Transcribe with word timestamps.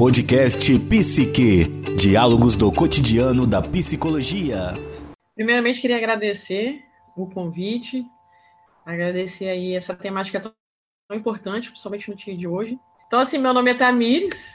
Podcast 0.00 0.78
Psique. 0.88 1.64
Diálogos 1.94 2.56
do 2.56 2.72
cotidiano 2.72 3.46
da 3.46 3.60
psicologia. 3.60 4.72
Primeiramente, 5.34 5.78
queria 5.78 5.98
agradecer 5.98 6.80
o 7.14 7.26
convite, 7.26 8.06
agradecer 8.86 9.50
aí 9.50 9.74
essa 9.74 9.94
temática 9.94 10.40
tão 10.40 10.54
importante, 11.14 11.68
principalmente 11.68 12.08
no 12.08 12.16
dia 12.16 12.34
de 12.34 12.48
hoje. 12.48 12.78
Então, 13.06 13.20
assim, 13.20 13.36
meu 13.36 13.52
nome 13.52 13.72
é 13.72 13.74
Tamires 13.74 14.54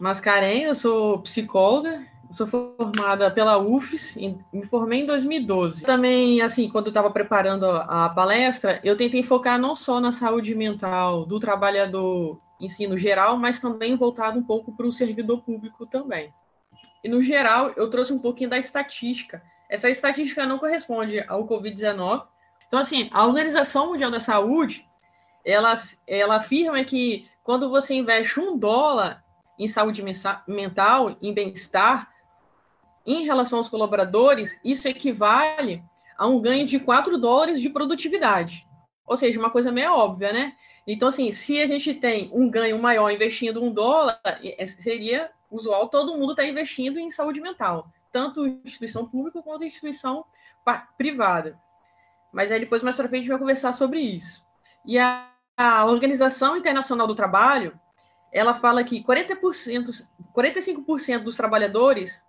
Mascarenhas, 0.00 0.68
eu 0.68 0.74
sou 0.74 1.18
psicóloga, 1.18 2.02
sou 2.30 2.46
formada 2.46 3.30
pela 3.30 3.58
UFES, 3.58 4.16
me 4.50 4.64
formei 4.70 5.02
em 5.02 5.06
2012. 5.06 5.84
Também, 5.84 6.40
assim, 6.40 6.66
quando 6.70 6.86
eu 6.86 6.92
estava 6.92 7.10
preparando 7.10 7.66
a 7.66 8.08
palestra, 8.08 8.80
eu 8.82 8.96
tentei 8.96 9.22
focar 9.22 9.58
não 9.58 9.76
só 9.76 10.00
na 10.00 10.12
saúde 10.12 10.54
mental 10.54 11.26
do 11.26 11.38
trabalhador 11.38 12.40
ensino 12.60 12.98
geral, 12.98 13.36
mas 13.36 13.60
também 13.60 13.96
voltado 13.96 14.38
um 14.38 14.42
pouco 14.42 14.76
para 14.76 14.86
o 14.86 14.92
servidor 14.92 15.42
público 15.42 15.86
também. 15.86 16.32
E, 17.02 17.08
no 17.08 17.22
geral, 17.22 17.72
eu 17.76 17.88
trouxe 17.88 18.12
um 18.12 18.18
pouquinho 18.18 18.50
da 18.50 18.58
estatística. 18.58 19.42
Essa 19.70 19.90
estatística 19.90 20.46
não 20.46 20.58
corresponde 20.58 21.20
ao 21.28 21.46
Covid-19. 21.46 22.26
Então, 22.66 22.78
assim, 22.78 23.08
a 23.12 23.24
Organização 23.24 23.88
Mundial 23.88 24.10
da 24.10 24.20
Saúde, 24.20 24.86
ela, 25.44 25.74
ela 26.06 26.36
afirma 26.36 26.82
que 26.84 27.28
quando 27.42 27.70
você 27.70 27.94
investe 27.94 28.38
um 28.40 28.58
dólar 28.58 29.24
em 29.58 29.66
saúde 29.66 30.04
mental, 30.46 31.16
em 31.20 31.32
bem-estar, 31.32 32.08
em 33.06 33.24
relação 33.24 33.58
aos 33.58 33.68
colaboradores, 33.68 34.60
isso 34.62 34.86
equivale 34.86 35.82
a 36.16 36.26
um 36.26 36.40
ganho 36.40 36.66
de 36.66 36.78
4 36.78 37.18
dólares 37.18 37.60
de 37.60 37.70
produtividade. 37.70 38.66
Ou 39.06 39.16
seja, 39.16 39.38
uma 39.38 39.50
coisa 39.50 39.72
meio 39.72 39.94
óbvia, 39.94 40.32
né? 40.32 40.52
Então, 40.90 41.08
assim, 41.08 41.30
se 41.32 41.60
a 41.60 41.66
gente 41.66 41.92
tem 41.92 42.30
um 42.32 42.48
ganho 42.48 42.78
maior 42.78 43.10
investindo 43.10 43.62
um 43.62 43.70
dólar, 43.70 44.18
é, 44.24 44.66
seria 44.66 45.30
usual 45.50 45.86
todo 45.88 46.16
mundo 46.16 46.30
estar 46.30 46.44
tá 46.44 46.48
investindo 46.48 46.98
em 46.98 47.10
saúde 47.10 47.42
mental, 47.42 47.92
tanto 48.10 48.46
instituição 48.46 49.06
pública 49.06 49.42
quanto 49.42 49.64
instituição 49.64 50.24
privada. 50.96 51.60
Mas 52.32 52.50
aí 52.50 52.58
depois, 52.58 52.82
mais 52.82 52.96
para 52.96 53.06
frente, 53.06 53.20
a 53.20 53.22
gente 53.24 53.30
vai 53.30 53.38
conversar 53.38 53.74
sobre 53.74 54.00
isso. 54.00 54.42
E 54.82 54.98
a, 54.98 55.28
a 55.54 55.84
Organização 55.84 56.56
Internacional 56.56 57.06
do 57.06 57.14
Trabalho, 57.14 57.78
ela 58.32 58.54
fala 58.54 58.82
que 58.82 59.04
40%, 59.04 60.08
45% 60.34 61.18
dos 61.22 61.36
trabalhadores 61.36 62.24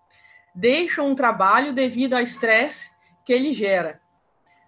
deixam 0.53 1.09
um 1.09 1.15
trabalho 1.15 1.73
devido 1.73 2.13
ao 2.13 2.21
estresse 2.21 2.91
que 3.25 3.31
ele 3.31 3.53
gera. 3.53 4.01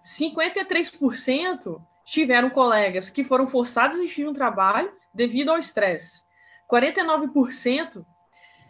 53% 0.02 1.78
tiveram 2.04 2.50
colegas 2.50 3.10
que 3.10 3.24
foram 3.24 3.46
forçados 3.46 3.96
a 3.96 4.00
desistir 4.00 4.26
um 4.26 4.32
trabalho 4.32 4.92
devido 5.14 5.50
ao 5.50 5.58
estresse. 5.58 6.24
49% 6.70 8.04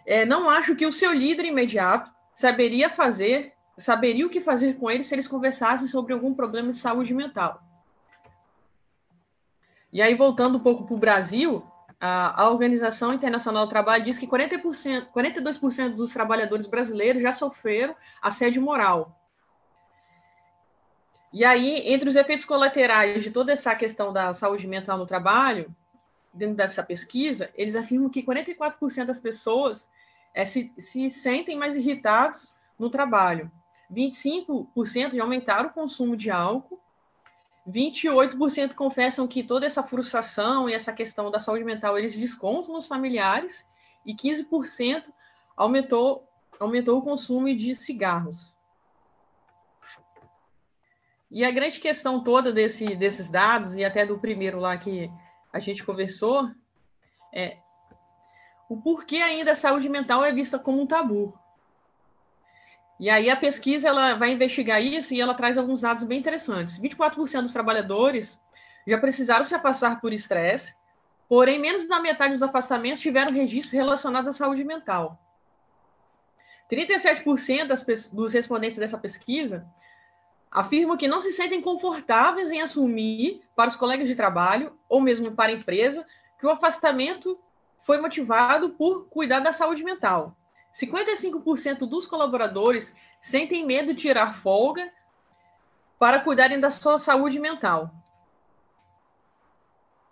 é, 0.06 0.24
não 0.24 0.50
acham 0.50 0.74
que 0.74 0.86
o 0.86 0.92
seu 0.92 1.12
líder 1.12 1.44
imediato 1.44 2.10
saberia 2.34 2.90
fazer, 2.90 3.52
saberia 3.78 4.26
o 4.26 4.30
que 4.30 4.40
fazer 4.40 4.76
com 4.76 4.90
eles 4.90 5.06
se 5.06 5.14
eles 5.14 5.28
conversassem 5.28 5.86
sobre 5.86 6.12
algum 6.12 6.34
problema 6.34 6.72
de 6.72 6.78
saúde 6.78 7.14
mental. 7.14 7.62
E 9.92 10.00
aí, 10.00 10.14
voltando 10.14 10.56
um 10.56 10.60
pouco 10.60 10.84
para 10.84 10.94
o 10.94 10.98
Brasil, 10.98 11.62
a, 12.00 12.42
a 12.42 12.50
Organização 12.50 13.12
Internacional 13.12 13.66
do 13.66 13.70
Trabalho 13.70 14.04
diz 14.04 14.18
que 14.18 14.26
40%, 14.26 15.08
42% 15.14 15.94
dos 15.94 16.12
trabalhadores 16.12 16.66
brasileiros 16.66 17.22
já 17.22 17.32
sofreram 17.32 17.94
assédio 18.20 18.62
moral. 18.62 19.21
E 21.32 21.44
aí, 21.44 21.90
entre 21.90 22.08
os 22.08 22.16
efeitos 22.16 22.44
colaterais 22.44 23.22
de 23.22 23.30
toda 23.30 23.52
essa 23.52 23.74
questão 23.74 24.12
da 24.12 24.34
saúde 24.34 24.66
mental 24.66 24.98
no 24.98 25.06
trabalho, 25.06 25.74
dentro 26.32 26.56
dessa 26.56 26.82
pesquisa, 26.82 27.50
eles 27.54 27.74
afirmam 27.74 28.10
que 28.10 28.22
44% 28.22 29.06
das 29.06 29.18
pessoas 29.18 29.88
é, 30.34 30.44
se, 30.44 30.72
se 30.78 31.08
sentem 31.10 31.56
mais 31.56 31.74
irritados 31.74 32.52
no 32.78 32.90
trabalho. 32.90 33.50
25% 33.90 35.14
já 35.14 35.22
aumentaram 35.22 35.68
o 35.68 35.72
consumo 35.72 36.16
de 36.16 36.30
álcool. 36.30 36.80
28% 37.68 38.74
confessam 38.74 39.28
que 39.28 39.44
toda 39.44 39.66
essa 39.66 39.82
frustração 39.82 40.68
e 40.68 40.74
essa 40.74 40.92
questão 40.92 41.30
da 41.30 41.38
saúde 41.38 41.64
mental 41.64 41.98
eles 41.98 42.16
descontam 42.16 42.74
nos 42.74 42.86
familiares. 42.86 43.66
E 44.04 44.14
15% 44.14 45.12
aumentou, 45.56 46.26
aumentou 46.58 46.98
o 46.98 47.02
consumo 47.02 47.54
de 47.54 47.74
cigarros. 47.76 48.56
E 51.34 51.46
a 51.46 51.50
grande 51.50 51.80
questão 51.80 52.22
toda 52.22 52.52
desse, 52.52 52.84
desses 52.94 53.30
dados, 53.30 53.74
e 53.74 53.82
até 53.82 54.04
do 54.04 54.18
primeiro 54.18 54.60
lá 54.60 54.76
que 54.76 55.10
a 55.50 55.58
gente 55.58 55.82
conversou, 55.82 56.50
é 57.34 57.56
o 58.68 58.76
porquê 58.82 59.16
ainda 59.16 59.52
a 59.52 59.56
saúde 59.56 59.88
mental 59.88 60.22
é 60.22 60.30
vista 60.30 60.58
como 60.58 60.82
um 60.82 60.86
tabu. 60.86 61.32
E 63.00 63.08
aí 63.08 63.30
a 63.30 63.36
pesquisa 63.36 63.88
ela 63.88 64.14
vai 64.14 64.32
investigar 64.32 64.82
isso 64.82 65.14
e 65.14 65.22
ela 65.22 65.32
traz 65.32 65.56
alguns 65.56 65.80
dados 65.80 66.04
bem 66.04 66.18
interessantes. 66.18 66.78
24% 66.78 67.40
dos 67.40 67.52
trabalhadores 67.52 68.38
já 68.86 68.98
precisaram 68.98 69.44
se 69.46 69.54
afastar 69.54 70.02
por 70.02 70.12
estresse, 70.12 70.74
porém 71.26 71.58
menos 71.58 71.88
da 71.88 71.98
metade 71.98 72.34
dos 72.34 72.42
afastamentos 72.42 73.00
tiveram 73.00 73.32
registros 73.32 73.72
relacionados 73.72 74.28
à 74.28 74.32
saúde 74.34 74.64
mental. 74.64 75.18
37% 76.70 77.66
das, 77.66 78.10
dos 78.10 78.34
respondentes 78.34 78.76
dessa 78.76 78.98
pesquisa 78.98 79.66
afirmam 80.52 80.98
que 80.98 81.08
não 81.08 81.22
se 81.22 81.32
sentem 81.32 81.62
confortáveis 81.62 82.50
em 82.50 82.60
assumir 82.60 83.42
para 83.56 83.70
os 83.70 83.76
colegas 83.76 84.06
de 84.06 84.14
trabalho, 84.14 84.78
ou 84.86 85.00
mesmo 85.00 85.32
para 85.32 85.50
a 85.50 85.54
empresa, 85.54 86.06
que 86.38 86.46
o 86.46 86.50
afastamento 86.50 87.38
foi 87.84 87.98
motivado 87.98 88.68
por 88.70 89.08
cuidar 89.08 89.40
da 89.40 89.52
saúde 89.52 89.82
mental. 89.82 90.36
55% 90.74 91.80
dos 91.88 92.06
colaboradores 92.06 92.94
sentem 93.20 93.64
medo 93.64 93.94
de 93.94 94.02
tirar 94.02 94.34
folga 94.34 94.92
para 95.98 96.20
cuidarem 96.20 96.60
da 96.60 96.70
sua 96.70 96.98
saúde 96.98 97.38
mental. 97.38 97.90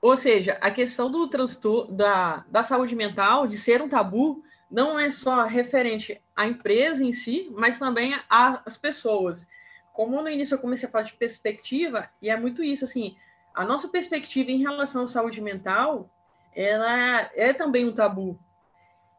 Ou 0.01 0.17
seja, 0.17 0.57
a 0.61 0.71
questão 0.71 1.11
do 1.11 1.29
transtorno 1.29 1.93
da, 1.93 2.45
da 2.49 2.63
saúde 2.63 2.97
mental, 2.97 3.47
de 3.47 3.59
ser 3.59 3.83
um 3.83 3.89
tabu, 3.89 4.43
não 4.71 4.99
é 4.99 5.11
só 5.11 5.45
referente 5.45 6.21
à 6.35 6.47
empresa 6.47 7.05
em 7.05 7.13
si, 7.13 7.51
mas 7.55 7.79
também 7.79 8.19
às 8.29 8.77
pessoas 8.79 9.47
como 9.93 10.21
no 10.21 10.29
início 10.29 10.55
eu 10.55 10.59
comecei 10.59 10.89
a 10.89 10.93
falar 10.93 11.05
de 11.05 11.15
perspectiva, 11.15 12.09
e 12.23 12.31
é 12.31 12.37
muito 12.37 12.63
isso, 12.63 12.85
assim, 12.85 13.17
a 13.55 13.65
nossa 13.65 13.89
perspectiva 13.89 14.51
em 14.51 14.59
relação 14.59 15.03
à 15.03 15.07
saúde 15.07 15.41
mental, 15.41 16.09
ela 16.55 17.31
é 17.35 17.53
também 17.53 17.87
um 17.87 17.93
tabu. 17.93 18.39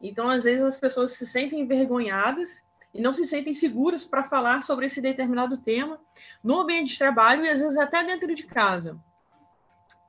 Então, 0.00 0.28
às 0.28 0.44
vezes, 0.44 0.64
as 0.64 0.76
pessoas 0.76 1.12
se 1.12 1.26
sentem 1.26 1.60
envergonhadas 1.60 2.62
e 2.92 3.00
não 3.00 3.14
se 3.14 3.24
sentem 3.24 3.54
seguras 3.54 4.04
para 4.04 4.24
falar 4.24 4.62
sobre 4.62 4.86
esse 4.86 5.00
determinado 5.00 5.56
tema 5.56 6.00
no 6.42 6.60
ambiente 6.60 6.92
de 6.92 6.98
trabalho 6.98 7.44
e, 7.44 7.50
às 7.50 7.60
vezes, 7.60 7.78
até 7.78 8.02
dentro 8.02 8.34
de 8.34 8.42
casa. 8.42 8.98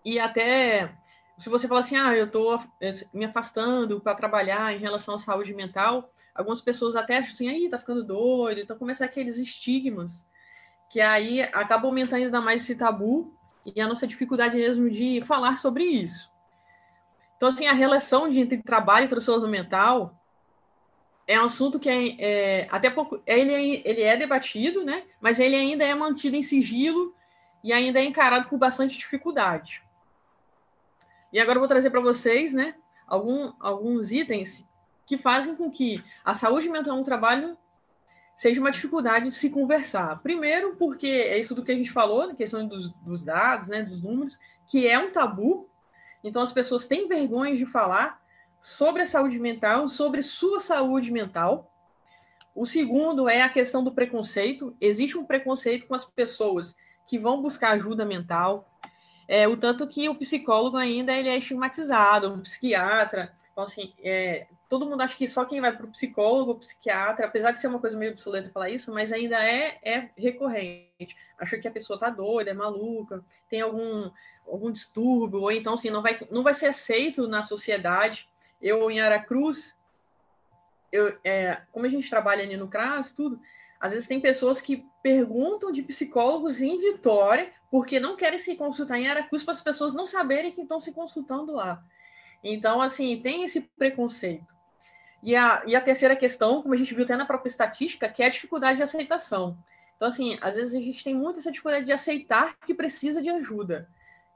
E 0.03 0.19
até, 0.19 0.91
se 1.37 1.49
você 1.49 1.67
fala 1.67 1.81
assim, 1.81 1.95
ah, 1.95 2.15
eu 2.15 2.25
estou 2.25 2.61
me 3.13 3.25
afastando 3.25 4.01
para 4.01 4.15
trabalhar 4.15 4.73
em 4.73 4.79
relação 4.79 5.15
à 5.15 5.19
saúde 5.19 5.53
mental, 5.53 6.11
algumas 6.33 6.59
pessoas 6.59 6.95
até 6.95 7.17
acham 7.17 7.31
assim, 7.31 7.49
aí, 7.49 7.69
tá 7.69 7.77
ficando 7.77 8.03
doido, 8.03 8.61
então 8.61 8.77
começa 8.77 9.05
aqueles 9.05 9.37
estigmas 9.37 10.25
que 10.89 11.01
aí 11.01 11.41
acaba 11.41 11.87
aumentando 11.87 12.23
ainda 12.23 12.41
mais 12.41 12.63
esse 12.63 12.75
tabu 12.75 13.33
e 13.65 13.79
a 13.81 13.87
nossa 13.87 14.05
dificuldade 14.05 14.55
mesmo 14.55 14.89
de 14.89 15.21
falar 15.25 15.57
sobre 15.57 15.83
isso. 15.83 16.31
Então, 17.37 17.49
assim, 17.49 17.67
a 17.67 17.73
relação 17.73 18.29
de, 18.29 18.39
entre 18.39 18.61
trabalho 18.61 19.05
e 19.05 19.09
transtorno 19.09 19.47
mental 19.47 20.17
é 21.25 21.39
um 21.41 21.45
assunto 21.45 21.79
que 21.79 21.89
é, 21.89 22.15
é 22.19 22.67
até 22.69 22.89
pouco 22.89 23.21
ele, 23.25 23.53
é, 23.53 23.89
ele 23.89 24.01
é 24.01 24.17
debatido, 24.17 24.83
né? 24.83 25.03
Mas 25.19 25.39
ele 25.39 25.55
ainda 25.55 25.83
é 25.83 25.95
mantido 25.95 26.35
em 26.35 26.43
sigilo 26.43 27.15
e 27.63 27.71
ainda 27.71 27.99
é 27.99 28.05
encarado 28.05 28.47
com 28.47 28.57
bastante 28.57 28.97
dificuldade. 28.97 29.81
E 31.31 31.39
agora 31.39 31.55
eu 31.55 31.61
vou 31.61 31.67
trazer 31.67 31.89
para 31.89 32.01
vocês, 32.01 32.53
né, 32.53 32.75
algum, 33.07 33.53
alguns 33.59 34.11
itens 34.11 34.65
que 35.05 35.17
fazem 35.17 35.55
com 35.55 35.69
que 35.71 36.03
a 36.23 36.33
saúde 36.33 36.69
mental 36.69 36.95
no 36.95 37.03
trabalho 37.03 37.57
seja 38.35 38.59
uma 38.59 38.71
dificuldade 38.71 39.25
de 39.25 39.31
se 39.31 39.49
conversar. 39.49 40.21
Primeiro, 40.21 40.75
porque 40.75 41.07
é 41.07 41.39
isso 41.39 41.53
do 41.55 41.63
que 41.63 41.71
a 41.71 41.75
gente 41.75 41.91
falou, 41.91 42.27
na 42.27 42.35
questão 42.35 42.67
dos, 42.67 42.91
dos 43.01 43.23
dados, 43.23 43.67
né, 43.67 43.83
dos 43.83 44.01
números, 44.01 44.37
que 44.67 44.87
é 44.87 44.97
um 44.97 45.11
tabu. 45.11 45.69
Então, 46.23 46.41
as 46.41 46.51
pessoas 46.51 46.87
têm 46.87 47.07
vergonha 47.07 47.55
de 47.55 47.65
falar 47.65 48.21
sobre 48.61 49.01
a 49.01 49.05
saúde 49.05 49.37
mental, 49.39 49.87
sobre 49.87 50.23
sua 50.23 50.59
saúde 50.59 51.11
mental. 51.11 51.69
O 52.55 52.65
segundo 52.65 53.27
é 53.27 53.41
a 53.41 53.49
questão 53.49 53.83
do 53.83 53.91
preconceito. 53.91 54.75
Existe 54.79 55.17
um 55.17 55.25
preconceito 55.25 55.85
com 55.87 55.95
as 55.95 56.05
pessoas 56.05 56.75
que 57.07 57.19
vão 57.19 57.41
buscar 57.41 57.71
ajuda 57.71 58.05
mental. 58.05 58.69
É, 59.27 59.47
o 59.47 59.57
tanto 59.57 59.87
que 59.87 60.07
o 60.07 60.15
psicólogo 60.15 60.77
ainda 60.77 61.13
ele 61.13 61.29
é 61.29 61.37
estigmatizado, 61.37 62.33
o 62.33 62.41
psiquiatra. 62.41 63.33
Então, 63.51 63.63
assim, 63.63 63.93
é, 64.03 64.47
todo 64.73 64.89
mundo 64.89 65.01
acha 65.01 65.15
que 65.15 65.27
só 65.27 65.45
quem 65.45 65.61
vai 65.61 65.71
para 65.71 65.85
o 65.85 65.91
psicólogo, 65.91 66.55
psiquiatra, 66.55 67.27
apesar 67.27 67.51
de 67.51 67.59
ser 67.59 67.67
uma 67.67 67.79
coisa 67.79 67.95
meio 67.95 68.13
obsoleta 68.13 68.49
falar 68.49 68.71
isso, 68.71 68.91
mas 68.91 69.11
ainda 69.11 69.37
é, 69.37 69.77
é 69.83 70.09
recorrente. 70.17 71.15
Acha 71.37 71.59
que 71.59 71.67
a 71.67 71.71
pessoa 71.71 71.95
está 71.95 72.09
doida, 72.09 72.49
é 72.49 72.55
maluca, 72.55 73.23
tem 73.47 73.61
algum, 73.61 74.09
algum 74.47 74.71
distúrbio, 74.71 75.41
ou 75.41 75.51
então 75.51 75.75
assim, 75.75 75.91
não 75.91 76.01
vai, 76.01 76.19
não 76.31 76.41
vai 76.41 76.55
ser 76.55 76.65
aceito 76.65 77.27
na 77.27 77.43
sociedade 77.43 78.27
eu 78.59 78.89
em 78.89 78.99
Aracruz, 78.99 79.75
eu, 80.91 81.15
é, 81.23 81.61
como 81.71 81.85
a 81.85 81.89
gente 81.89 82.09
trabalha 82.09 82.41
ali 82.41 82.57
no 82.57 82.67
CRAS, 82.67 83.13
tudo, 83.13 83.39
às 83.79 83.91
vezes 83.91 84.07
tem 84.07 84.19
pessoas 84.19 84.59
que 84.59 84.87
perguntam 85.03 85.71
de 85.71 85.83
psicólogos 85.83 86.59
em 86.59 86.79
Vitória 86.79 87.51
porque 87.69 87.99
não 87.99 88.15
querem 88.15 88.39
se 88.39 88.55
consultar 88.55 88.97
em 88.97 89.07
Aracruz 89.07 89.43
para 89.43 89.51
as 89.51 89.61
pessoas 89.61 89.93
não 89.93 90.07
saberem 90.07 90.51
que 90.51 90.61
estão 90.61 90.79
se 90.79 90.93
consultando 90.93 91.53
lá. 91.53 91.83
Então, 92.43 92.81
assim, 92.81 93.19
tem 93.21 93.43
esse 93.43 93.61
preconceito. 93.61 94.53
E 95.23 95.37
a, 95.37 95.63
e 95.65 95.73
a 95.73 95.79
terceira 95.79 96.17
questão, 96.17 96.61
como 96.61 96.73
a 96.73 96.77
gente 96.77 96.93
viu 96.93 97.05
até 97.05 97.15
na 97.15 97.25
própria 97.25 97.49
estatística, 97.49 98.09
que 98.09 98.21
é 98.21 98.25
a 98.25 98.29
dificuldade 98.29 98.75
de 98.75 98.83
aceitação. 98.83 99.57
Então, 99.95 100.09
assim, 100.09 100.37
às 100.41 100.55
vezes 100.55 100.75
a 100.75 100.79
gente 100.79 101.01
tem 101.01 101.15
muito 101.15 101.39
essa 101.39 101.49
dificuldade 101.49 101.85
de 101.85 101.93
aceitar 101.93 102.53
que 102.65 102.73
precisa 102.73 103.21
de 103.21 103.29
ajuda. 103.29 103.87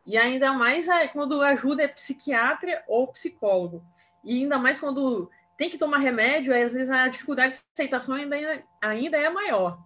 E 0.05 0.17
ainda 0.17 0.53
mais 0.53 0.87
é, 0.87 1.09
quando 1.09 1.41
a 1.41 1.49
ajuda 1.49 1.83
é 1.83 1.89
psiquiatra 1.89 2.81
ou 2.87 3.05
psicólogo. 3.07 3.83
E 4.23 4.43
ainda 4.43 4.57
mais 4.57 4.79
quando 4.79 5.29
tem 5.57 5.69
que 5.69 5.77
tomar 5.77 5.97
remédio, 5.97 6.55
às 6.55 6.73
vezes 6.73 6.89
a 6.89 7.09
dificuldade 7.09 7.55
de 7.55 7.61
aceitação 7.73 8.15
ainda, 8.15 8.63
ainda 8.81 9.17
é 9.17 9.29
maior. 9.29 9.77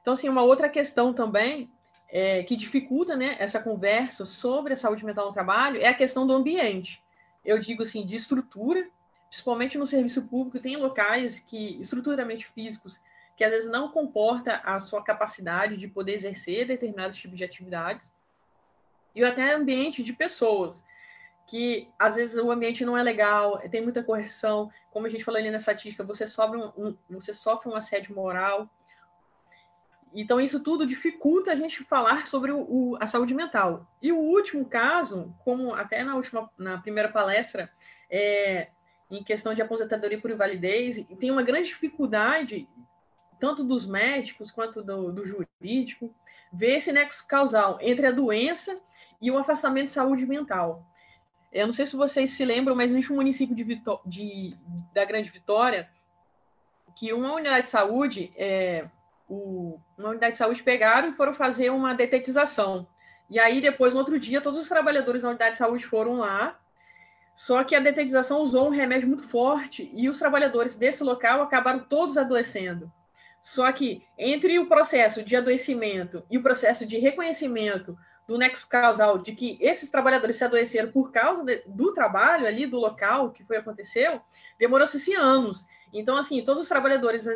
Então, 0.00 0.14
assim, 0.14 0.28
uma 0.28 0.42
outra 0.42 0.68
questão 0.68 1.12
também 1.12 1.68
é, 2.08 2.44
que 2.44 2.54
dificulta 2.54 3.16
né, 3.16 3.34
essa 3.40 3.58
conversa 3.58 4.24
sobre 4.24 4.74
a 4.74 4.76
saúde 4.76 5.04
mental 5.04 5.26
no 5.26 5.32
trabalho 5.32 5.80
é 5.80 5.88
a 5.88 5.94
questão 5.94 6.24
do 6.24 6.32
ambiente. 6.32 7.02
Eu 7.44 7.58
digo 7.58 7.82
assim, 7.82 8.06
de 8.06 8.14
estrutura, 8.14 8.86
principalmente 9.30 9.78
no 9.78 9.86
serviço 9.86 10.26
público, 10.26 10.58
tem 10.58 10.76
locais 10.76 11.38
que, 11.38 11.80
estruturalmente 11.80 12.46
físicos, 12.48 13.00
que 13.36 13.44
às 13.44 13.50
vezes 13.50 13.70
não 13.70 13.88
comporta 13.88 14.56
a 14.64 14.78
sua 14.80 15.02
capacidade 15.02 15.76
de 15.76 15.86
poder 15.86 16.14
exercer 16.14 16.66
determinados 16.66 17.16
tipos 17.16 17.38
de 17.38 17.44
atividades 17.44 18.12
e 19.14 19.24
até 19.24 19.54
ambiente 19.54 20.02
de 20.02 20.12
pessoas, 20.12 20.84
que 21.46 21.88
às 21.96 22.16
vezes 22.16 22.36
o 22.36 22.50
ambiente 22.50 22.84
não 22.84 22.98
é 22.98 23.02
legal, 23.02 23.58
tem 23.70 23.80
muita 23.80 24.02
correção, 24.02 24.70
como 24.90 25.06
a 25.06 25.08
gente 25.08 25.24
falou 25.24 25.38
ali 25.38 25.50
na 25.50 25.58
estatística, 25.58 26.02
você 26.02 26.26
sofre 26.26 26.58
um, 26.58 26.72
um, 26.76 26.96
você 27.08 27.32
sofre 27.32 27.68
um 27.68 27.76
assédio 27.76 28.14
moral. 28.14 28.68
Então, 30.12 30.40
isso 30.40 30.60
tudo 30.60 30.84
dificulta 30.84 31.52
a 31.52 31.56
gente 31.56 31.84
falar 31.84 32.26
sobre 32.26 32.50
o, 32.50 32.60
o, 32.62 32.96
a 33.00 33.06
saúde 33.06 33.32
mental. 33.32 33.86
E 34.02 34.10
o 34.10 34.18
último 34.18 34.64
caso, 34.64 35.32
como 35.44 35.72
até 35.72 36.02
na 36.02 36.16
última, 36.16 36.50
na 36.58 36.78
primeira 36.78 37.08
palestra, 37.08 37.70
é, 38.10 38.70
em 39.10 39.24
questão 39.24 39.52
de 39.54 39.60
aposentadoria 39.60 40.20
por 40.20 40.30
invalidez, 40.30 41.04
tem 41.18 41.30
uma 41.30 41.42
grande 41.42 41.68
dificuldade, 41.68 42.68
tanto 43.38 43.64
dos 43.64 43.86
médicos 43.86 44.50
quanto 44.50 44.82
do, 44.82 45.10
do 45.10 45.26
jurídico, 45.26 46.14
ver 46.52 46.76
esse 46.76 46.92
nexo 46.92 47.26
causal 47.26 47.78
entre 47.80 48.06
a 48.06 48.12
doença 48.12 48.78
e 49.20 49.30
o 49.30 49.38
afastamento 49.38 49.86
de 49.86 49.92
saúde 49.92 50.26
mental. 50.26 50.86
Eu 51.52 51.66
não 51.66 51.72
sei 51.72 51.86
se 51.86 51.96
vocês 51.96 52.30
se 52.30 52.44
lembram, 52.44 52.76
mas 52.76 52.92
existe 52.92 53.12
um 53.12 53.16
município 53.16 53.56
de, 53.56 53.64
Vitó 53.64 54.00
de 54.06 54.56
da 54.94 55.04
Grande 55.04 55.30
Vitória 55.30 55.88
que 56.96 57.12
uma 57.12 57.32
unidade 57.32 57.64
de 57.64 57.70
saúde, 57.70 58.32
é, 58.36 58.86
o, 59.28 59.80
uma 59.96 60.10
unidade 60.10 60.32
de 60.32 60.38
saúde 60.38 60.62
pegaram 60.62 61.08
e 61.08 61.12
foram 61.12 61.34
fazer 61.34 61.70
uma 61.70 61.94
detetização. 61.94 62.86
E 63.28 63.38
aí, 63.38 63.60
depois, 63.60 63.94
no 63.94 64.00
outro 64.00 64.18
dia, 64.18 64.40
todos 64.40 64.60
os 64.60 64.68
trabalhadores 64.68 65.22
da 65.22 65.28
unidade 65.28 65.52
de 65.52 65.58
saúde 65.58 65.86
foram 65.86 66.18
lá, 66.18 66.59
só 67.34 67.64
que 67.64 67.74
a 67.74 67.80
detetização 67.80 68.40
usou 68.40 68.66
um 68.66 68.70
remédio 68.70 69.08
muito 69.08 69.26
forte 69.26 69.90
e 69.94 70.08
os 70.08 70.18
trabalhadores 70.18 70.76
desse 70.76 71.02
local 71.02 71.42
acabaram 71.42 71.80
todos 71.80 72.18
adoecendo. 72.18 72.92
Só 73.40 73.72
que 73.72 74.04
entre 74.18 74.58
o 74.58 74.66
processo 74.66 75.22
de 75.22 75.34
adoecimento 75.34 76.22
e 76.30 76.36
o 76.36 76.42
processo 76.42 76.86
de 76.86 76.98
reconhecimento 76.98 77.96
do 78.28 78.38
nexo 78.38 78.68
causal 78.68 79.18
de 79.18 79.32
que 79.32 79.58
esses 79.60 79.90
trabalhadores 79.90 80.36
se 80.36 80.44
adoeceram 80.44 80.92
por 80.92 81.10
causa 81.10 81.42
de, 81.42 81.62
do 81.66 81.92
trabalho 81.92 82.46
ali, 82.46 82.66
do 82.66 82.78
local 82.78 83.30
que 83.32 83.44
foi 83.44 83.56
aconteceu, 83.56 84.20
demorou-se 84.58 85.14
anos. 85.14 85.66
Então, 85.92 86.16
assim, 86.16 86.44
todos 86.44 86.62
os 86.62 86.68
trabalhadores 86.68 87.26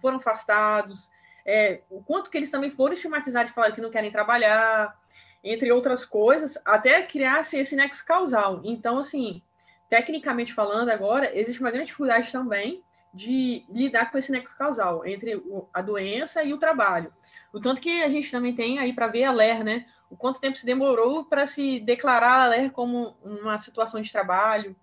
foram 0.00 0.18
afastados, 0.18 1.08
é, 1.46 1.82
o 1.88 2.02
quanto 2.02 2.30
que 2.30 2.36
eles 2.36 2.50
também 2.50 2.70
foram 2.70 2.94
estigmatizados 2.94 3.48
de 3.50 3.54
falar 3.54 3.72
que 3.72 3.80
não 3.80 3.90
querem 3.90 4.10
trabalhar, 4.10 4.94
entre 5.42 5.72
outras 5.72 6.04
coisas, 6.04 6.58
até 6.64 7.02
criar-se 7.02 7.58
esse 7.58 7.74
nexo 7.74 8.04
causal. 8.04 8.60
Então, 8.64 8.98
assim, 8.98 9.42
tecnicamente 9.88 10.52
falando 10.52 10.88
agora, 10.88 11.36
existe 11.36 11.60
uma 11.60 11.70
grande 11.70 11.86
dificuldade 11.86 12.30
também 12.30 12.82
de 13.12 13.64
lidar 13.68 14.10
com 14.10 14.18
esse 14.18 14.32
nexo 14.32 14.56
causal 14.56 15.06
entre 15.06 15.42
a 15.74 15.82
doença 15.82 16.42
e 16.42 16.52
o 16.52 16.58
trabalho. 16.58 17.12
O 17.52 17.60
tanto 17.60 17.80
que 17.80 18.02
a 18.02 18.08
gente 18.08 18.30
também 18.30 18.54
tem 18.54 18.78
aí 18.78 18.92
para 18.92 19.08
ver 19.08 19.24
a 19.24 19.32
LER, 19.32 19.62
né? 19.62 19.86
o 20.12 20.16
quanto 20.16 20.40
tempo 20.40 20.58
se 20.58 20.66
demorou 20.66 21.24
para 21.24 21.46
se 21.46 21.80
declarar 21.80 22.42
a 22.42 22.46
LER 22.46 22.70
como 22.70 23.16
uma 23.24 23.56
situação 23.56 23.98
de 23.98 24.12
trabalho, 24.12 24.76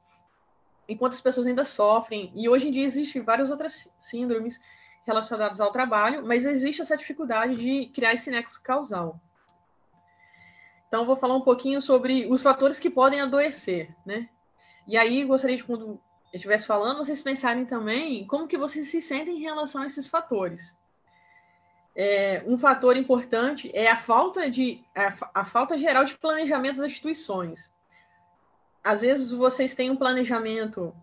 e 0.88 0.96
quantas 0.96 1.22
pessoas 1.22 1.46
ainda 1.46 1.64
sofrem. 1.64 2.32
E 2.36 2.50
hoje 2.50 2.68
em 2.68 2.72
dia 2.72 2.84
existem 2.84 3.22
várias 3.22 3.52
outras 3.52 3.88
síndromes 4.00 4.60
relacionadas 5.06 5.62
ao 5.62 5.72
trabalho, 5.72 6.26
mas 6.26 6.48
existe 6.48 6.82
essa 6.82 6.98
dificuldade 6.98 7.56
de 7.56 7.92
criar 7.94 8.14
esse 8.14 8.32
nexo 8.32 8.62
causal. 8.64 9.22
Então, 10.90 11.06
vou 11.06 11.16
falar 11.16 11.38
um 11.38 11.42
pouquinho 11.42 11.82
sobre 11.82 12.28
os 12.30 12.44
fatores 12.44 12.78
que 12.78 12.90
podem 12.90 13.22
adoecer, 13.22 13.96
né? 14.06 14.28
E 14.86 14.98
aí, 14.98 15.24
gostaria 15.24 15.56
de, 15.56 15.64
quando 15.64 15.86
eu 15.86 16.02
estivesse 16.34 16.66
falando, 16.66 16.98
vocês 16.98 17.22
pensarem 17.22 17.66
também 17.66 18.28
como 18.28 18.48
que 18.48 18.58
vocês 18.58 18.90
se 18.90 19.00
sentem 19.00 19.38
em 19.38 19.42
relação 19.42 19.84
a 19.84 19.86
esses 19.86 20.08
fatores 20.08 20.78
é, 22.02 22.42
um 22.46 22.58
fator 22.58 22.96
importante 22.96 23.70
é 23.74 23.90
a 23.90 23.98
falta 23.98 24.50
de 24.50 24.82
a, 24.96 25.42
a, 25.42 25.44
falta 25.44 25.78
geral 25.78 26.06
de 26.06 26.18
planejamento 26.18 26.78
das 26.78 26.92
instituições. 26.92 27.74
Às 28.82 29.02
vezes 29.02 29.34
vocês 29.34 29.76
têm 29.76 29.92
um 29.92 29.98
planejamento 29.98 30.96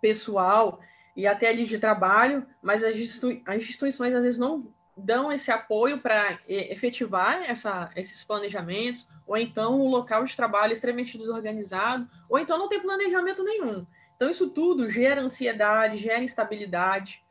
pessoal 0.00 0.80
e 1.14 1.26
até 1.26 1.48
ali 1.48 1.64
de 1.64 1.78
trabalho, 1.78 2.46
mas 2.62 2.82
as, 2.82 2.96
institui 2.96 3.42
as 3.46 3.56
instituições 3.56 4.14
às 4.14 4.22
vezes 4.22 4.38
não 4.38 4.72
dão 4.98 5.32
esse 5.32 5.50
apoio 5.50 5.98
para 5.98 6.38
efetivar 6.48 7.42
essa, 7.42 7.90
esses 7.94 8.24
planejamentos, 8.24 9.08
ou 9.26 9.36
então 9.36 9.80
o 9.80 9.88
local 9.88 10.24
de 10.24 10.34
trabalho 10.34 10.72
é 10.72 10.74
extremamente 10.74 11.16
desorganizado, 11.16 12.08
ou 12.28 12.38
então 12.38 12.58
não 12.58 12.68
tem 12.68 12.80
planejamento 12.80 13.44
nenhum. 13.44 13.86
Então, 14.16 14.28
isso 14.28 14.50
tudo 14.50 14.90
gera 14.90 15.20
ansiedade, 15.20 15.96
gera 15.96 16.22
instabilidade 16.22 17.22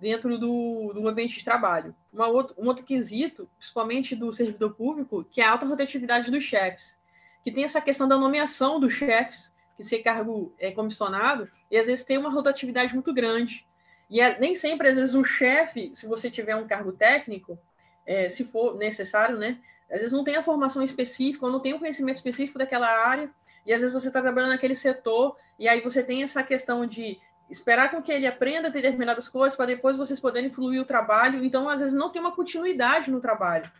dentro 0.00 0.38
do, 0.38 0.92
do 0.94 1.08
ambiente 1.08 1.36
de 1.36 1.44
trabalho. 1.44 1.94
Uma 2.12 2.28
outro, 2.28 2.54
um 2.56 2.66
outro 2.66 2.84
quesito, 2.84 3.48
principalmente 3.58 4.14
do 4.14 4.32
servidor 4.32 4.74
público, 4.74 5.24
que 5.24 5.40
é 5.40 5.44
a 5.44 5.50
alta 5.50 5.66
rotatividade 5.66 6.30
dos 6.30 6.44
chefes, 6.44 6.96
que 7.42 7.50
tem 7.50 7.64
essa 7.64 7.80
questão 7.80 8.06
da 8.06 8.16
nomeação 8.16 8.78
dos 8.78 8.92
chefes, 8.92 9.52
que 9.76 9.82
ser 9.82 9.98
cargo 9.98 10.54
é 10.58 10.70
comissionado, 10.70 11.48
e 11.68 11.76
às 11.76 11.88
vezes 11.88 12.04
tem 12.04 12.18
uma 12.18 12.30
rotatividade 12.30 12.94
muito 12.94 13.12
grande. 13.12 13.66
E 14.12 14.20
é, 14.20 14.38
nem 14.38 14.54
sempre, 14.54 14.88
às 14.88 14.96
vezes, 14.96 15.14
o 15.14 15.24
chefe, 15.24 15.90
se 15.94 16.06
você 16.06 16.30
tiver 16.30 16.54
um 16.54 16.66
cargo 16.66 16.92
técnico, 16.92 17.58
é, 18.04 18.28
se 18.28 18.44
for 18.44 18.76
necessário, 18.76 19.38
né? 19.38 19.58
Às 19.90 20.00
vezes 20.00 20.12
não 20.12 20.22
tem 20.22 20.36
a 20.36 20.42
formação 20.42 20.82
específica, 20.82 21.46
ou 21.46 21.50
não 21.50 21.60
tem 21.60 21.72
o 21.72 21.78
conhecimento 21.78 22.16
específico 22.16 22.58
daquela 22.58 22.86
área, 22.86 23.30
e 23.64 23.72
às 23.72 23.80
vezes 23.80 23.94
você 23.94 24.08
está 24.08 24.20
trabalhando 24.20 24.50
naquele 24.50 24.74
setor, 24.74 25.34
e 25.58 25.66
aí 25.66 25.80
você 25.80 26.02
tem 26.02 26.22
essa 26.22 26.42
questão 26.42 26.84
de 26.84 27.18
esperar 27.48 27.90
com 27.90 28.02
que 28.02 28.12
ele 28.12 28.26
aprenda 28.26 28.68
determinadas 28.68 29.30
coisas 29.30 29.56
para 29.56 29.64
depois 29.64 29.96
vocês 29.96 30.20
poderem 30.20 30.50
fluir 30.50 30.82
o 30.82 30.84
trabalho. 30.84 31.42
Então, 31.42 31.66
às 31.66 31.80
vezes, 31.80 31.94
não 31.94 32.10
tem 32.10 32.20
uma 32.20 32.36
continuidade 32.36 33.10
no 33.10 33.18
trabalho. 33.18 33.70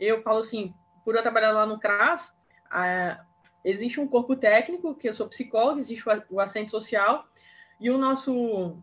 Eu 0.00 0.22
falo 0.22 0.40
assim, 0.40 0.74
por 1.04 1.14
eu 1.14 1.22
trabalhar 1.22 1.52
lá 1.52 1.64
no 1.64 1.78
CRAS, 1.78 2.34
existe 3.64 4.00
um 4.00 4.08
corpo 4.08 4.34
técnico, 4.34 4.96
que 4.96 5.08
eu 5.08 5.14
sou 5.14 5.28
psicólogo, 5.28 5.78
existe 5.78 6.02
o 6.30 6.40
assento 6.40 6.72
social, 6.72 7.28
e 7.80 7.90
o 7.90 7.96
nosso, 7.96 8.76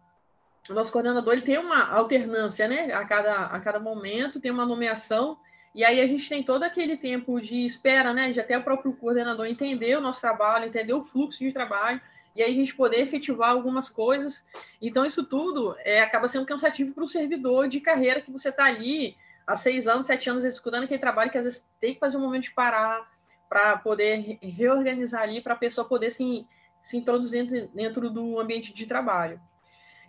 o 0.69 0.73
nosso 0.73 0.91
coordenador 0.91 1.33
ele 1.33 1.41
tem 1.41 1.57
uma 1.57 1.89
alternância, 1.89 2.67
né? 2.67 2.91
A 2.93 3.05
cada, 3.05 3.45
a 3.45 3.59
cada 3.59 3.79
momento 3.79 4.39
tem 4.39 4.51
uma 4.51 4.65
nomeação, 4.65 5.37
e 5.73 5.83
aí 5.83 6.01
a 6.01 6.07
gente 6.07 6.27
tem 6.27 6.43
todo 6.43 6.63
aquele 6.63 6.97
tempo 6.97 7.39
de 7.39 7.65
espera, 7.65 8.13
né? 8.13 8.31
De 8.31 8.39
até 8.39 8.57
o 8.57 8.63
próprio 8.63 8.93
coordenador 8.93 9.45
entender 9.45 9.97
o 9.97 10.01
nosso 10.01 10.21
trabalho, 10.21 10.65
entender 10.65 10.93
o 10.93 11.03
fluxo 11.03 11.39
de 11.39 11.51
trabalho, 11.51 12.01
e 12.35 12.41
aí 12.41 12.51
a 12.51 12.55
gente 12.55 12.75
poder 12.75 13.01
efetivar 13.01 13.51
algumas 13.51 13.89
coisas. 13.89 14.43
Então, 14.81 15.05
isso 15.05 15.23
tudo 15.23 15.75
é, 15.79 16.01
acaba 16.01 16.27
sendo 16.27 16.45
cansativo 16.45 16.93
para 16.93 17.03
o 17.03 17.07
servidor 17.07 17.67
de 17.67 17.79
carreira 17.79 18.21
que 18.21 18.31
você 18.31 18.49
está 18.49 18.65
ali 18.65 19.15
há 19.45 19.55
seis 19.55 19.87
anos, 19.87 20.07
sete 20.07 20.29
anos 20.29 20.43
executando 20.43 20.85
aquele 20.85 20.99
trabalho 20.99 21.31
que 21.31 21.37
às 21.37 21.45
vezes 21.45 21.69
tem 21.79 21.93
que 21.93 21.99
fazer 21.99 22.17
um 22.17 22.21
momento 22.21 22.43
de 22.43 22.51
parar 22.51 23.07
para 23.47 23.77
poder 23.77 24.39
reorganizar 24.41 25.21
ali, 25.21 25.39
para 25.39 25.53
a 25.53 25.57
pessoa 25.57 25.87
poder 25.87 26.11
se, 26.11 26.45
se 26.81 26.97
introduzir 26.97 27.45
dentro, 27.45 27.71
dentro 27.73 28.09
do 28.09 28.39
ambiente 28.39 28.73
de 28.73 28.85
trabalho. 28.85 29.39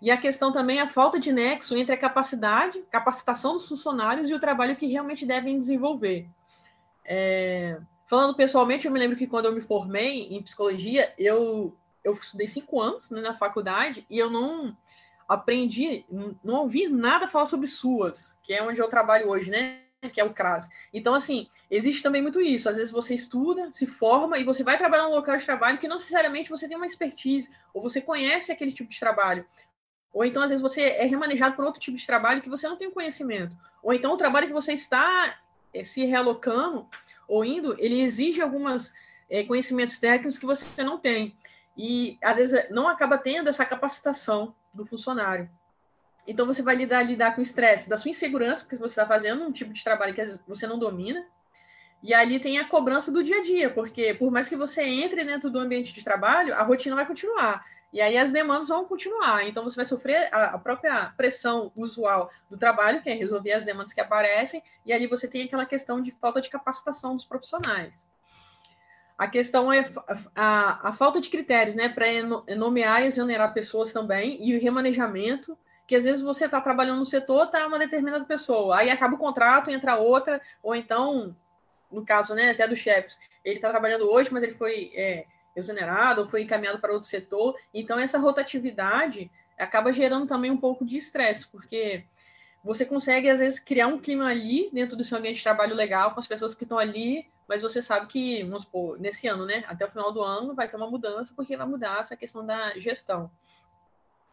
E 0.01 0.11
a 0.11 0.17
questão 0.17 0.53
também 0.53 0.79
é 0.79 0.83
a 0.83 0.89
falta 0.89 1.19
de 1.19 1.33
nexo 1.33 1.77
entre 1.77 1.95
a 1.95 1.99
capacidade, 1.99 2.83
capacitação 2.91 3.55
dos 3.55 3.69
funcionários 3.69 4.31
e 4.31 4.35
o 4.35 4.41
trabalho 4.41 4.77
que 4.77 4.87
realmente 4.87 5.25
devem 5.25 5.59
desenvolver. 5.59 6.29
É, 7.05 7.79
falando 8.07 8.37
pessoalmente, 8.37 8.87
eu 8.87 8.93
me 8.93 8.99
lembro 8.99 9.17
que 9.17 9.27
quando 9.27 9.47
eu 9.47 9.53
me 9.53 9.61
formei 9.61 10.29
em 10.31 10.43
psicologia, 10.43 11.13
eu 11.19 11.77
eu 12.07 12.15
estudei 12.15 12.47
cinco 12.47 12.81
anos 12.81 13.11
né, 13.11 13.21
na 13.21 13.35
faculdade 13.35 14.07
e 14.09 14.17
eu 14.17 14.31
não 14.31 14.77
aprendi, 15.29 16.05
não 16.43 16.61
ouvi 16.61 16.89
nada 16.89 17.27
falar 17.27 17.47
sobre 17.47 17.67
SUAS, 17.67 18.39
que 18.45 18.55
é 18.55 18.63
onde 18.63 18.81
eu 18.81 18.89
trabalho 18.89 19.29
hoje, 19.29 19.51
né? 19.51 19.81
Que 20.13 20.21
é 20.21 20.25
o 20.25 20.33
CRAS. 20.33 20.69
Então, 20.95 21.15
assim, 21.15 21.49
existe 21.69 22.01
também 22.01 22.23
muito 22.23 22.41
isso. 22.41 22.69
Às 22.69 22.77
vezes 22.77 22.93
você 22.93 23.13
estuda, 23.13 23.73
se 23.73 23.87
forma 23.87 24.39
e 24.39 24.45
você 24.45 24.63
vai 24.63 24.79
trabalhar 24.79 25.05
num 25.05 25.17
local 25.17 25.37
de 25.37 25.45
trabalho 25.45 25.79
que 25.79 25.89
não 25.89 25.97
necessariamente 25.97 26.49
você 26.49 26.69
tem 26.69 26.77
uma 26.77 26.87
expertise 26.87 27.51
ou 27.75 27.83
você 27.83 28.01
conhece 28.01 28.53
aquele 28.53 28.71
tipo 28.71 28.89
de 28.89 29.01
trabalho. 29.01 29.45
Ou 30.17 30.25
então, 30.25 30.43
às 30.43 30.49
vezes, 30.49 30.63
você 30.63 30.81
é 30.81 31.05
remanejado 31.05 31.55
por 31.55 31.67
outro 31.67 31.79
tipo 31.79 31.99
de 31.99 32.07
trabalho 32.07 32.41
que 32.41 32.49
você 32.49 32.67
não 32.67 32.75
tem 32.75 32.91
conhecimento. 32.91 33.55
Ou 33.83 33.93
então, 33.93 34.15
o 34.15 34.17
trabalho 34.17 34.47
que 34.47 34.53
você 34.53 34.73
está 34.73 35.39
é, 35.75 35.85
se 35.85 36.07
realocando 36.07 36.89
ou 37.29 37.45
indo, 37.45 37.77
ele 37.79 38.01
exige 38.01 38.41
alguns 38.41 38.95
é, 39.29 39.45
conhecimentos 39.45 39.99
técnicos 39.99 40.39
que 40.39 40.47
você 40.47 40.83
não 40.83 40.99
tem. 40.99 41.37
E, 41.77 42.17
às 42.23 42.39
vezes, 42.39 42.65
não 42.71 42.89
acaba 42.89 43.19
tendo 43.19 43.51
essa 43.51 43.67
capacitação 43.67 44.55
do 44.73 44.87
funcionário. 44.87 45.51
Então 46.27 46.47
você 46.47 46.63
vai 46.63 46.77
lidar, 46.77 47.03
lidar 47.03 47.35
com 47.35 47.41
o 47.41 47.43
estresse 47.43 47.87
da 47.87 47.99
sua 47.99 48.11
insegurança, 48.11 48.63
porque 48.63 48.77
você 48.77 48.99
está 48.99 49.07
fazendo 49.07 49.45
um 49.45 49.53
tipo 49.53 49.75
de 49.75 49.85
trabalho 49.85 50.15
que 50.15 50.41
você 50.49 50.67
não 50.67 50.79
domina. 50.79 51.27
E 52.03 52.15
ali 52.15 52.41
tem 52.41 52.59
a 52.59 52.67
cobrança 52.67 53.13
do 53.13 53.23
dia 53.23 53.41
a 53.41 53.43
dia, 53.43 53.69
porque 53.69 54.15
por 54.15 54.33
mais 54.33 54.49
que 54.49 54.57
você 54.57 54.83
entre 54.83 55.27
dentro 55.27 55.51
do 55.51 55.59
ambiente 55.59 55.93
de 55.93 56.03
trabalho, 56.03 56.55
a 56.55 56.63
rotina 56.63 56.97
vai 56.97 57.05
continuar. 57.05 57.63
E 57.93 58.01
aí 58.01 58.17
as 58.19 58.33
demandas 58.33 58.69
vão 58.69 58.85
continuar. 58.85 59.47
Então 59.47 59.65
você 59.65 59.77
vai 59.77 59.85
sofrer 59.85 60.29
a, 60.33 60.59
própria 60.59 61.13
pressão 61.17 61.73
usual 61.75 62.31
do 62.51 62.59
trabalho, 62.59 63.03
que 63.03 63.09
é 63.09 63.15
resolver 63.15 63.53
as 63.53 63.65
demandas 63.65 63.93
que 63.93 64.01
aparecem, 64.01 64.63
e 64.85 64.93
ali 64.93 65.07
você 65.07 65.29
tem 65.29 65.45
aquela 65.45 65.65
questão 65.65 66.03
de 66.03 66.11
falta 66.21 66.41
de 66.41 66.51
capacitação 66.51 67.15
dos 67.15 67.25
profissionais. 67.25 68.07
A 69.17 69.27
questão 69.27 69.73
é 69.73 69.91
a, 70.35 70.89
a 70.89 70.93
falta 70.93 71.21
de 71.21 71.31
critérios, 71.31 71.75
né, 71.75 71.89
para 71.89 72.07
nomear 72.55 73.03
e 73.03 73.07
exonerar 73.07 73.55
pessoas 73.55 73.93
também, 73.93 74.39
e 74.47 74.55
o 74.55 74.61
remanejamento 74.61 75.57
que 75.87 75.95
às 75.95 76.05
vezes 76.05 76.21
você 76.21 76.47
está 76.47 76.61
trabalhando 76.61 76.99
no 76.99 77.07
setor, 77.07 77.47
está 77.47 77.67
uma 77.67 77.79
determinada 77.79 78.25
pessoa, 78.25 78.79
aí 78.79 78.91
acaba 78.91 79.15
o 79.15 79.19
contrato, 79.19 79.71
entra 79.71 79.97
outra, 79.97 80.43
ou 80.63 80.75
então, 80.75 81.35
no 81.91 82.05
caso, 82.05 82.35
né, 82.35 82.51
até 82.51 82.67
dos 82.67 82.79
chefes, 82.79 83.19
ele 83.45 83.57
está 83.57 83.71
trabalhando 83.71 84.11
hoje, 84.11 84.33
mas 84.33 84.43
ele 84.43 84.55
foi 84.55 84.91
é, 84.95 85.25
exonerado 85.57 86.21
ou 86.21 86.29
foi 86.29 86.43
encaminhado 86.43 86.79
para 86.79 86.93
outro 86.93 87.09
setor, 87.09 87.57
então 87.73 87.99
essa 87.99 88.19
rotatividade 88.19 89.31
acaba 89.59 89.93
gerando 89.93 90.27
também 90.27 90.51
um 90.51 90.57
pouco 90.57 90.85
de 90.85 90.99
estresse, 90.99 91.49
porque 91.49 92.05
você 92.63 92.85
consegue, 92.85 93.31
às 93.31 93.41
vezes, 93.41 93.59
criar 93.59 93.87
um 93.87 93.99
clima 93.99 94.27
ali, 94.27 94.69
dentro 94.73 94.97
do 94.97 95.05
seu 95.05 95.17
ambiente 95.17 95.37
de 95.37 95.43
trabalho 95.43 95.75
legal, 95.75 96.13
com 96.13 96.21
as 96.21 96.27
pessoas 96.27 96.55
que 96.55 96.65
estão 96.65 96.79
ali, 96.79 97.27
mas 97.49 97.63
você 97.63 97.81
sabe 97.81 98.07
que, 98.07 98.43
vamos 98.43 98.65
supor, 98.65 98.99
nesse 98.99 99.29
ano, 99.29 99.47
né, 99.47 99.65
até 99.69 99.87
o 99.87 99.91
final 99.91 100.13
do 100.13 100.21
ano, 100.21 100.53
vai 100.53 100.69
ter 100.69 100.77
uma 100.77 100.91
mudança, 100.91 101.33
porque 101.35 101.57
vai 101.57 101.67
mudar 101.67 102.01
essa 102.01 102.17
questão 102.17 102.45
da 102.45 102.77
gestão. 102.79 103.31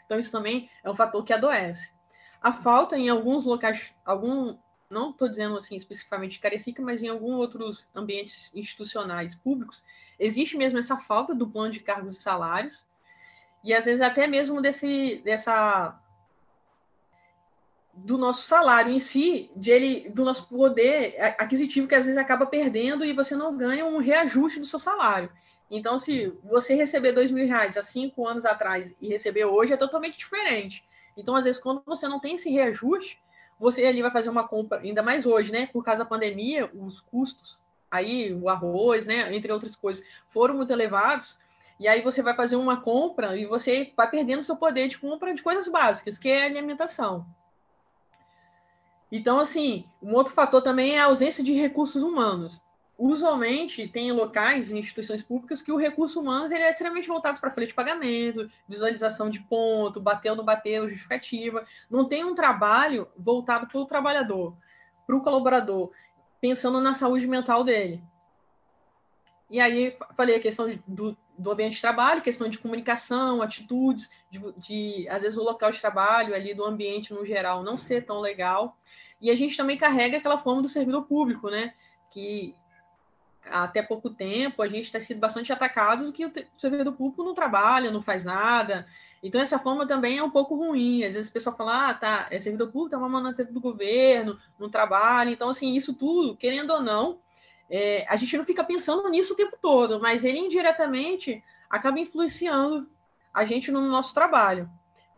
Então, 0.05 0.17
isso 0.17 0.31
também 0.31 0.69
é 0.83 0.89
um 0.89 0.95
fator 0.95 1.23
que 1.23 1.31
adoece. 1.31 1.93
A 2.41 2.51
falta 2.51 2.97
em 2.97 3.07
alguns 3.07 3.45
locais, 3.45 3.93
algum, 4.03 4.57
não 4.93 5.09
estou 5.09 5.27
dizendo 5.27 5.57
assim 5.57 5.75
especificamente 5.75 6.39
Carecica, 6.39 6.81
mas 6.81 7.01
em 7.01 7.09
alguns 7.09 7.35
outros 7.35 7.87
ambientes 7.93 8.51
institucionais 8.53 9.35
públicos, 9.35 9.83
existe 10.19 10.55
mesmo 10.55 10.79
essa 10.79 10.97
falta 10.97 11.33
do 11.33 11.47
plano 11.47 11.71
de 11.71 11.79
cargos 11.79 12.15
e 12.15 12.19
salários, 12.19 12.85
e 13.63 13.73
às 13.73 13.85
vezes 13.85 14.01
até 14.01 14.27
mesmo 14.27 14.61
desse, 14.61 15.21
dessa 15.23 15.99
do 17.93 18.17
nosso 18.17 18.47
salário 18.47 18.91
em 18.91 18.99
si, 18.99 19.51
de 19.55 19.71
ele, 19.71 20.09
do 20.09 20.25
nosso 20.25 20.47
poder 20.47 21.15
aquisitivo 21.37 21.87
que 21.87 21.95
às 21.95 22.05
vezes 22.05 22.17
acaba 22.17 22.45
perdendo 22.45 23.05
e 23.05 23.13
você 23.13 23.35
não 23.35 23.55
ganha 23.55 23.85
um 23.85 23.97
reajuste 23.97 24.59
do 24.59 24.65
seu 24.65 24.79
salário. 24.79 25.31
Então, 25.69 25.97
se 25.97 26.33
você 26.43 26.75
receber 26.75 27.11
dois 27.13 27.31
mil 27.31 27.47
reais 27.47 27.77
há 27.77 27.83
cinco 27.83 28.27
anos 28.27 28.45
atrás 28.45 28.93
e 28.99 29.07
receber 29.07 29.45
hoje, 29.45 29.73
é 29.73 29.77
totalmente 29.77 30.17
diferente. 30.17 30.83
Então, 31.15 31.35
às 31.35 31.45
vezes, 31.45 31.61
quando 31.61 31.83
você 31.85 32.07
não 32.07 32.19
tem 32.19 32.35
esse 32.35 32.49
reajuste, 32.49 33.21
você 33.59 33.85
ali 33.85 34.01
vai 34.01 34.11
fazer 34.11 34.29
uma 34.29 34.47
compra, 34.47 34.79
ainda 34.79 35.03
mais 35.03 35.25
hoje, 35.25 35.51
né? 35.51 35.67
Por 35.67 35.83
causa 35.83 35.99
da 35.99 36.09
pandemia, 36.09 36.69
os 36.73 36.99
custos, 37.01 37.59
aí 37.89 38.33
o 38.33 38.49
arroz, 38.49 39.05
né? 39.05 39.35
Entre 39.35 39.51
outras 39.51 39.75
coisas, 39.75 40.05
foram 40.29 40.55
muito 40.55 40.71
elevados. 40.71 41.39
E 41.79 41.87
aí 41.87 42.01
você 42.01 42.21
vai 42.21 42.35
fazer 42.35 42.55
uma 42.55 42.81
compra 42.81 43.35
e 43.35 43.45
você 43.45 43.91
vai 43.95 44.09
perdendo 44.09 44.43
seu 44.43 44.55
poder 44.55 44.87
de 44.87 44.97
compra 44.97 45.33
de 45.33 45.41
coisas 45.41 45.67
básicas, 45.67 46.17
que 46.17 46.29
é 46.29 46.45
alimentação. 46.45 47.25
Então, 49.11 49.37
assim, 49.37 49.85
um 50.01 50.13
outro 50.15 50.33
fator 50.33 50.61
também 50.61 50.95
é 50.95 50.99
a 50.99 51.05
ausência 51.05 51.43
de 51.43 51.53
recursos 51.53 52.01
humanos 52.01 52.62
usualmente 52.97 53.87
tem 53.87 54.11
locais 54.11 54.71
e 54.71 54.77
instituições 54.77 55.23
públicas 55.23 55.61
que 55.61 55.71
o 55.71 55.77
recurso 55.77 56.21
humano 56.21 56.45
ele 56.45 56.63
é 56.63 56.69
extremamente 56.69 57.07
voltado 57.07 57.39
para 57.39 57.51
folha 57.51 57.67
de 57.67 57.73
pagamento, 57.73 58.49
visualização 58.67 59.29
de 59.29 59.39
ponto, 59.39 59.99
bateu, 59.99 60.35
não 60.35 60.43
bateu, 60.43 60.87
justificativa. 60.89 61.65
Não 61.89 62.05
tem 62.07 62.23
um 62.23 62.35
trabalho 62.35 63.07
voltado 63.17 63.67
para 63.67 63.79
o 63.79 63.85
trabalhador, 63.85 64.55
para 65.05 65.15
o 65.15 65.21
colaborador, 65.21 65.91
pensando 66.39 66.79
na 66.79 66.93
saúde 66.93 67.27
mental 67.27 67.63
dele. 67.63 68.03
E 69.49 69.59
aí 69.59 69.97
falei 70.15 70.35
a 70.35 70.39
questão 70.39 70.79
do, 70.87 71.17
do 71.37 71.51
ambiente 71.51 71.75
de 71.75 71.81
trabalho, 71.81 72.21
questão 72.21 72.47
de 72.47 72.57
comunicação, 72.57 73.41
atitudes, 73.41 74.09
de, 74.29 74.39
de, 74.57 75.07
às 75.09 75.21
vezes 75.21 75.37
o 75.37 75.43
local 75.43 75.71
de 75.71 75.81
trabalho 75.81 76.33
ali 76.33 76.53
do 76.53 76.63
ambiente 76.63 77.13
no 77.13 77.25
geral 77.25 77.63
não 77.63 77.77
ser 77.77 78.05
tão 78.05 78.19
legal. 78.19 78.77
E 79.21 79.31
a 79.31 79.35
gente 79.35 79.55
também 79.55 79.77
carrega 79.77 80.17
aquela 80.17 80.37
forma 80.37 80.61
do 80.61 80.67
servidor 80.67 81.03
público, 81.03 81.49
né? 81.49 81.73
Que 82.11 82.55
até 83.49 83.81
pouco 83.81 84.09
tempo, 84.09 84.61
a 84.61 84.67
gente 84.67 84.83
está 84.83 84.99
sendo 84.99 85.19
bastante 85.19 85.51
atacado 85.51 86.05
do 86.05 86.13
que 86.13 86.25
o 86.25 86.31
servidor 86.57 86.93
público 86.93 87.23
não 87.23 87.33
trabalha, 87.33 87.91
não 87.91 88.01
faz 88.01 88.23
nada. 88.23 88.85
Então, 89.21 89.39
essa 89.39 89.59
forma 89.59 89.87
também 89.87 90.17
é 90.17 90.23
um 90.23 90.29
pouco 90.29 90.55
ruim. 90.55 91.03
Às 91.03 91.15
vezes 91.15 91.29
o 91.29 91.33
pessoal 91.33 91.55
fala, 91.55 91.89
ah, 91.89 91.93
tá, 91.93 92.27
é 92.31 92.39
servidor 92.39 92.71
público, 92.71 92.91
tá 92.91 92.97
uma 92.97 93.33
do 93.33 93.59
governo, 93.59 94.37
não 94.59 94.69
trabalha. 94.69 95.29
Então, 95.29 95.49
assim, 95.49 95.75
isso 95.75 95.93
tudo, 95.93 96.35
querendo 96.35 96.71
ou 96.71 96.81
não, 96.81 97.19
é, 97.69 98.05
a 98.09 98.15
gente 98.15 98.37
não 98.37 98.45
fica 98.45 98.63
pensando 98.63 99.07
nisso 99.09 99.33
o 99.33 99.37
tempo 99.37 99.57
todo, 99.61 99.99
mas 99.99 100.23
ele 100.23 100.39
indiretamente 100.39 101.43
acaba 101.69 101.99
influenciando 101.99 102.87
a 103.33 103.45
gente 103.45 103.71
no 103.71 103.81
nosso 103.81 104.13
trabalho 104.13 104.69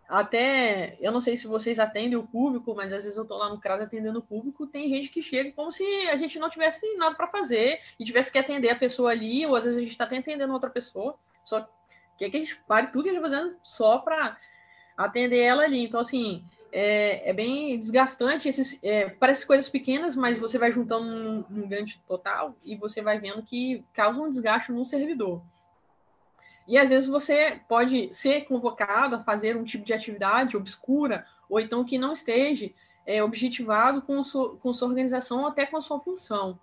até, 0.07 0.97
eu 0.99 1.11
não 1.11 1.19
sei 1.19 1.35
se 1.35 1.47
vocês 1.47 1.79
atendem 1.79 2.15
o 2.15 2.27
público, 2.27 2.75
mas 2.75 2.93
às 2.93 3.03
vezes 3.03 3.17
eu 3.17 3.23
estou 3.23 3.37
lá 3.37 3.49
no 3.49 3.59
CRAS 3.59 3.81
atendendo 3.81 4.19
o 4.19 4.23
público, 4.23 4.67
tem 4.67 4.87
gente 4.87 5.09
que 5.09 5.21
chega 5.21 5.51
como 5.51 5.71
se 5.71 5.83
a 6.09 6.15
gente 6.15 6.37
não 6.37 6.49
tivesse 6.49 6.85
nada 6.95 7.15
para 7.15 7.27
fazer 7.27 7.79
e 7.99 8.05
tivesse 8.05 8.31
que 8.31 8.37
atender 8.37 8.69
a 8.69 8.75
pessoa 8.75 9.11
ali, 9.11 9.45
ou 9.45 9.55
às 9.55 9.65
vezes 9.65 9.79
a 9.79 9.81
gente 9.81 9.91
está 9.91 10.03
até 10.03 10.17
atendendo 10.17 10.53
outra 10.53 10.69
pessoa, 10.69 11.17
só 11.43 11.67
que, 12.17 12.29
que 12.29 12.37
a 12.37 12.39
gente 12.39 12.55
pare 12.67 12.87
tudo 12.87 13.03
que 13.03 13.09
a 13.09 13.13
gente 13.13 13.23
está 13.23 13.35
fazendo 13.35 13.57
só 13.63 13.97
para 13.97 14.37
atender 14.95 15.39
ela 15.39 15.63
ali. 15.63 15.83
Então, 15.83 15.99
assim, 15.99 16.43
é, 16.71 17.29
é 17.29 17.33
bem 17.33 17.77
desgastante, 17.79 18.47
esses, 18.47 18.79
é, 18.83 19.09
parece 19.09 19.45
coisas 19.45 19.69
pequenas, 19.69 20.15
mas 20.15 20.37
você 20.37 20.57
vai 20.57 20.71
juntando 20.71 21.05
num, 21.05 21.45
num 21.49 21.67
grande 21.67 21.99
total 22.07 22.55
e 22.63 22.75
você 22.75 23.01
vai 23.01 23.19
vendo 23.19 23.41
que 23.41 23.83
causa 23.93 24.21
um 24.21 24.29
desgaste 24.29 24.71
no 24.71 24.85
servidor. 24.85 25.41
E 26.67 26.77
às 26.77 26.89
vezes 26.89 27.07
você 27.07 27.59
pode 27.67 28.13
ser 28.13 28.45
convocado 28.45 29.15
a 29.15 29.23
fazer 29.23 29.55
um 29.55 29.63
tipo 29.63 29.85
de 29.85 29.93
atividade 29.93 30.57
obscura, 30.57 31.25
ou 31.49 31.59
então 31.59 31.83
que 31.83 31.97
não 31.97 32.13
esteja 32.13 32.71
é, 33.05 33.23
objetivado 33.23 34.01
com, 34.01 34.23
sua, 34.23 34.55
com 34.57 34.73
sua 34.73 34.87
organização 34.87 35.41
ou 35.41 35.47
até 35.47 35.65
com 35.65 35.77
a 35.77 35.81
sua 35.81 35.99
função. 35.99 36.59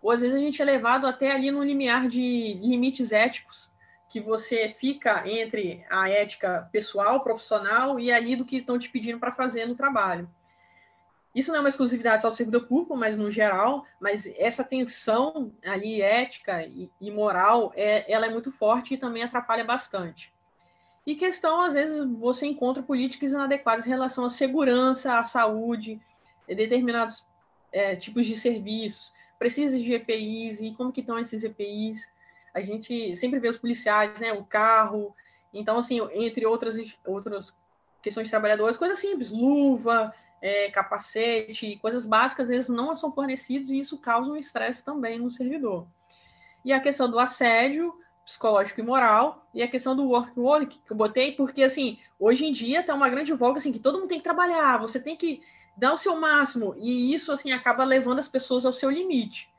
Ou 0.00 0.10
às 0.10 0.20
vezes 0.20 0.36
a 0.36 0.40
gente 0.40 0.62
é 0.62 0.64
levado 0.64 1.06
até 1.06 1.32
ali 1.32 1.50
no 1.50 1.64
limiar 1.64 2.08
de 2.08 2.54
limites 2.62 3.12
éticos, 3.12 3.70
que 4.08 4.20
você 4.20 4.74
fica 4.78 5.28
entre 5.28 5.84
a 5.90 6.08
ética 6.08 6.68
pessoal, 6.72 7.20
profissional 7.20 7.98
e 8.00 8.10
ali 8.12 8.34
do 8.34 8.44
que 8.44 8.56
estão 8.56 8.78
te 8.78 8.88
pedindo 8.88 9.18
para 9.18 9.32
fazer 9.32 9.66
no 9.66 9.76
trabalho. 9.76 10.28
Isso 11.34 11.50
não 11.50 11.58
é 11.58 11.60
uma 11.60 11.68
exclusividade 11.68 12.22
só 12.22 12.28
do 12.28 12.34
servidor 12.34 12.66
público, 12.66 12.96
mas 12.96 13.16
no 13.16 13.30
geral, 13.30 13.86
mas 14.00 14.26
essa 14.36 14.64
tensão 14.64 15.52
ali 15.64 16.02
ética 16.02 16.64
e, 16.64 16.90
e 17.00 17.10
moral, 17.10 17.72
é, 17.76 18.10
ela 18.12 18.26
é 18.26 18.30
muito 18.30 18.50
forte 18.50 18.94
e 18.94 18.98
também 18.98 19.22
atrapalha 19.22 19.64
bastante. 19.64 20.32
E 21.06 21.14
questão, 21.14 21.62
às 21.62 21.74
vezes, 21.74 22.04
você 22.18 22.46
encontra 22.46 22.82
políticas 22.82 23.32
inadequadas 23.32 23.86
em 23.86 23.90
relação 23.90 24.24
à 24.24 24.30
segurança, 24.30 25.18
à 25.18 25.24
saúde, 25.24 26.00
determinados 26.46 27.24
é, 27.72 27.94
tipos 27.94 28.26
de 28.26 28.36
serviços, 28.36 29.12
precisa 29.38 29.78
de 29.78 29.92
EPIs, 29.92 30.60
e 30.60 30.72
como 30.74 30.92
que 30.92 31.00
estão 31.00 31.18
esses 31.18 31.44
EPIs? 31.44 32.08
A 32.52 32.60
gente 32.60 33.14
sempre 33.16 33.38
vê 33.38 33.48
os 33.48 33.58
policiais, 33.58 34.18
né, 34.18 34.32
o 34.32 34.44
carro, 34.44 35.14
então, 35.52 35.78
assim, 35.78 36.00
entre 36.12 36.44
outras, 36.46 36.76
outras 37.06 37.54
questões 38.02 38.24
de 38.24 38.30
trabalhadores, 38.30 38.76
coisas 38.76 38.98
simples, 38.98 39.30
luva, 39.30 40.12
é, 40.40 40.70
capacete, 40.70 41.78
coisas 41.80 42.06
básicas, 42.06 42.48
vezes 42.48 42.68
não 42.68 42.96
são 42.96 43.12
fornecidos 43.12 43.70
e 43.70 43.78
isso 43.78 43.98
causa 43.98 44.30
um 44.30 44.36
estresse 44.36 44.84
também 44.84 45.18
no 45.18 45.30
servidor. 45.30 45.86
E 46.64 46.72
a 46.72 46.80
questão 46.80 47.10
do 47.10 47.18
assédio 47.18 47.94
psicológico 48.24 48.80
e 48.80 48.84
moral, 48.84 49.44
e 49.52 49.62
a 49.62 49.66
questão 49.66 49.96
do 49.96 50.08
work 50.08 50.78
que 50.86 50.92
eu 50.92 50.96
botei, 50.96 51.32
porque, 51.32 51.64
assim, 51.64 51.98
hoje 52.18 52.44
em 52.44 52.52
dia 52.52 52.82
tem 52.82 52.94
uma 52.94 53.08
grande 53.08 53.32
voga, 53.32 53.58
assim, 53.58 53.72
que 53.72 53.80
todo 53.80 53.98
mundo 53.98 54.08
tem 54.08 54.18
que 54.18 54.24
trabalhar, 54.24 54.78
você 54.78 55.00
tem 55.00 55.16
que 55.16 55.42
dar 55.76 55.92
o 55.92 55.98
seu 55.98 56.14
máximo, 56.14 56.76
e 56.78 57.12
isso, 57.12 57.32
assim, 57.32 57.50
acaba 57.50 57.82
levando 57.82 58.20
as 58.20 58.28
pessoas 58.28 58.64
ao 58.64 58.72
seu 58.72 58.88
limite. 58.88 59.50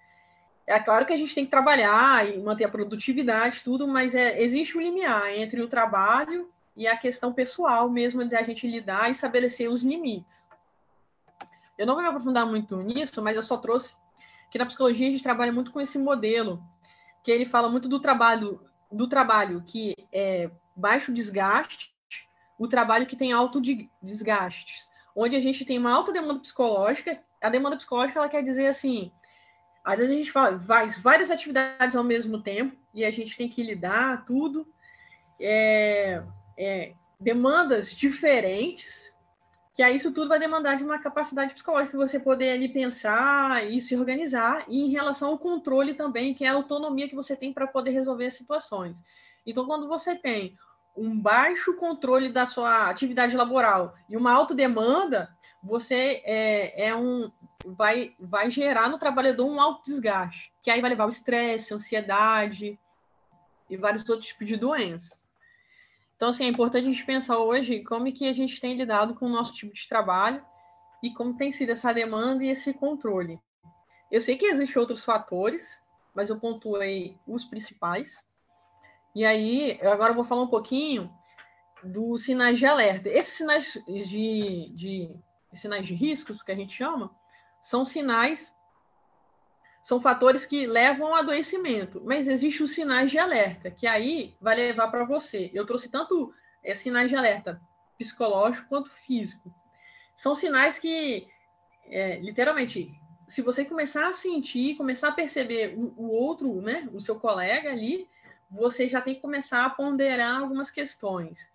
É 0.66 0.80
claro 0.80 1.06
que 1.06 1.12
a 1.12 1.18
gente 1.18 1.36
tem 1.36 1.44
que 1.44 1.52
trabalhar 1.52 2.26
e 2.30 2.40
manter 2.40 2.64
a 2.64 2.70
produtividade, 2.70 3.62
tudo, 3.62 3.86
mas 3.88 4.16
é, 4.16 4.42
existe 4.42 4.78
um 4.78 4.82
limiar 4.82 5.34
entre 5.34 5.62
o 5.62 5.68
trabalho 5.68 6.50
e 6.76 6.88
a 6.88 6.96
questão 6.96 7.34
pessoal 7.34 7.90
mesmo 7.90 8.24
da 8.24 8.42
gente 8.44 8.66
lidar 8.68 9.10
e 9.10 9.12
estabelecer 9.12 9.70
os 9.70 9.84
limites. 9.84 10.48
Eu 11.82 11.88
não 11.88 11.96
vou 11.96 12.04
me 12.04 12.10
aprofundar 12.10 12.46
muito 12.46 12.80
nisso, 12.84 13.24
mas 13.24 13.36
eu 13.36 13.42
só 13.42 13.58
trouxe 13.58 13.96
que 14.52 14.60
na 14.60 14.68
psicologia 14.68 15.08
a 15.08 15.10
gente 15.10 15.24
trabalha 15.24 15.52
muito 15.52 15.72
com 15.72 15.82
esse 15.82 15.98
modelo, 15.98 16.64
que 17.24 17.32
ele 17.32 17.48
fala 17.48 17.68
muito 17.70 17.90
do 17.90 18.00
trabalho, 18.00 18.62
do 18.92 19.08
trabalho 19.08 19.64
que 19.66 19.96
é 20.14 20.52
baixo 20.76 21.12
desgaste, 21.12 21.92
o 22.60 22.68
trabalho 22.68 23.08
que 23.08 23.16
tem 23.16 23.32
alto 23.32 23.60
desgaste, 24.00 24.88
onde 25.16 25.36
a 25.36 25.40
gente 25.40 25.66
tem 25.66 25.80
uma 25.80 25.92
alta 25.92 26.12
demanda 26.12 26.40
psicológica. 26.42 27.20
A 27.42 27.50
demanda 27.50 27.78
psicológica 27.78 28.20
ela 28.20 28.30
quer 28.30 28.44
dizer 28.44 28.68
assim, 28.68 29.12
às 29.84 29.98
vezes 29.98 30.14
a 30.14 30.18
gente 30.18 30.32
faz 30.32 30.64
várias 31.00 31.32
atividades 31.32 31.96
ao 31.96 32.04
mesmo 32.04 32.44
tempo 32.44 32.78
e 32.94 33.04
a 33.04 33.10
gente 33.10 33.36
tem 33.36 33.50
que 33.50 33.64
lidar 33.64 34.24
tudo, 34.24 34.72
é, 35.40 36.22
é, 36.56 36.94
demandas 37.20 37.92
diferentes 37.92 39.11
que 39.74 39.82
aí 39.82 39.96
isso 39.96 40.12
tudo 40.12 40.28
vai 40.28 40.40
demandar 40.40 40.76
de 40.76 40.84
uma 40.84 41.00
capacidade 41.00 41.54
psicológica, 41.54 41.98
você 41.98 42.20
poder 42.20 42.52
ali 42.52 42.68
pensar 42.68 43.66
e 43.70 43.82
se 43.82 43.96
organizar, 43.96 44.66
e 44.68 44.82
em 44.82 44.90
relação 44.90 45.30
ao 45.30 45.38
controle 45.38 45.94
também, 45.94 46.34
que 46.34 46.44
é 46.44 46.50
a 46.50 46.54
autonomia 46.54 47.08
que 47.08 47.16
você 47.16 47.36
tem 47.36 47.54
para 47.54 47.68
poder 47.68 47.92
resolver 47.92 48.26
as 48.26 48.34
situações. 48.34 49.02
Então, 49.46 49.66
quando 49.66 49.88
você 49.88 50.16
tem 50.16 50.58
um 50.96 51.18
baixo 51.18 51.76
controle 51.78 52.30
da 52.30 52.46
sua 52.46 52.90
atividade 52.90 53.36
laboral 53.36 53.96
e 54.10 54.18
uma 54.18 54.34
alta 54.34 54.54
demanda, 54.54 55.34
você 55.64 56.22
é, 56.26 56.88
é 56.88 56.96
um 56.96 57.32
vai, 57.66 58.14
vai 58.20 58.50
gerar 58.50 58.90
no 58.90 59.00
trabalhador 59.00 59.46
um 59.46 59.62
alto 59.62 59.86
desgaste, 59.86 60.52
que 60.62 60.70
aí 60.70 60.82
vai 60.82 60.90
levar 60.90 61.06
o 61.06 61.10
estresse, 61.10 61.74
ansiedade 61.74 62.78
e 63.70 63.78
vários 63.78 64.08
outros 64.10 64.28
tipos 64.28 64.48
de 64.48 64.58
doenças. 64.58 65.21
Então, 66.22 66.30
assim, 66.30 66.46
é 66.46 66.50
importante 66.50 66.88
a 66.88 66.92
gente 66.92 67.04
pensar 67.04 67.40
hoje 67.40 67.84
como 67.84 68.14
que 68.14 68.28
a 68.28 68.34
gente 68.34 68.62
tem 68.62 68.78
lidado 68.78 69.16
com 69.16 69.26
o 69.26 69.30
nosso 69.30 69.56
tipo 69.56 69.74
de 69.74 69.90
trabalho 69.90 70.46
e 71.02 71.12
como 71.16 71.36
tem 71.36 71.52
sido 71.52 71.72
essa 71.72 71.92
demanda 71.92 72.44
e 72.44 72.50
esse 72.50 72.76
controle. 72.76 73.40
Eu 74.12 74.22
sei 74.22 74.38
que 74.38 74.46
existem 74.46 74.80
outros 74.80 75.04
fatores, 75.04 75.82
mas 76.14 76.30
eu 76.30 76.40
pontuei 76.40 77.18
os 77.26 77.44
principais. 77.44 78.24
E 79.16 79.26
aí, 79.26 79.80
eu 79.82 79.92
agora 79.92 80.14
vou 80.14 80.24
falar 80.24 80.44
um 80.44 80.48
pouquinho 80.48 81.12
dos 81.84 82.26
sinais 82.26 82.60
de 82.60 82.68
alerta. 82.68 83.10
Esses 83.10 83.34
sinais 83.34 83.84
de, 83.88 84.72
de 84.76 85.16
sinais 85.56 85.88
de 85.88 85.96
riscos 85.96 86.44
que 86.44 86.52
a 86.52 86.56
gente 86.56 86.76
chama 86.76 87.10
são 87.64 87.84
sinais 87.84 88.54
são 89.82 90.00
fatores 90.00 90.46
que 90.46 90.68
levam 90.68 91.08
ao 91.08 91.16
adoecimento, 91.16 92.02
mas 92.06 92.28
existem 92.28 92.64
os 92.64 92.74
sinais 92.74 93.10
de 93.10 93.18
alerta, 93.18 93.72
que 93.72 93.88
aí 93.88 94.36
vai 94.40 94.56
levar 94.56 94.90
para 94.90 95.04
você. 95.04 95.50
Eu 95.54 95.66
trouxe 95.66 95.90
tanto 95.90 96.34
é, 96.64 96.76
sinais 96.76 97.10
de 97.10 97.16
alerta 97.16 97.60
psicológico 97.98 98.68
quanto 98.70 98.92
físico. 98.92 99.54
São 100.16 100.36
sinais 100.36 100.78
que, 100.78 101.28
é, 101.88 102.20
literalmente, 102.20 102.94
se 103.28 103.42
você 103.42 103.66
começar 103.66 104.08
a 104.08 104.14
sentir, 104.14 104.76
começar 104.76 105.08
a 105.08 105.14
perceber 105.14 105.74
o, 105.76 105.94
o, 105.98 106.12
outro, 106.12 106.62
né, 106.62 106.88
o 106.94 107.02
seu 107.02 107.20
colega 107.20 107.72
ali, 107.72 108.08
você 108.50 108.88
já 108.88 109.02
tem 109.02 109.16
que 109.16 109.22
começar 109.22 109.66
a 109.66 109.70
ponderar 109.70 110.42
algumas 110.42 110.70
questões. 110.70 111.50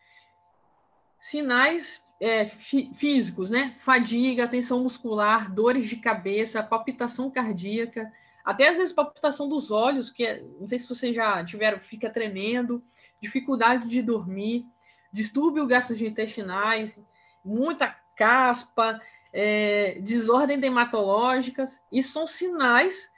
Sinais 1.20 2.02
é, 2.20 2.46
físicos, 2.46 3.50
né? 3.50 3.74
Fadiga, 3.78 4.48
tensão 4.48 4.82
muscular, 4.82 5.52
dores 5.52 5.86
de 5.86 5.96
cabeça, 5.96 6.62
palpitação 6.62 7.30
cardíaca, 7.30 8.10
até 8.44 8.68
às 8.68 8.78
vezes 8.78 8.94
palpitação 8.94 9.48
dos 9.48 9.70
olhos, 9.70 10.10
que 10.10 10.24
é, 10.24 10.42
não 10.60 10.66
sei 10.66 10.78
se 10.78 10.88
vocês 10.88 11.14
já 11.14 11.44
tiveram, 11.44 11.78
fica 11.78 12.08
tremendo, 12.08 12.82
dificuldade 13.20 13.88
de 13.88 14.00
dormir, 14.00 14.64
distúrbio 15.12 15.66
gastrointestinais, 15.66 16.98
muita 17.44 17.94
caspa, 18.16 19.00
é, 19.32 19.98
desordem 20.00 20.58
dermatológicas, 20.58 21.80
isso 21.92 22.12
são 22.12 22.26
sinais 22.26 23.10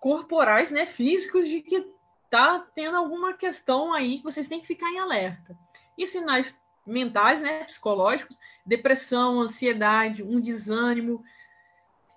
corporais, 0.00 0.70
né, 0.70 0.86
físicos 0.86 1.48
de 1.48 1.60
que 1.60 1.92
tá 2.30 2.64
tendo 2.74 2.96
alguma 2.96 3.34
questão 3.34 3.92
aí 3.92 4.18
que 4.18 4.24
vocês 4.24 4.48
têm 4.48 4.60
que 4.60 4.66
ficar 4.66 4.88
em 4.90 4.98
alerta. 4.98 5.56
E 5.98 6.06
sinais 6.06 6.54
mentais, 6.86 7.40
né, 7.40 7.64
psicológicos, 7.64 8.38
depressão, 8.64 9.40
ansiedade, 9.40 10.22
um 10.22 10.40
desânimo, 10.40 11.24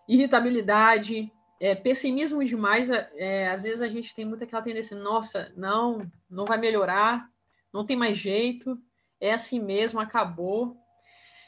irritabilidade, 0.08 1.32
é, 1.60 1.76
pessimismo 1.76 2.44
demais. 2.44 2.90
É, 2.90 3.10
é, 3.16 3.52
às 3.52 3.64
vezes 3.64 3.82
a 3.82 3.88
gente 3.88 4.14
tem 4.16 4.26
muita 4.26 4.46
aquela 4.46 4.62
tendência, 4.62 4.98
nossa, 4.98 5.52
não, 5.56 6.00
não 6.30 6.46
vai 6.46 6.58
melhorar, 6.58 7.30
não 7.74 7.86
tem 7.86 7.98
mais 7.98 8.18
jeito, 8.18 8.80
é 9.20 9.34
assim 9.34 9.60
mesmo, 9.60 10.00
acabou. 10.00 10.78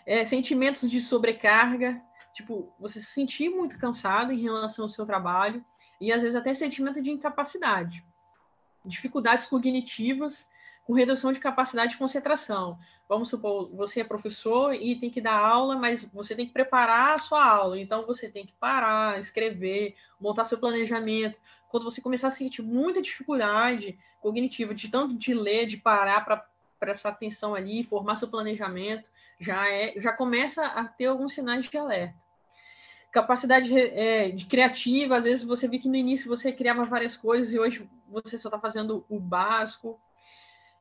É, 0.05 0.25
sentimentos 0.25 0.89
de 0.89 0.99
sobrecarga, 0.99 2.01
tipo, 2.33 2.73
você 2.79 2.99
se 2.99 3.11
sentir 3.11 3.49
muito 3.49 3.77
cansado 3.77 4.31
em 4.31 4.41
relação 4.41 4.85
ao 4.85 4.89
seu 4.89 5.05
trabalho, 5.05 5.63
e 5.99 6.11
às 6.11 6.23
vezes 6.23 6.35
até 6.35 6.53
sentimento 6.53 7.01
de 7.01 7.11
incapacidade. 7.11 8.03
Dificuldades 8.83 9.45
cognitivas, 9.45 10.49
com 10.83 10.93
redução 10.93 11.31
de 11.31 11.39
capacidade 11.39 11.91
de 11.91 11.97
concentração. 11.97 12.77
Vamos 13.07 13.29
supor, 13.29 13.69
você 13.73 14.01
é 14.01 14.03
professor 14.03 14.73
e 14.73 14.95
tem 14.95 15.09
que 15.09 15.21
dar 15.21 15.37
aula, 15.37 15.75
mas 15.75 16.03
você 16.13 16.35
tem 16.35 16.45
que 16.45 16.53
preparar 16.53 17.15
a 17.15 17.19
sua 17.19 17.43
aula. 17.43 17.79
Então, 17.79 18.05
você 18.05 18.29
tem 18.29 18.45
que 18.45 18.53
parar, 18.53 19.19
escrever, 19.19 19.95
montar 20.19 20.45
seu 20.45 20.57
planejamento. 20.57 21.37
Quando 21.69 21.83
você 21.83 22.01
começar 22.01 22.27
a 22.27 22.31
sentir 22.31 22.61
muita 22.61 23.01
dificuldade 23.01 23.97
cognitiva, 24.19 24.73
de 24.73 24.89
tanto 24.89 25.17
de 25.17 25.33
ler, 25.33 25.65
de 25.65 25.77
parar 25.77 26.23
para 26.23 26.45
prestar 26.79 27.09
atenção 27.09 27.53
ali, 27.53 27.83
formar 27.83 28.15
seu 28.15 28.27
planejamento, 28.27 29.09
já, 29.39 29.69
é, 29.69 29.93
já 29.97 30.11
começa 30.11 30.65
a 30.65 30.85
ter 30.85 31.05
alguns 31.05 31.33
sinais 31.33 31.69
de 31.69 31.77
alerta. 31.77 32.15
Capacidade 33.11 33.77
é, 33.77 34.29
de 34.29 34.45
criativa, 34.45 35.17
às 35.17 35.25
vezes 35.25 35.43
você 35.43 35.67
vê 35.67 35.77
que 35.77 35.89
no 35.89 35.95
início 35.95 36.29
você 36.29 36.51
criava 36.51 36.85
várias 36.85 37.17
coisas 37.17 37.53
e 37.53 37.59
hoje 37.59 37.89
você 38.07 38.37
só 38.37 38.47
está 38.47 38.57
fazendo 38.57 39.05
o 39.09 39.19
básico 39.19 39.99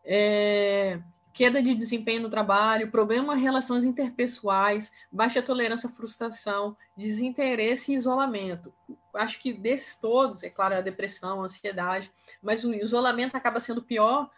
é, 0.04 0.98
queda 1.32 1.62
de 1.62 1.74
desempenho 1.74 2.22
no 2.22 2.30
trabalho, 2.30 2.90
problema 2.90 3.36
em 3.36 3.40
relações 3.40 3.84
interpessoais, 3.84 4.92
baixa 5.10 5.42
tolerância 5.42 5.88
à 5.88 5.92
frustração, 5.92 6.76
desinteresse 6.96 7.92
e 7.92 7.96
isolamento. 7.96 8.72
Acho 9.14 9.38
que 9.38 9.52
desses 9.52 9.96
todos, 9.96 10.42
é 10.42 10.50
claro, 10.50 10.74
a 10.74 10.80
depressão, 10.80 11.42
a 11.42 11.46
ansiedade, 11.46 12.10
mas 12.42 12.64
o 12.64 12.74
isolamento 12.74 13.36
acaba 13.36 13.60
sendo 13.60 13.82
pior 13.82 14.30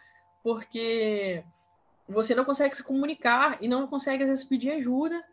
porque 0.43 1.43
você 2.07 2.35
não 2.35 2.45
consegue 2.45 2.75
se 2.75 2.83
comunicar 2.83 3.57
e 3.61 3.67
não 3.67 3.87
consegue, 3.87 4.23
às 4.23 4.29
vezes, 4.29 4.43
pedir 4.43 4.71
ajuda 4.71 5.23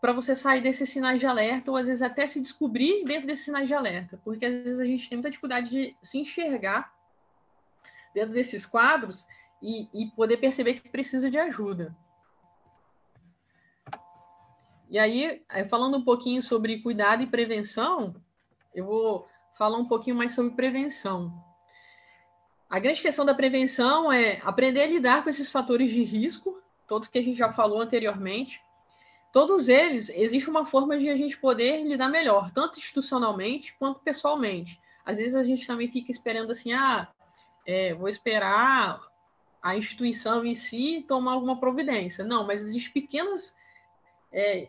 para 0.00 0.12
você 0.12 0.36
sair 0.36 0.60
desses 0.60 0.90
sinais 0.90 1.18
de 1.18 1.26
alerta 1.26 1.70
ou, 1.70 1.76
às 1.76 1.86
vezes, 1.86 2.02
até 2.02 2.26
se 2.26 2.40
descobrir 2.40 3.04
dentro 3.04 3.26
desses 3.26 3.44
sinais 3.44 3.66
de 3.66 3.74
alerta, 3.74 4.20
porque, 4.22 4.46
às 4.46 4.52
vezes, 4.52 4.80
a 4.80 4.84
gente 4.84 5.08
tem 5.08 5.16
muita 5.16 5.30
dificuldade 5.30 5.70
de 5.70 5.96
se 6.02 6.18
enxergar 6.18 6.94
dentro 8.14 8.32
desses 8.32 8.64
quadros 8.64 9.26
e, 9.64 9.88
e 9.94 10.06
poder 10.10 10.36
perceber 10.36 10.74
que 10.74 10.88
precisa 10.90 11.30
de 11.30 11.38
ajuda. 11.38 11.96
E 14.90 14.98
aí, 14.98 15.42
falando 15.70 15.96
um 15.96 16.04
pouquinho 16.04 16.42
sobre 16.42 16.82
cuidado 16.82 17.22
e 17.22 17.26
prevenção, 17.26 18.14
eu 18.74 18.84
vou 18.84 19.26
falar 19.56 19.78
um 19.78 19.86
pouquinho 19.88 20.16
mais 20.16 20.34
sobre 20.34 20.54
prevenção. 20.54 21.32
A 22.68 22.78
grande 22.78 23.00
questão 23.00 23.24
da 23.24 23.34
prevenção 23.34 24.12
é 24.12 24.40
aprender 24.44 24.82
a 24.82 24.86
lidar 24.86 25.24
com 25.24 25.30
esses 25.30 25.50
fatores 25.50 25.90
de 25.90 26.02
risco, 26.02 26.60
todos 26.86 27.08
que 27.08 27.18
a 27.18 27.22
gente 27.22 27.38
já 27.38 27.50
falou 27.50 27.80
anteriormente. 27.80 28.60
Todos 29.32 29.68
eles, 29.68 30.10
existe 30.10 30.50
uma 30.50 30.66
forma 30.66 30.98
de 30.98 31.08
a 31.08 31.16
gente 31.16 31.38
poder 31.38 31.82
lidar 31.82 32.08
melhor, 32.08 32.52
tanto 32.52 32.78
institucionalmente 32.78 33.74
quanto 33.78 34.00
pessoalmente. 34.00 34.78
Às 35.04 35.18
vezes 35.18 35.34
a 35.34 35.42
gente 35.42 35.66
também 35.66 35.90
fica 35.90 36.10
esperando 36.10 36.52
assim, 36.52 36.72
ah, 36.72 37.08
é, 37.66 37.94
vou 37.94 38.08
esperar 38.08 39.00
a 39.64 39.74
instituição 39.74 40.44
em 40.44 40.54
si 40.54 41.02
tomar 41.08 41.32
alguma 41.32 41.58
providência. 41.58 42.22
Não, 42.22 42.46
mas 42.46 42.60
existem 42.60 42.92
pequenas 42.92 43.56
é, 44.30 44.68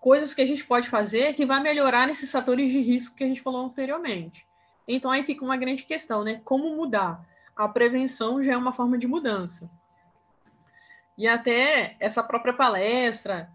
coisas 0.00 0.32
que 0.32 0.40
a 0.40 0.46
gente 0.46 0.64
pode 0.64 0.88
fazer 0.88 1.34
que 1.34 1.44
vai 1.44 1.60
melhorar 1.60 2.06
nesses 2.06 2.32
fatores 2.32 2.72
de 2.72 2.80
risco 2.80 3.14
que 3.14 3.24
a 3.24 3.26
gente 3.26 3.42
falou 3.42 3.66
anteriormente. 3.66 4.48
Então 4.88 5.10
aí 5.10 5.22
fica 5.22 5.44
uma 5.44 5.58
grande 5.58 5.82
questão, 5.82 6.24
né? 6.24 6.40
Como 6.46 6.74
mudar? 6.74 7.22
A 7.54 7.68
prevenção 7.68 8.42
já 8.42 8.54
é 8.54 8.56
uma 8.56 8.72
forma 8.72 8.96
de 8.96 9.06
mudança. 9.06 9.70
E 11.18 11.28
até 11.28 11.94
essa 12.00 12.22
própria 12.22 12.54
palestra 12.54 13.50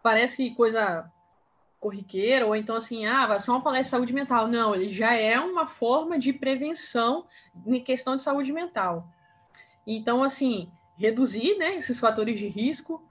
parece 0.00 0.54
coisa 0.54 1.10
corriqueira, 1.80 2.46
ou 2.46 2.54
então 2.54 2.76
assim, 2.76 3.04
ah, 3.04 3.26
vai 3.26 3.40
ser 3.40 3.50
uma 3.50 3.62
palestra 3.62 3.84
de 3.84 3.90
saúde 3.90 4.12
mental. 4.12 4.46
Não, 4.46 4.76
ele 4.76 4.88
já 4.88 5.12
é 5.16 5.40
uma 5.40 5.66
forma 5.66 6.16
de 6.20 6.32
prevenção 6.32 7.26
em 7.66 7.82
questão 7.82 8.16
de 8.16 8.22
saúde 8.22 8.52
mental. 8.52 9.08
Então, 9.96 10.22
assim, 10.22 10.70
reduzir 10.96 11.56
né, 11.56 11.76
esses 11.76 11.98
fatores 11.98 12.38
de 12.38 12.46
risco. 12.46 13.02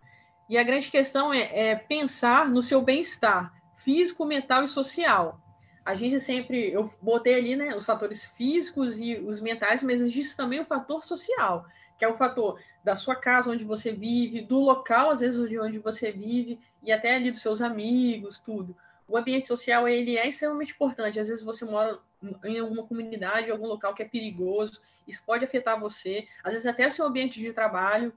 E 0.47 0.57
a 0.57 0.63
grande 0.63 0.89
questão 0.89 1.33
é, 1.33 1.71
é 1.71 1.75
pensar 1.75 2.47
no 2.47 2.61
seu 2.61 2.81
bem-estar 2.81 3.53
físico, 3.77 4.25
mental 4.25 4.63
e 4.63 4.67
social. 4.67 5.39
A 5.85 5.95
gente 5.95 6.19
sempre, 6.19 6.71
eu 6.71 6.93
botei 7.01 7.35
ali 7.35 7.55
né, 7.55 7.75
os 7.75 7.85
fatores 7.85 8.25
físicos 8.25 8.99
e 8.99 9.15
os 9.15 9.41
mentais, 9.41 9.83
mas 9.83 10.01
existe 10.01 10.37
também 10.37 10.59
o 10.59 10.65
fator 10.65 11.03
social, 11.03 11.65
que 11.97 12.05
é 12.05 12.07
o 12.07 12.15
fator 12.15 12.59
da 12.83 12.95
sua 12.95 13.15
casa, 13.15 13.49
onde 13.51 13.63
você 13.63 13.91
vive, 13.91 14.41
do 14.41 14.59
local, 14.59 15.09
às 15.09 15.19
vezes, 15.19 15.49
de 15.49 15.59
onde 15.59 15.79
você 15.79 16.11
vive, 16.11 16.59
e 16.83 16.91
até 16.91 17.15
ali 17.15 17.31
dos 17.31 17.41
seus 17.41 17.61
amigos, 17.61 18.39
tudo. 18.39 18.75
o 19.07 19.17
ambiente 19.17 19.47
social 19.47 19.87
ele 19.87 20.17
é 20.17 20.27
extremamente 20.27 20.73
importante. 20.73 21.19
Às 21.19 21.27
vezes 21.27 21.43
você 21.43 21.65
mora 21.65 21.99
em 22.43 22.59
alguma 22.59 22.83
comunidade, 22.83 23.47
em 23.47 23.51
algum 23.51 23.67
local 23.67 23.93
que 23.93 24.03
é 24.03 24.07
perigoso, 24.07 24.81
isso 25.07 25.23
pode 25.25 25.45
afetar 25.45 25.79
você, 25.79 26.27
às 26.43 26.53
vezes 26.53 26.67
até 26.67 26.87
o 26.87 26.91
seu 26.91 27.05
ambiente 27.05 27.39
de 27.39 27.53
trabalho. 27.53 28.13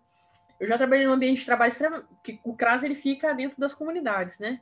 Eu 0.59 0.69
já 0.69 0.77
trabalhei 0.77 1.07
num 1.07 1.13
ambiente 1.13 1.41
de 1.41 1.47
trabalho 1.47 1.73
que 2.23 2.41
o 2.45 2.55
CRAS 2.55 2.83
ele 2.83 2.95
fica 2.95 3.33
dentro 3.33 3.61
das 3.61 3.75
comunidades, 3.75 4.39
né? 4.39 4.61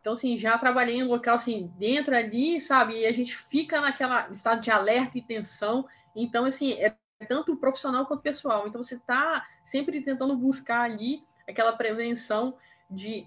Então, 0.00 0.12
assim, 0.12 0.36
já 0.36 0.56
trabalhei 0.56 0.96
em 0.96 1.02
um 1.02 1.08
local, 1.08 1.36
assim, 1.36 1.72
dentro 1.76 2.16
ali, 2.16 2.60
sabe? 2.60 3.00
E 3.00 3.06
a 3.06 3.12
gente 3.12 3.36
fica 3.36 3.80
naquela 3.80 4.28
estado 4.30 4.60
de 4.60 4.70
alerta 4.70 5.18
e 5.18 5.22
tensão. 5.22 5.86
Então, 6.14 6.44
assim, 6.44 6.72
é 6.74 6.96
tanto 7.26 7.56
profissional 7.56 8.06
quanto 8.06 8.22
pessoal. 8.22 8.66
Então, 8.66 8.82
você 8.82 8.94
está 8.94 9.46
sempre 9.64 10.00
tentando 10.00 10.36
buscar 10.36 10.82
ali 10.82 11.24
aquela 11.48 11.72
prevenção 11.72 12.56
de, 12.88 13.26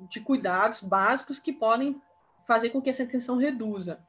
de 0.00 0.20
cuidados 0.20 0.80
básicos 0.80 1.40
que 1.40 1.52
podem 1.52 2.00
fazer 2.46 2.70
com 2.70 2.80
que 2.80 2.90
essa 2.90 3.04
tensão 3.04 3.36
reduza. 3.36 4.00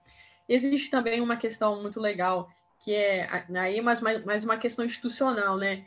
Existe 0.47 0.89
também 0.89 1.21
uma 1.21 1.37
questão 1.37 1.81
muito 1.81 1.99
legal, 1.99 2.49
que 2.79 2.93
é 2.93 3.27
aí 3.55 3.81
mais, 3.81 3.99
mais, 4.01 4.23
mais 4.23 4.43
uma 4.43 4.57
questão 4.57 4.85
institucional, 4.85 5.57
né? 5.57 5.85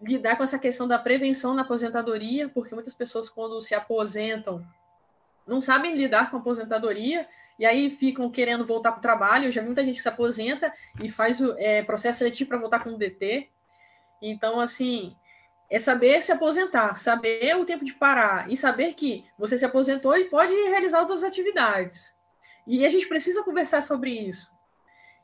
Lidar 0.00 0.36
com 0.36 0.42
essa 0.42 0.58
questão 0.58 0.88
da 0.88 0.98
prevenção 0.98 1.54
na 1.54 1.62
aposentadoria, 1.62 2.48
porque 2.48 2.74
muitas 2.74 2.94
pessoas, 2.94 3.28
quando 3.28 3.62
se 3.62 3.74
aposentam, 3.74 4.66
não 5.46 5.60
sabem 5.60 5.94
lidar 5.94 6.30
com 6.30 6.36
a 6.36 6.40
aposentadoria 6.40 7.28
e 7.58 7.66
aí 7.66 7.90
ficam 7.90 8.28
querendo 8.30 8.66
voltar 8.66 8.92
para 8.92 8.98
o 8.98 9.02
trabalho. 9.02 9.52
Já 9.52 9.60
vi 9.60 9.66
muita 9.66 9.84
gente 9.84 9.96
que 9.96 10.02
se 10.02 10.08
aposenta 10.08 10.72
e 11.00 11.08
faz 11.08 11.40
o 11.40 11.54
é, 11.58 11.82
processo 11.82 12.18
seletivo 12.18 12.48
para 12.48 12.58
voltar 12.58 12.80
com 12.80 12.90
o 12.90 12.98
DT. 12.98 13.48
Então, 14.20 14.58
assim, 14.58 15.14
é 15.70 15.78
saber 15.78 16.22
se 16.22 16.32
aposentar, 16.32 16.98
saber 16.98 17.56
o 17.56 17.64
tempo 17.64 17.84
de 17.84 17.94
parar 17.94 18.50
e 18.50 18.56
saber 18.56 18.94
que 18.94 19.24
você 19.38 19.56
se 19.56 19.64
aposentou 19.64 20.16
e 20.16 20.24
pode 20.24 20.52
realizar 20.52 21.00
outras 21.00 21.22
atividades. 21.22 22.14
E 22.66 22.86
a 22.86 22.88
gente 22.88 23.08
precisa 23.08 23.42
conversar 23.42 23.82
sobre 23.82 24.10
isso. 24.10 24.50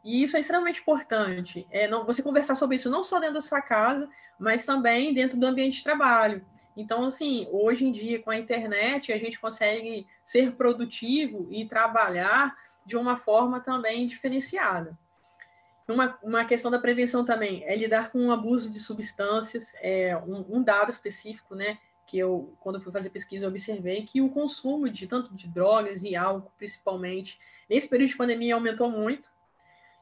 E 0.05 0.23
isso 0.23 0.37
é 0.37 0.41
extremamente 0.41 0.81
importante. 0.81 1.67
É 1.71 1.89
não, 1.89 2.05
você 2.05 2.23
conversar 2.23 2.55
sobre 2.55 2.77
isso 2.77 2.91
não 2.91 3.05
só 3.05 3.19
dentro 3.19 3.35
da 3.35 3.41
sua 3.41 3.61
casa, 3.61 4.09
mas 4.39 4.65
também 4.65 5.13
dentro 5.13 5.39
do 5.39 5.47
ambiente 5.47 5.79
de 5.79 5.85
trabalho. 5.85 6.45
Então, 6.77 7.05
assim, 7.05 7.49
hoje 7.51 7.85
em 7.85 7.93
dia, 7.93 8.23
com 8.23 8.31
a 8.31 8.39
internet, 8.39 9.13
a 9.13 9.19
gente 9.19 9.41
consegue 9.41 10.07
ser 10.25 10.53
produtivo 10.53 11.49
e 11.51 11.65
trabalhar 11.65 12.57
de 12.87 12.97
uma 12.97 13.17
forma 13.17 13.61
também 13.61 14.07
diferenciada. 14.07 14.97
Uma, 15.89 16.19
uma 16.23 16.45
questão 16.45 16.71
da 16.71 16.79
prevenção 16.79 17.25
também 17.25 17.65
é 17.65 17.75
lidar 17.75 18.11
com 18.11 18.27
o 18.27 18.33
abuso 18.33 18.71
de 18.71 18.79
substâncias, 18.79 19.73
é 19.81 20.17
um, 20.17 20.59
um 20.59 20.63
dado 20.63 20.91
específico, 20.91 21.55
né? 21.55 21.79
Que 22.09 22.19
eu, 22.19 22.55
quando 22.59 22.77
eu 22.77 22.81
fui 22.81 22.91
fazer 22.91 23.11
pesquisa, 23.11 23.47
observei 23.47 24.03
que 24.03 24.23
o 24.23 24.31
consumo 24.31 24.89
de 24.89 25.07
tanto 25.07 25.35
de 25.35 25.47
drogas 25.47 26.03
e 26.03 26.17
álcool, 26.17 26.51
principalmente, 26.57 27.39
nesse 27.69 27.87
período 27.87 28.09
de 28.09 28.17
pandemia 28.17 28.55
aumentou 28.55 28.91
muito. 28.91 29.29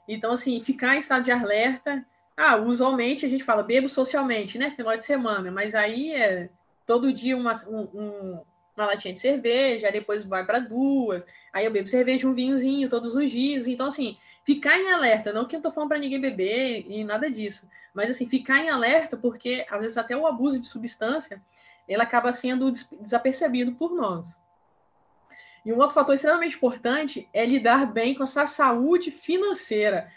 Então, 0.07 0.33
assim, 0.33 0.63
ficar 0.63 0.95
em 0.95 1.01
estado 1.01 1.25
de 1.25 1.33
alerta. 1.33 2.07
Ah, 2.37 2.57
usualmente 2.59 3.27
a 3.27 3.29
gente 3.29 3.43
fala 3.43 3.61
bebo 3.61 3.89
socialmente, 3.89 4.57
né? 4.57 4.71
Final 4.71 4.97
de 4.97 5.05
semana, 5.05 5.51
mas 5.51 5.75
aí 5.75 6.15
é 6.15 6.49
todo 6.87 7.13
dia 7.13 7.37
uma, 7.37 7.55
um, 7.67 8.41
uma 8.77 8.87
latinha 8.87 9.13
de 9.13 9.19
cerveja, 9.19 9.91
depois 9.91 10.23
vai 10.23 10.47
para 10.47 10.61
duas, 10.61 11.27
aí 11.53 11.65
eu 11.65 11.71
bebo 11.73 11.89
cerveja, 11.89 12.29
um 12.29 12.35
vinhozinho 12.35 12.89
todos 12.89 13.17
os 13.17 13.31
dias. 13.31 13.67
Então, 13.67 13.89
assim, 13.89 14.17
ficar 14.45 14.79
em 14.79 14.93
alerta, 14.93 15.33
não 15.33 15.47
que 15.47 15.57
eu 15.57 15.61
tô 15.61 15.73
falando 15.73 15.89
para 15.89 15.99
ninguém 15.99 16.21
beber 16.21 16.87
e 16.89 17.03
nada 17.03 17.29
disso, 17.29 17.69
mas 17.93 18.11
assim, 18.11 18.29
ficar 18.29 18.59
em 18.59 18.69
alerta, 18.69 19.17
porque 19.17 19.67
às 19.69 19.81
vezes 19.81 19.97
até 19.97 20.17
o 20.17 20.27
abuso 20.27 20.61
de 20.61 20.67
substância 20.67 21.43
ele 21.89 22.03
acaba 22.03 22.33
sendo 22.33 22.71
desapercebido 22.71 23.73
por 23.73 23.95
nós. 23.95 24.41
E 25.65 25.73
um 25.73 25.79
outro 25.79 25.95
fator 25.95 26.15
extremamente 26.15 26.57
importante 26.57 27.29
é 27.33 27.45
lidar 27.45 27.93
bem 27.93 28.15
com 28.15 28.23
a 28.23 28.27
sua 28.27 28.47
saúde 28.47 29.11
financeira. 29.11 30.09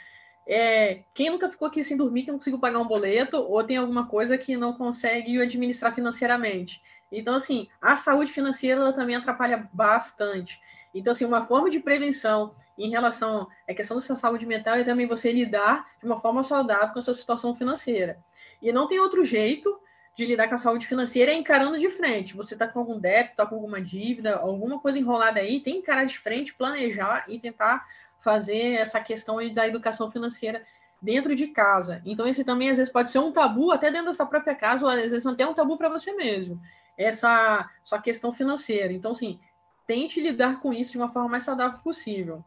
É, 0.47 1.03
quem 1.13 1.29
nunca 1.29 1.49
ficou 1.49 1.67
aqui 1.67 1.84
sem 1.84 1.97
dormir, 1.97 2.23
que 2.23 2.32
não 2.32 2.38
conseguiu 2.38 2.60
pagar 2.60 2.79
um 2.79 2.88
boleto, 2.88 3.38
ou 3.38 3.63
tem 3.63 3.77
alguma 3.77 4.08
coisa 4.08 4.38
que 4.38 4.55
não 4.55 4.73
consegue 4.73 5.41
administrar 5.41 5.93
financeiramente. 5.93 6.82
Então, 7.12 7.36
assim, 7.36 7.67
a 7.82 7.95
saúde 7.95 8.32
financeira 8.32 8.93
também 8.93 9.15
atrapalha 9.15 9.67
bastante. 9.73 10.60
Então, 10.93 11.12
assim, 11.12 11.25
uma 11.25 11.43
forma 11.43 11.69
de 11.69 11.79
prevenção 11.79 12.53
em 12.77 12.89
relação 12.89 13.47
à 13.67 13.73
questão 13.73 13.97
da 13.97 14.01
sua 14.01 14.15
saúde 14.15 14.45
mental 14.45 14.75
é 14.75 14.84
também 14.84 15.08
você 15.08 15.32
lidar 15.32 15.88
de 15.99 16.05
uma 16.05 16.19
forma 16.19 16.43
saudável 16.43 16.93
com 16.93 16.99
a 16.99 17.01
sua 17.01 17.13
situação 17.13 17.55
financeira. 17.55 18.23
E 18.62 18.71
não 18.71 18.88
tem 18.88 18.99
outro 18.99 19.23
jeito 19.23 19.79
de 20.15 20.26
lidar 20.26 20.48
com 20.48 20.56
a 20.56 20.58
saúde 20.58 20.86
financeira 20.86 21.32
é 21.32 21.36
encarando 21.36 21.78
de 21.78 21.89
frente. 21.89 22.36
Você 22.36 22.54
está 22.54 22.67
com 22.67 22.80
algum 22.80 23.00
débito, 23.00 23.32
está 23.32 23.45
com 23.45 23.56
alguma 23.56 23.82
dívida, 23.82 24.36
alguma 24.36 24.80
coisa 24.80 25.00
enrolada 25.00 25.39
aí, 25.39 25.62
tem 25.62 25.76
que 25.76 25.80
encarar 25.80 26.06
de 26.06 26.19
frente, 26.19 26.54
planejar 26.54 27.26
e 27.28 27.39
tentar 27.39 27.88
fazer 28.22 28.74
essa 28.74 29.00
questão 29.00 29.38
da 29.54 29.67
educação 29.67 30.12
financeira 30.12 30.65
dentro 31.02 31.36
de 31.36 31.48
casa. 31.48 32.02
Então, 32.06 32.28
esse 32.28 32.43
também 32.43 32.69
às 32.69 32.78
vezes 32.78 32.91
pode 32.91 33.12
ser 33.12 33.19
um 33.19 33.32
tabu 33.32 33.72
até 33.72 33.89
dentro 33.89 34.08
da 34.08 34.13
sua 34.13 34.26
própria 34.26 34.56
casa, 34.56 34.84
ou 34.84 34.91
às 34.91 35.12
vezes 35.12 35.26
até 35.26 35.48
um 35.48 35.54
tabu 35.54 35.78
para 35.78 35.89
você 35.89 36.13
mesmo. 36.13 36.60
Essa 36.98 37.69
sua 37.82 38.02
questão 38.02 38.34
financeira. 38.34 38.91
Então, 38.91 39.12
assim, 39.12 39.39
tente 39.88 40.19
lidar 40.19 40.60
com 40.60 40.74
isso 40.74 40.91
de 40.91 40.98
uma 40.98 41.10
forma 41.10 41.30
mais 41.30 41.45
saudável 41.45 41.80
possível. 41.80 42.43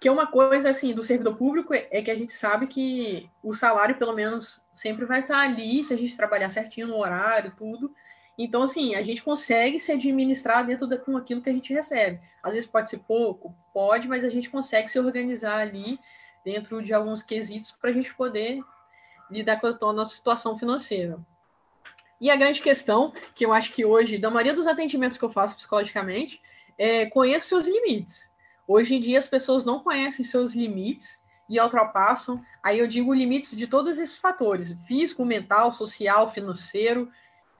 Que 0.00 0.10
uma 0.10 0.26
coisa 0.26 0.70
assim 0.70 0.92
do 0.92 1.02
servidor 1.02 1.36
público 1.36 1.72
é 1.72 2.02
que 2.02 2.10
a 2.10 2.14
gente 2.14 2.32
sabe 2.32 2.66
que 2.66 3.30
o 3.42 3.54
salário, 3.54 3.96
pelo 3.96 4.12
menos, 4.12 4.62
sempre 4.72 5.04
vai 5.06 5.20
estar 5.20 5.38
ali 5.38 5.82
se 5.82 5.94
a 5.94 5.96
gente 5.96 6.16
trabalhar 6.16 6.50
certinho 6.50 6.88
no 6.88 6.98
horário, 6.98 7.54
tudo. 7.56 7.94
Então, 8.36 8.62
assim, 8.62 8.94
a 8.96 9.02
gente 9.02 9.22
consegue 9.22 9.78
se 9.78 9.92
administrar 9.92 10.66
dentro 10.66 10.86
da, 10.86 10.98
com 10.98 11.16
aquilo 11.16 11.40
que 11.40 11.48
a 11.48 11.52
gente 11.52 11.72
recebe. 11.72 12.20
Às 12.42 12.54
vezes 12.54 12.68
pode 12.68 12.90
ser 12.90 12.98
pouco, 12.98 13.54
pode, 13.72 14.08
mas 14.08 14.24
a 14.24 14.28
gente 14.28 14.50
consegue 14.50 14.88
se 14.88 14.98
organizar 14.98 15.58
ali 15.58 15.98
dentro 16.44 16.82
de 16.82 16.92
alguns 16.92 17.22
quesitos 17.22 17.70
para 17.70 17.90
a 17.90 17.92
gente 17.92 18.12
poder 18.14 18.60
lidar 19.30 19.60
com 19.60 19.68
a 19.86 19.92
nossa 19.92 20.14
situação 20.14 20.58
financeira. 20.58 21.18
E 22.20 22.30
a 22.30 22.36
grande 22.36 22.60
questão, 22.60 23.12
que 23.34 23.44
eu 23.44 23.52
acho 23.52 23.72
que 23.72 23.84
hoje, 23.84 24.18
da 24.18 24.30
maioria 24.30 24.54
dos 24.54 24.66
atendimentos 24.66 25.16
que 25.16 25.24
eu 25.24 25.30
faço 25.30 25.56
psicologicamente, 25.56 26.40
é 26.76 27.06
conheça 27.06 27.48
seus 27.48 27.66
limites. 27.66 28.32
Hoje 28.66 28.94
em 28.94 29.00
dia 29.00 29.18
as 29.18 29.28
pessoas 29.28 29.64
não 29.64 29.80
conhecem 29.80 30.24
seus 30.24 30.54
limites 30.54 31.20
e 31.48 31.60
ultrapassam. 31.60 32.42
Aí 32.62 32.78
eu 32.78 32.86
digo 32.86 33.12
limites 33.12 33.56
de 33.56 33.66
todos 33.66 33.98
esses 33.98 34.18
fatores: 34.18 34.76
físico, 34.86 35.24
mental, 35.24 35.72
social, 35.72 36.32
financeiro 36.32 37.10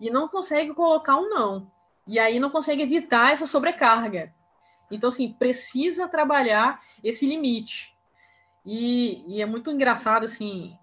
e 0.00 0.10
não 0.10 0.28
consegue 0.28 0.74
colocar 0.74 1.16
um 1.16 1.28
não. 1.28 1.70
E 2.06 2.18
aí 2.18 2.38
não 2.38 2.50
consegue 2.50 2.82
evitar 2.82 3.32
essa 3.32 3.46
sobrecarga. 3.46 4.34
Então, 4.90 5.08
assim, 5.08 5.32
precisa 5.32 6.06
trabalhar 6.06 6.82
esse 7.02 7.26
limite. 7.26 7.94
E, 8.64 9.24
e 9.26 9.42
é 9.42 9.46
muito 9.46 9.70
engraçado, 9.70 10.24
assim, 10.24 10.76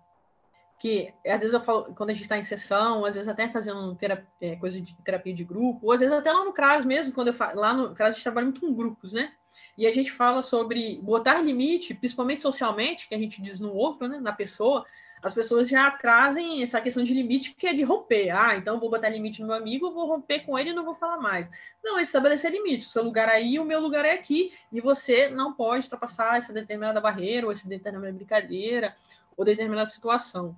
que 0.82 1.14
às 1.24 1.42
vezes 1.42 1.54
eu 1.54 1.62
falo, 1.62 1.94
quando 1.94 2.10
a 2.10 2.14
gente 2.14 2.24
está 2.24 2.40
em 2.40 2.44
sessão, 2.44 3.06
às 3.06 3.14
vezes 3.14 3.30
até 3.30 3.48
fazendo 3.48 3.94
terapia, 3.94 4.28
é, 4.42 4.56
coisa 4.56 4.82
de 4.82 4.96
terapia 5.04 5.32
de 5.32 5.44
grupo, 5.44 5.86
ou 5.86 5.92
às 5.92 6.00
vezes 6.00 6.12
até 6.12 6.32
lá 6.32 6.44
no 6.44 6.52
CRAS 6.52 6.84
mesmo, 6.84 7.14
quando 7.14 7.28
eu 7.28 7.36
falo, 7.36 7.60
lá 7.60 7.72
no 7.72 7.94
CRAS 7.94 8.10
a 8.10 8.12
gente 8.14 8.24
trabalha 8.24 8.46
muito 8.46 8.62
com 8.62 8.74
grupos, 8.74 9.14
né? 9.14 9.32
E 9.78 9.86
a 9.86 9.92
gente 9.92 10.12
fala 10.12 10.42
sobre 10.42 11.00
botar 11.04 11.40
limite, 11.40 11.94
principalmente 11.94 12.42
socialmente, 12.42 13.08
que 13.08 13.14
a 13.14 13.18
gente 13.20 13.40
diz 13.44 13.60
no 13.60 13.72
outro, 13.72 14.08
né, 14.08 14.20
na 14.20 14.32
pessoa, 14.32 14.84
as 15.22 15.36
pessoas 15.36 15.70
já 15.70 15.92
trazem 15.92 16.64
essa 16.64 16.82
questão 16.82 17.04
de 17.04 17.14
limite 17.14 17.54
que 17.54 17.68
é 17.68 17.74
de 17.74 17.84
romper. 17.84 18.32
Ah, 18.32 18.56
então 18.56 18.80
vou 18.80 18.90
botar 18.90 19.08
limite 19.08 19.40
no 19.40 19.48
meu 19.50 19.56
amigo, 19.58 19.94
vou 19.94 20.08
romper 20.08 20.40
com 20.40 20.58
ele 20.58 20.72
e 20.72 20.74
não 20.74 20.84
vou 20.84 20.96
falar 20.96 21.18
mais. 21.18 21.48
Não, 21.84 22.00
é 22.00 22.02
estabelecer 22.02 22.52
limite. 22.52 22.88
O 22.88 22.90
seu 22.90 23.04
lugar 23.04 23.30
aí, 23.30 23.60
o 23.60 23.66
meu 23.66 23.80
lugar 23.80 24.04
é 24.04 24.14
aqui, 24.14 24.52
e 24.72 24.82
você 24.82 25.30
não 25.30 25.54
pode 25.54 25.86
ultrapassar 25.86 26.40
essa 26.40 26.52
determinada 26.52 27.00
barreira, 27.00 27.46
ou 27.46 27.52
essa 27.52 27.70
determinada 27.70 28.12
brincadeira, 28.14 28.96
ou 29.38 29.46
determinada 29.46 29.90
situação. 29.92 30.56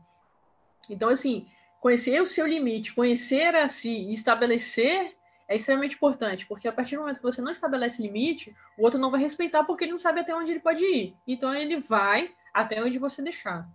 Então, 0.89 1.09
assim, 1.09 1.47
conhecer 1.79 2.21
o 2.21 2.27
seu 2.27 2.45
limite, 2.45 2.93
conhecer 2.93 3.55
a 3.55 3.67
si 3.67 3.89
e 3.89 4.13
estabelecer 4.13 5.15
é 5.47 5.55
extremamente 5.55 5.95
importante, 5.95 6.45
porque 6.45 6.67
a 6.67 6.71
partir 6.71 6.95
do 6.95 7.01
momento 7.01 7.17
que 7.17 7.23
você 7.23 7.41
não 7.41 7.51
estabelece 7.51 8.01
limite, 8.01 8.55
o 8.77 8.83
outro 8.83 8.99
não 8.99 9.11
vai 9.11 9.21
respeitar 9.21 9.63
porque 9.63 9.83
ele 9.83 9.91
não 9.91 9.99
sabe 9.99 10.21
até 10.21 10.33
onde 10.33 10.51
ele 10.51 10.59
pode 10.59 10.83
ir. 10.83 11.15
Então, 11.27 11.53
ele 11.53 11.79
vai 11.79 12.31
até 12.53 12.81
onde 12.81 12.97
você 12.97 13.21
deixar. 13.21 13.67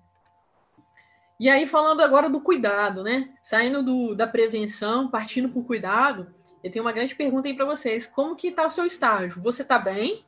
E 1.39 1.49
aí, 1.49 1.67
falando 1.67 2.01
agora 2.01 2.29
do 2.29 2.41
cuidado, 2.41 3.03
né? 3.05 3.33
Saindo 3.43 3.83
do, 3.83 4.15
da 4.15 4.27
prevenção, 4.27 5.09
partindo 5.09 5.49
para 5.49 5.61
o 5.61 5.65
cuidado, 5.65 6.35
eu 6.65 6.71
tenho 6.71 6.85
uma 6.85 6.93
grande 6.93 7.15
pergunta 7.15 7.47
aí 7.47 7.55
para 7.55 7.65
vocês. 7.65 8.07
Como 8.07 8.35
que 8.35 8.49
está 8.49 8.67
o 8.67 8.71
seu 8.71 8.85
estágio? 8.85 9.41
Você 9.43 9.63
está 9.63 9.79
bem? 9.79 10.25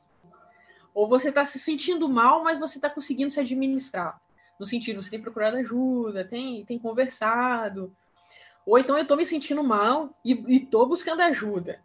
Ou 0.94 1.08
você 1.08 1.30
está 1.30 1.44
se 1.44 1.58
sentindo 1.58 2.08
mal, 2.08 2.44
mas 2.44 2.60
você 2.60 2.78
está 2.78 2.88
conseguindo 2.88 3.30
se 3.30 3.40
administrar? 3.40 4.20
No 4.60 4.66
sentido, 4.66 5.02
você 5.02 5.08
tem 5.08 5.22
procurado 5.22 5.56
ajuda, 5.56 6.22
tem, 6.22 6.66
tem 6.66 6.78
conversado. 6.78 7.96
Ou 8.66 8.78
então 8.78 8.94
eu 8.96 9.02
estou 9.02 9.16
me 9.16 9.24
sentindo 9.24 9.64
mal 9.64 10.14
e 10.22 10.32
estou 10.54 10.86
buscando 10.86 11.22
ajuda. 11.22 11.80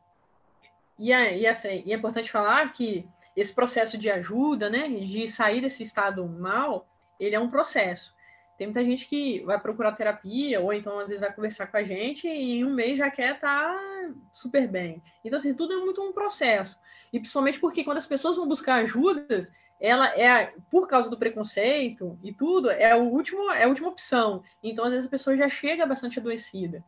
E 0.99 1.13
é, 1.13 1.37
e, 1.39 1.47
assim, 1.47 1.81
e 1.85 1.93
é 1.93 1.95
importante 1.95 2.29
falar 2.29 2.73
que 2.73 3.07
esse 3.35 3.53
processo 3.53 3.97
de 3.97 4.09
ajuda, 4.09 4.69
né, 4.69 4.89
de 4.89 5.25
sair 5.25 5.61
desse 5.61 5.83
estado 5.83 6.27
mal, 6.27 6.85
ele 7.17 7.33
é 7.35 7.39
um 7.39 7.49
processo. 7.49 8.13
Tem 8.57 8.67
muita 8.67 8.83
gente 8.83 9.07
que 9.07 9.41
vai 9.43 9.59
procurar 9.59 9.93
terapia, 9.93 10.61
ou 10.61 10.71
então 10.71 10.99
às 10.99 11.07
vezes 11.07 11.21
vai 11.21 11.33
conversar 11.33 11.67
com 11.67 11.77
a 11.77 11.83
gente 11.83 12.27
e 12.27 12.59
em 12.59 12.65
um 12.65 12.73
mês 12.73 12.97
já 12.97 13.09
quer 13.09 13.35
estar 13.35 13.73
tá 13.73 14.13
super 14.33 14.67
bem. 14.67 15.01
Então, 15.23 15.37
assim, 15.37 15.53
tudo 15.53 15.73
é 15.73 15.77
muito 15.77 16.01
um 16.01 16.13
processo. 16.13 16.77
E 17.11 17.19
principalmente 17.19 17.59
porque 17.59 17.83
quando 17.83 17.97
as 17.97 18.05
pessoas 18.05 18.37
vão 18.37 18.47
buscar 18.47 18.75
ajudas, 18.75 19.51
ela 19.79 20.07
é, 20.17 20.53
por 20.71 20.87
causa 20.87 21.09
do 21.09 21.17
preconceito 21.17 22.17
e 22.23 22.33
tudo, 22.33 22.69
é, 22.71 22.95
o 22.95 23.03
último, 23.03 23.51
é 23.51 23.63
a 23.63 23.67
última 23.67 23.89
opção. 23.89 24.43
Então, 24.63 24.85
às 24.85 24.91
vezes, 24.91 25.07
a 25.07 25.11
pessoa 25.11 25.37
já 25.37 25.49
chega 25.49 25.85
bastante 25.85 26.19
adoecida. 26.19 26.83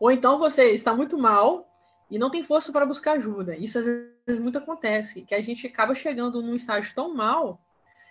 Ou 0.00 0.10
então 0.12 0.38
você 0.38 0.70
está 0.70 0.94
muito 0.94 1.18
mal 1.18 1.68
e 2.10 2.18
não 2.18 2.30
tem 2.30 2.42
força 2.42 2.72
para 2.72 2.86
buscar 2.86 3.12
ajuda. 3.12 3.56
Isso 3.56 3.78
às 3.78 3.84
vezes 3.84 4.40
muito 4.40 4.58
acontece, 4.58 5.22
que 5.22 5.34
a 5.34 5.42
gente 5.42 5.66
acaba 5.66 5.94
chegando 5.94 6.40
num 6.40 6.54
estágio 6.54 6.94
tão 6.94 7.14
mal 7.14 7.60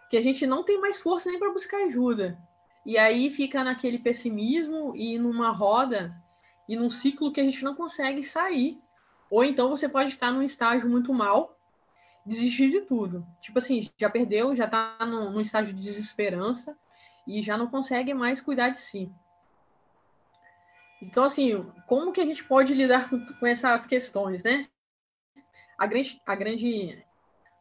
que 0.09 0.17
a 0.17 0.21
gente 0.21 0.45
não 0.45 0.63
tem 0.63 0.79
mais 0.79 0.99
força 0.99 1.29
nem 1.29 1.39
para 1.39 1.51
buscar 1.51 1.77
ajuda. 1.85 2.37
E 2.85 2.97
aí 2.97 3.29
fica 3.29 3.63
naquele 3.63 3.99
pessimismo 3.99 4.95
e 4.95 5.17
numa 5.17 5.49
roda 5.49 6.13
e 6.67 6.75
num 6.75 6.89
ciclo 6.89 7.31
que 7.31 7.41
a 7.41 7.43
gente 7.43 7.63
não 7.63 7.75
consegue 7.75 8.23
sair. 8.23 8.79
Ou 9.29 9.43
então 9.43 9.69
você 9.69 9.89
pode 9.89 10.09
estar 10.09 10.31
num 10.31 10.41
estágio 10.41 10.89
muito 10.89 11.13
mal, 11.13 11.56
desistir 12.27 12.69
de 12.69 12.81
tudo. 12.81 13.25
Tipo 13.41 13.59
assim, 13.59 13.87
já 13.97 14.09
perdeu, 14.09 14.55
já 14.55 14.69
num, 15.01 15.31
num 15.31 15.41
estágio 15.41 15.73
de 15.73 15.81
desesperança 15.81 16.77
e 17.25 17.41
já 17.41 17.57
não 17.57 17.67
consegue 17.67 18.13
mais 18.13 18.41
cuidar 18.41 18.69
de 18.69 18.79
si. 18.79 19.11
Então, 21.01 21.23
assim, 21.23 21.65
como 21.85 22.11
que 22.11 22.19
a 22.19 22.25
gente 22.25 22.43
pode 22.43 22.73
lidar 22.73 23.09
com, 23.09 23.25
com 23.25 23.47
essas 23.47 23.85
questões, 23.85 24.43
né? 24.43 24.67
A 25.77 25.85
grande, 25.85 26.21
a 26.25 26.35
grande, 26.35 27.05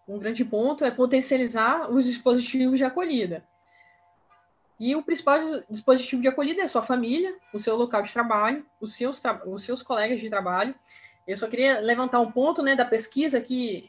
um 0.09 0.18
grande 0.18 0.44
ponto 0.44 0.85
é 0.85 0.90
potencializar 0.90 1.90
os 1.90 2.05
dispositivos 2.05 2.79
de 2.79 2.85
acolhida. 2.85 3.46
E 4.81 4.96
o 4.96 5.02
principal 5.02 5.38
dispositivo 5.70 6.22
de 6.22 6.29
acolhida 6.29 6.61
é 6.61 6.64
a 6.64 6.68
sua 6.68 6.83
família, 6.83 7.35
o 7.52 7.59
seu 7.59 7.76
local 7.76 8.02
de 8.02 8.12
trabalho, 8.12 8.66
os 8.81 8.94
seus, 8.94 9.22
os 9.46 9.62
seus 9.62 9.83
colegas 9.83 10.20
de 10.20 10.29
trabalho. 10.29 10.74
Eu 11.26 11.37
só 11.37 11.46
queria 11.46 11.81
levantar 11.81 12.20
um 12.20 12.31
ponto 12.31 12.62
né, 12.62 12.74
da 12.74 12.85
pesquisa 12.85 13.40
que 13.40 13.88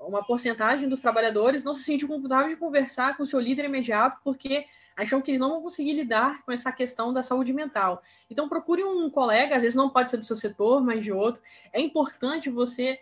uma 0.00 0.24
porcentagem 0.24 0.88
dos 0.88 1.00
trabalhadores 1.00 1.64
não 1.64 1.74
se 1.74 1.84
sente 1.84 2.06
confortável 2.06 2.48
de 2.48 2.56
conversar 2.56 3.16
com 3.16 3.24
seu 3.24 3.38
líder 3.38 3.66
imediato 3.66 4.18
porque 4.24 4.66
acham 4.96 5.20
que 5.20 5.30
eles 5.30 5.40
não 5.40 5.50
vão 5.50 5.62
conseguir 5.62 5.92
lidar 5.92 6.42
com 6.44 6.50
essa 6.50 6.72
questão 6.72 7.12
da 7.12 7.22
saúde 7.22 7.52
mental. 7.52 8.02
Então, 8.28 8.48
procure 8.48 8.82
um 8.82 9.08
colega, 9.08 9.54
às 9.54 9.62
vezes 9.62 9.76
não 9.76 9.88
pode 9.88 10.10
ser 10.10 10.16
do 10.16 10.24
seu 10.24 10.36
setor, 10.36 10.82
mas 10.82 11.04
de 11.04 11.12
outro. 11.12 11.40
É 11.72 11.80
importante 11.80 12.50
você 12.50 12.98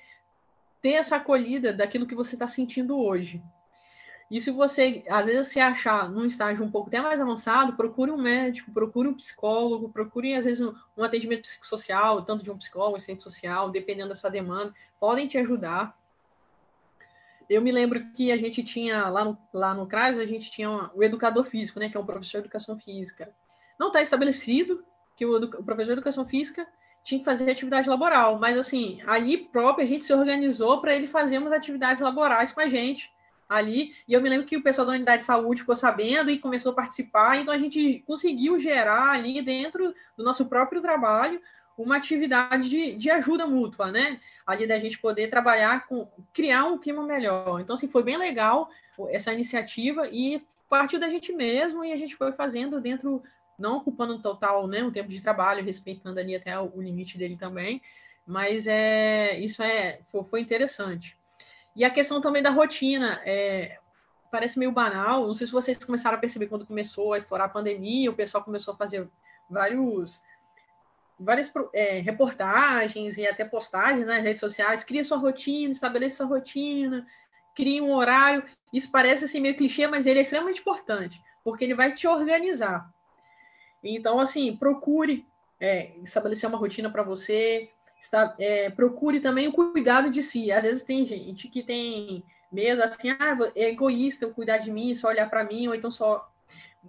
ter 0.82 0.92
essa 0.92 1.16
acolhida 1.16 1.72
daquilo 1.72 2.06
que 2.06 2.14
você 2.14 2.34
está 2.34 2.46
sentindo 2.46 2.98
hoje. 2.98 3.42
E 4.30 4.40
se 4.40 4.50
você, 4.50 5.04
às 5.08 5.26
vezes, 5.26 5.48
se 5.48 5.60
achar 5.60 6.10
num 6.10 6.26
estágio 6.26 6.64
um 6.64 6.70
pouco 6.70 6.88
até 6.88 7.00
mais 7.00 7.20
avançado, 7.20 7.74
procure 7.74 8.10
um 8.10 8.20
médico, 8.20 8.72
procure 8.72 9.08
um 9.08 9.14
psicólogo, 9.14 9.88
procure, 9.88 10.34
às 10.34 10.44
vezes, 10.44 10.66
um, 10.66 10.74
um 10.96 11.04
atendimento 11.04 11.42
psicossocial, 11.42 12.22
tanto 12.22 12.42
de 12.42 12.50
um 12.50 12.58
psicólogo, 12.58 12.96
assistente 12.96 13.22
social, 13.22 13.70
dependendo 13.70 14.08
da 14.08 14.14
sua 14.16 14.28
demanda, 14.28 14.74
podem 14.98 15.28
te 15.28 15.38
ajudar. 15.38 15.96
Eu 17.48 17.62
me 17.62 17.70
lembro 17.70 18.04
que 18.12 18.32
a 18.32 18.36
gente 18.36 18.64
tinha, 18.64 19.08
lá 19.08 19.24
no, 19.24 19.38
lá 19.52 19.74
no 19.74 19.86
CRAS, 19.86 20.18
a 20.18 20.26
gente 20.26 20.50
tinha 20.50 20.68
uma, 20.68 20.90
o 20.94 21.02
educador 21.02 21.44
físico, 21.44 21.78
né, 21.78 21.88
que 21.88 21.96
é 21.96 22.00
um 22.00 22.06
professor 22.06 22.38
de 22.38 22.46
educação 22.46 22.78
física. 22.78 23.32
Não 23.78 23.88
está 23.88 24.02
estabelecido 24.02 24.84
que 25.16 25.24
o, 25.24 25.36
o, 25.36 25.64
professor 25.64 25.86
de 25.86 25.92
educação 25.92 26.26
física 26.26 26.66
tinha 27.04 27.18
que 27.18 27.24
fazer 27.24 27.50
atividade 27.50 27.88
laboral, 27.88 28.38
mas 28.38 28.58
assim, 28.58 29.00
ali 29.06 29.38
próprio 29.38 29.84
a 29.84 29.88
gente 29.88 30.04
se 30.04 30.12
organizou 30.12 30.80
para 30.80 30.94
ele 30.94 31.06
fazer 31.06 31.38
umas 31.38 31.52
atividades 31.52 32.02
laborais 32.02 32.50
com 32.50 32.60
a 32.60 32.68
gente 32.68 33.10
ali, 33.48 33.94
e 34.08 34.12
eu 34.12 34.20
me 34.20 34.28
lembro 34.28 34.44
que 34.44 34.56
o 34.56 34.62
pessoal 34.62 34.88
da 34.88 34.92
unidade 34.92 35.20
de 35.20 35.26
saúde 35.26 35.60
ficou 35.60 35.76
sabendo 35.76 36.30
e 36.30 36.38
começou 36.38 36.72
a 36.72 36.74
participar, 36.74 37.36
então 37.36 37.54
a 37.54 37.58
gente 37.58 38.02
conseguiu 38.04 38.58
gerar 38.58 39.12
ali 39.12 39.40
dentro 39.40 39.94
do 40.16 40.24
nosso 40.24 40.46
próprio 40.46 40.82
trabalho 40.82 41.40
uma 41.76 41.96
atividade 41.96 42.68
de, 42.68 42.94
de 42.94 43.10
ajuda 43.10 43.46
mútua, 43.46 43.92
né? 43.92 44.18
Ali 44.46 44.66
da 44.66 44.78
gente 44.78 44.98
poder 44.98 45.28
trabalhar 45.28 45.86
com 45.86 46.08
criar 46.32 46.64
um 46.64 46.78
clima 46.78 47.02
melhor. 47.02 47.60
Então, 47.60 47.74
assim, 47.74 47.88
foi 47.88 48.02
bem 48.02 48.16
legal 48.16 48.70
essa 49.10 49.32
iniciativa 49.32 50.08
e 50.08 50.42
partiu 50.68 50.98
da 50.98 51.08
gente 51.08 51.32
mesmo 51.32 51.84
e 51.84 51.92
a 51.92 51.96
gente 51.96 52.16
foi 52.16 52.32
fazendo 52.32 52.80
dentro, 52.80 53.22
não 53.58 53.76
ocupando 53.76 54.20
total, 54.20 54.66
né, 54.66 54.82
um 54.82 54.90
tempo 54.90 55.08
de 55.08 55.20
trabalho, 55.20 55.64
respeitando 55.64 56.18
ali 56.18 56.34
até 56.34 56.58
o, 56.58 56.72
o 56.74 56.82
limite 56.82 57.18
dele 57.18 57.36
também, 57.36 57.82
mas 58.26 58.66
é 58.66 59.38
isso 59.38 59.62
é 59.62 60.00
foi, 60.10 60.24
foi, 60.24 60.40
interessante. 60.40 61.16
E 61.74 61.84
a 61.84 61.90
questão 61.90 62.20
também 62.20 62.42
da 62.42 62.50
rotina, 62.50 63.20
é, 63.24 63.78
parece 64.30 64.58
meio 64.58 64.72
banal, 64.72 65.26
não 65.26 65.34
sei 65.34 65.46
se 65.46 65.52
vocês 65.52 65.76
começaram 65.84 66.16
a 66.16 66.20
perceber 66.20 66.46
quando 66.46 66.66
começou 66.66 67.12
a 67.12 67.18
estourar 67.18 67.46
a 67.46 67.50
pandemia, 67.50 68.10
o 68.10 68.14
pessoal 68.14 68.42
começou 68.42 68.74
a 68.74 68.76
fazer 68.76 69.06
vários 69.48 70.22
várias 71.18 71.52
é, 71.72 72.00
reportagens 72.00 73.16
e 73.16 73.26
até 73.26 73.44
postagens 73.44 74.06
nas 74.06 74.22
redes 74.22 74.40
sociais, 74.40 74.84
cria 74.84 75.04
sua 75.04 75.18
rotina, 75.18 75.72
estabeleça 75.72 76.18
sua 76.18 76.26
rotina, 76.26 77.06
cria 77.54 77.82
um 77.82 77.92
horário. 77.92 78.44
Isso 78.72 78.90
parece 78.90 79.24
assim 79.24 79.40
meio 79.40 79.56
clichê, 79.56 79.86
mas 79.86 80.06
ele 80.06 80.18
é 80.18 80.22
extremamente 80.22 80.60
importante, 80.60 81.20
porque 81.42 81.64
ele 81.64 81.74
vai 81.74 81.94
te 81.94 82.06
organizar. 82.06 82.90
Então, 83.82 84.18
assim, 84.18 84.56
procure 84.56 85.24
é, 85.60 85.92
estabelecer 86.02 86.48
uma 86.48 86.58
rotina 86.58 86.90
para 86.90 87.02
você, 87.02 87.70
está, 88.00 88.34
é, 88.38 88.68
procure 88.70 89.20
também 89.20 89.48
o 89.48 89.52
cuidado 89.52 90.10
de 90.10 90.22
si. 90.22 90.52
Às 90.52 90.64
vezes 90.64 90.82
tem 90.82 91.06
gente 91.06 91.48
que 91.48 91.62
tem 91.62 92.22
medo, 92.50 92.82
assim, 92.82 93.10
ah, 93.10 93.38
é 93.54 93.70
egoísta 93.70 94.24
eu 94.24 94.34
cuidar 94.34 94.58
de 94.58 94.70
mim, 94.70 94.94
só 94.94 95.08
olhar 95.08 95.28
para 95.28 95.44
mim, 95.44 95.68
ou 95.68 95.74
então 95.74 95.90
só. 95.90 96.30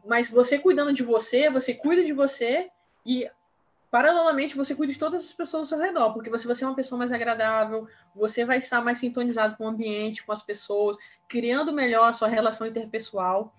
Mas 0.06 0.30
você 0.30 0.60
cuidando 0.60 0.94
de 0.94 1.04
você, 1.04 1.50
você 1.50 1.74
cuida 1.74 2.04
de 2.04 2.13
você 2.13 2.70
e 3.06 3.30
paralelamente 3.89 4.56
você 4.56 4.76
cuida 4.76 4.93
de 4.93 5.00
todas 5.00 5.23
as 5.23 5.34
pessoas 5.34 5.71
ao 5.71 5.78
seu 5.78 5.86
redor, 5.86 6.13
porque 6.13 6.30
você 6.30 6.45
vai 6.45 6.56
ser 6.56 6.65
uma 6.65 6.76
pessoa 6.76 7.00
mais 7.00 7.12
agradável, 7.12 7.88
você 8.15 8.43
vai 8.43 8.58
estar 8.58 8.82
mais 8.82 8.97
sintonizado 8.97 9.56
com 9.56 9.65
o 9.65 9.69
ambiente, 9.69 10.26
com 10.26 10.32
as 10.32 10.41
pessoas, 10.41 10.97
criando 11.28 11.71
melhor 11.73 12.10
a 12.10 12.13
sua 12.13 12.28
relação 12.28 12.67
interpessoal. 12.67 13.54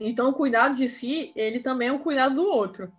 Então, 0.00 0.30
o 0.30 0.34
cuidado 0.34 0.74
de 0.74 0.88
si, 0.88 1.32
ele 1.36 1.60
também 1.60 1.88
é 1.88 1.92
um 1.92 1.98
cuidado 1.98 2.34
do 2.36 2.44
outro. 2.44 2.92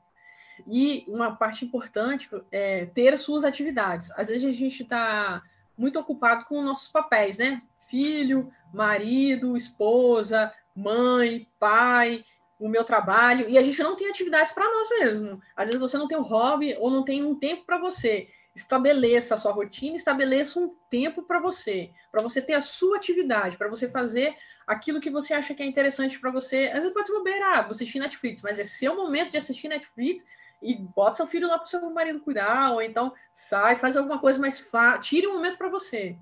E 0.67 1.03
uma 1.07 1.35
parte 1.35 1.65
importante 1.65 2.29
é 2.51 2.85
ter 2.85 3.17
suas 3.17 3.43
atividades. 3.43 4.11
Às 4.11 4.27
vezes 4.27 4.45
a 4.45 4.51
gente 4.51 4.83
está 4.83 5.41
muito 5.77 5.99
ocupado 5.99 6.45
com 6.45 6.61
nossos 6.61 6.87
papéis, 6.87 7.37
né? 7.37 7.61
Filho, 7.89 8.51
marido, 8.73 9.57
esposa, 9.57 10.53
mãe, 10.75 11.47
pai, 11.59 12.23
o 12.59 12.69
meu 12.69 12.83
trabalho, 12.83 13.49
e 13.49 13.57
a 13.57 13.63
gente 13.63 13.81
não 13.81 13.95
tem 13.95 14.09
atividades 14.09 14.51
para 14.51 14.65
nós 14.65 14.89
mesmos. 14.89 15.39
Às 15.55 15.67
vezes 15.67 15.81
você 15.81 15.97
não 15.97 16.07
tem 16.07 16.17
um 16.17 16.23
hobby 16.23 16.75
ou 16.79 16.89
não 16.89 17.03
tem 17.03 17.23
um 17.23 17.35
tempo 17.35 17.65
para 17.65 17.77
você. 17.77 18.29
Estabeleça 18.55 19.35
a 19.35 19.37
sua 19.37 19.51
rotina, 19.51 19.95
estabeleça 19.95 20.59
um 20.59 20.75
tempo 20.89 21.23
para 21.23 21.39
você, 21.39 21.91
para 22.11 22.21
você 22.21 22.41
ter 22.41 22.53
a 22.53 22.61
sua 22.61 22.97
atividade, 22.97 23.57
para 23.57 23.67
você 23.67 23.89
fazer 23.89 24.35
aquilo 24.67 25.01
que 25.01 25.09
você 25.09 25.33
acha 25.33 25.53
que 25.53 25.63
é 25.63 25.65
interessante 25.65 26.19
para 26.19 26.31
você. 26.31 26.67
Às 26.67 26.79
vezes 26.79 26.93
pode 26.93 27.07
ser 27.07 27.13
bobeira, 27.13 27.51
ah, 27.53 27.61
você 27.63 27.83
assistir 27.83 27.99
Netflix, 27.99 28.41
mas 28.41 28.59
é 28.59 28.63
seu 28.63 28.95
momento 28.95 29.31
de 29.31 29.37
assistir 29.37 29.67
Netflix 29.67 30.25
e 30.61 30.75
bota 30.75 31.17
seu 31.17 31.27
filho 31.27 31.47
lá 31.47 31.57
para 31.57 31.65
o 31.65 31.69
seu 31.69 31.89
marido 31.89 32.21
cuidar, 32.21 32.71
ou 32.71 32.81
então 32.81 33.13
sai, 33.33 33.75
faz 33.75 33.97
alguma 33.97 34.19
coisa 34.19 34.39
mais 34.39 34.59
fácil, 34.59 35.01
tire 35.01 35.27
um 35.27 35.33
momento 35.33 35.57
para 35.57 35.69
você. 35.69 36.17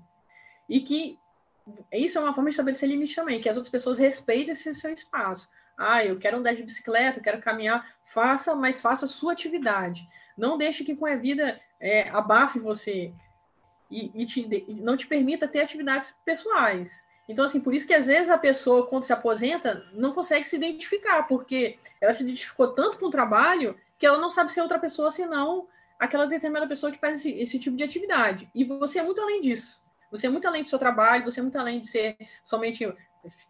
E 0.68 0.80
que 0.80 1.18
isso 1.92 2.18
é 2.18 2.20
uma 2.20 2.34
forma 2.34 2.50
de 2.50 2.54
estabelecer 2.54 2.88
limite 2.88 3.14
também, 3.14 3.40
que 3.40 3.48
as 3.48 3.56
outras 3.56 3.70
pessoas 3.70 3.98
respeitem 3.98 4.50
esse 4.50 4.74
seu 4.74 4.92
espaço. 4.92 5.48
Ah, 5.84 6.04
eu 6.04 6.18
quero 6.18 6.36
andar 6.36 6.54
de 6.54 6.62
bicicleta, 6.62 7.18
eu 7.18 7.22
quero 7.22 7.40
caminhar. 7.40 7.94
Faça, 8.04 8.54
mas 8.54 8.80
faça 8.80 9.04
a 9.04 9.08
sua 9.08 9.32
atividade. 9.32 10.08
Não 10.36 10.56
deixe 10.56 10.84
que 10.84 10.94
com 10.94 11.06
a 11.06 11.16
vida 11.16 11.60
é, 11.80 12.08
abafe 12.10 12.58
você 12.58 13.12
e, 13.90 14.10
e 14.14 14.24
te, 14.24 14.46
não 14.80 14.96
te 14.96 15.06
permita 15.06 15.48
ter 15.48 15.60
atividades 15.60 16.14
pessoais. 16.24 17.04
Então, 17.28 17.44
assim, 17.44 17.60
por 17.60 17.74
isso 17.74 17.86
que 17.86 17.94
às 17.94 18.06
vezes 18.06 18.30
a 18.30 18.38
pessoa, 18.38 18.86
quando 18.86 19.04
se 19.04 19.12
aposenta, 19.12 19.84
não 19.92 20.12
consegue 20.12 20.46
se 20.46 20.56
identificar, 20.56 21.24
porque 21.24 21.78
ela 22.00 22.14
se 22.14 22.22
identificou 22.22 22.68
tanto 22.74 22.98
com 22.98 23.06
o 23.06 23.10
trabalho 23.10 23.76
que 23.98 24.06
ela 24.06 24.18
não 24.18 24.30
sabe 24.30 24.52
ser 24.52 24.60
outra 24.60 24.78
pessoa 24.78 25.10
senão 25.10 25.68
aquela 25.98 26.26
determinada 26.26 26.66
pessoa 26.66 26.90
que 26.90 26.98
faz 26.98 27.20
esse, 27.20 27.30
esse 27.30 27.58
tipo 27.58 27.76
de 27.76 27.84
atividade. 27.84 28.50
E 28.54 28.64
você 28.64 28.98
é 28.98 29.02
muito 29.02 29.20
além 29.20 29.40
disso. 29.40 29.80
Você 30.10 30.26
é 30.26 30.30
muito 30.30 30.46
além 30.46 30.62
do 30.62 30.68
seu 30.68 30.78
trabalho, 30.78 31.24
você 31.24 31.40
é 31.40 31.42
muito 31.42 31.58
além 31.58 31.80
de 31.80 31.88
ser 31.88 32.16
somente 32.44 32.84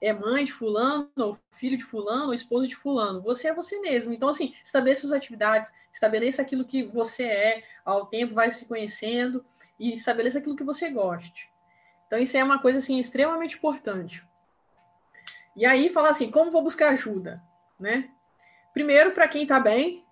é 0.00 0.12
mãe 0.12 0.44
de 0.44 0.52
fulano, 0.52 1.10
ou 1.16 1.38
filho 1.52 1.76
de 1.76 1.84
fulano, 1.84 2.26
ou 2.26 2.34
esposo 2.34 2.68
de 2.68 2.76
fulano. 2.76 3.22
Você 3.22 3.48
é 3.48 3.54
você 3.54 3.80
mesmo. 3.80 4.12
Então, 4.12 4.28
assim, 4.28 4.54
estabeleça 4.64 5.02
suas 5.02 5.12
atividades, 5.12 5.72
estabeleça 5.92 6.42
aquilo 6.42 6.64
que 6.64 6.82
você 6.82 7.24
é, 7.24 7.64
ao 7.84 8.06
tempo 8.06 8.34
vai 8.34 8.50
se 8.52 8.66
conhecendo, 8.66 9.44
e 9.78 9.94
estabeleça 9.94 10.38
aquilo 10.38 10.56
que 10.56 10.64
você 10.64 10.90
goste. 10.90 11.50
Então, 12.06 12.18
isso 12.18 12.36
é 12.36 12.44
uma 12.44 12.60
coisa, 12.60 12.78
assim, 12.78 12.98
extremamente 12.98 13.56
importante. 13.56 14.26
E 15.56 15.64
aí, 15.64 15.88
fala 15.88 16.10
assim, 16.10 16.30
como 16.30 16.50
vou 16.50 16.62
buscar 16.62 16.90
ajuda? 16.90 17.42
Né? 17.78 18.10
Primeiro, 18.72 19.12
para 19.12 19.28
quem 19.28 19.42
está 19.42 19.58
bem, 19.58 20.04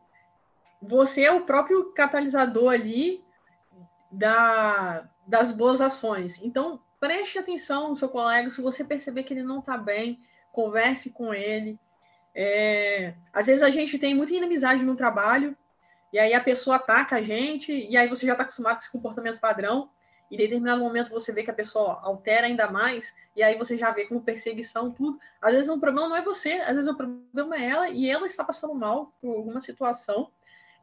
você 0.80 1.22
é 1.22 1.32
o 1.32 1.42
próprio 1.42 1.92
catalisador 1.92 2.72
ali 2.72 3.22
da, 4.10 5.08
das 5.26 5.52
boas 5.52 5.80
ações. 5.80 6.38
Então, 6.42 6.80
preste 7.00 7.38
atenção 7.38 7.88
no 7.88 7.96
seu 7.96 8.08
colega, 8.08 8.50
se 8.50 8.60
você 8.60 8.84
perceber 8.84 9.24
que 9.24 9.34
ele 9.34 9.42
não 9.42 9.58
está 9.58 9.76
bem, 9.76 10.20
converse 10.52 11.10
com 11.10 11.34
ele, 11.34 11.78
É, 12.32 13.14
às 13.32 13.48
vezes 13.48 13.60
a 13.60 13.70
gente 13.70 13.98
tem 13.98 14.14
muita 14.14 14.32
inimizade 14.32 14.84
no 14.84 14.94
trabalho, 14.94 15.56
e 16.12 16.18
aí 16.18 16.32
a 16.32 16.40
pessoa 16.40 16.76
ataca 16.76 17.16
a 17.16 17.22
gente, 17.22 17.72
e 17.72 17.96
aí 17.96 18.08
você 18.08 18.24
já 18.24 18.32
está 18.32 18.44
acostumado 18.44 18.76
com 18.76 18.82
esse 18.82 18.92
comportamento 18.92 19.40
padrão, 19.40 19.90
e 20.30 20.36
em 20.36 20.38
determinado 20.38 20.80
momento 20.80 21.10
você 21.10 21.32
vê 21.32 21.42
que 21.42 21.50
a 21.50 21.54
pessoa 21.54 21.98
altera 22.02 22.46
ainda 22.46 22.70
mais, 22.70 23.12
e 23.34 23.42
aí 23.42 23.58
você 23.58 23.76
já 23.76 23.90
vê 23.90 24.06
como 24.06 24.22
perseguição, 24.22 24.92
tudo. 24.92 25.18
Às 25.42 25.52
vezes 25.54 25.68
o 25.68 25.80
problema 25.80 26.08
não 26.08 26.16
é 26.16 26.22
você, 26.22 26.52
às 26.52 26.76
vezes 26.76 26.88
o 26.88 26.96
problema 26.96 27.56
é 27.56 27.68
ela, 27.68 27.88
e 27.88 28.08
ela 28.08 28.26
está 28.26 28.44
passando 28.44 28.74
mal 28.74 29.12
por 29.20 29.36
alguma 29.36 29.60
situação, 29.60 30.30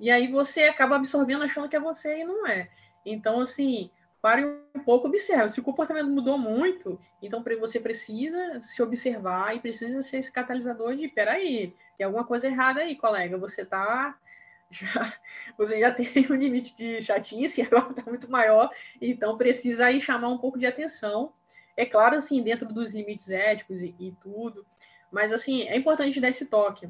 e 0.02 0.12
aí 0.12 0.28
você 0.28 0.64
acaba 0.64 0.98
absorvendo 0.98 1.46
achando 1.46 1.70
que 1.70 1.78
é 1.78 1.80
você 1.80 2.20
e 2.20 2.26
não 2.26 2.46
é. 2.46 2.70
Então, 3.06 3.40
assim, 3.40 3.90
pare 4.22 4.46
um 4.46 4.84
pouco, 4.84 5.08
observe. 5.08 5.50
Se 5.50 5.60
o 5.60 5.64
comportamento 5.64 6.10
mudou 6.10 6.38
muito, 6.38 7.00
então 7.22 7.44
você 7.60 7.80
precisa 7.80 8.60
se 8.62 8.82
observar 8.82 9.56
e 9.56 9.60
precisa 9.60 10.02
ser 10.02 10.18
esse 10.18 10.32
catalisador 10.32 10.96
de, 10.96 11.08
peraí, 11.08 11.74
tem 11.98 12.06
alguma 12.06 12.26
coisa 12.26 12.48
errada 12.48 12.82
aí, 12.82 12.96
colega, 12.96 13.38
você 13.38 13.66
tá 13.66 14.18
já, 14.70 15.14
você 15.58 15.80
já 15.80 15.92
tem 15.92 16.08
um 16.30 16.36
limite 16.36 16.76
de 16.76 17.02
chatice, 17.02 17.62
agora 17.64 17.92
está 17.92 18.04
muito 18.04 18.30
maior, 18.30 18.70
então 19.02 19.38
precisa 19.38 19.86
aí 19.86 20.02
chamar 20.02 20.30
um 20.30 20.38
pouco 20.38 20.58
de 20.60 20.66
atenção. 20.66 21.34
É 21.76 21.86
claro, 21.86 22.16
assim, 22.16 22.42
dentro 22.42 22.68
dos 22.68 22.94
limites 22.94 23.30
éticos 23.30 23.82
e, 23.82 23.96
e 24.00 24.12
tudo, 24.14 24.66
mas 25.12 25.32
assim, 25.32 25.64
é 25.68 25.78
importante 25.78 26.20
dar 26.20 26.30
esse 26.30 26.48
toque. 26.48 26.90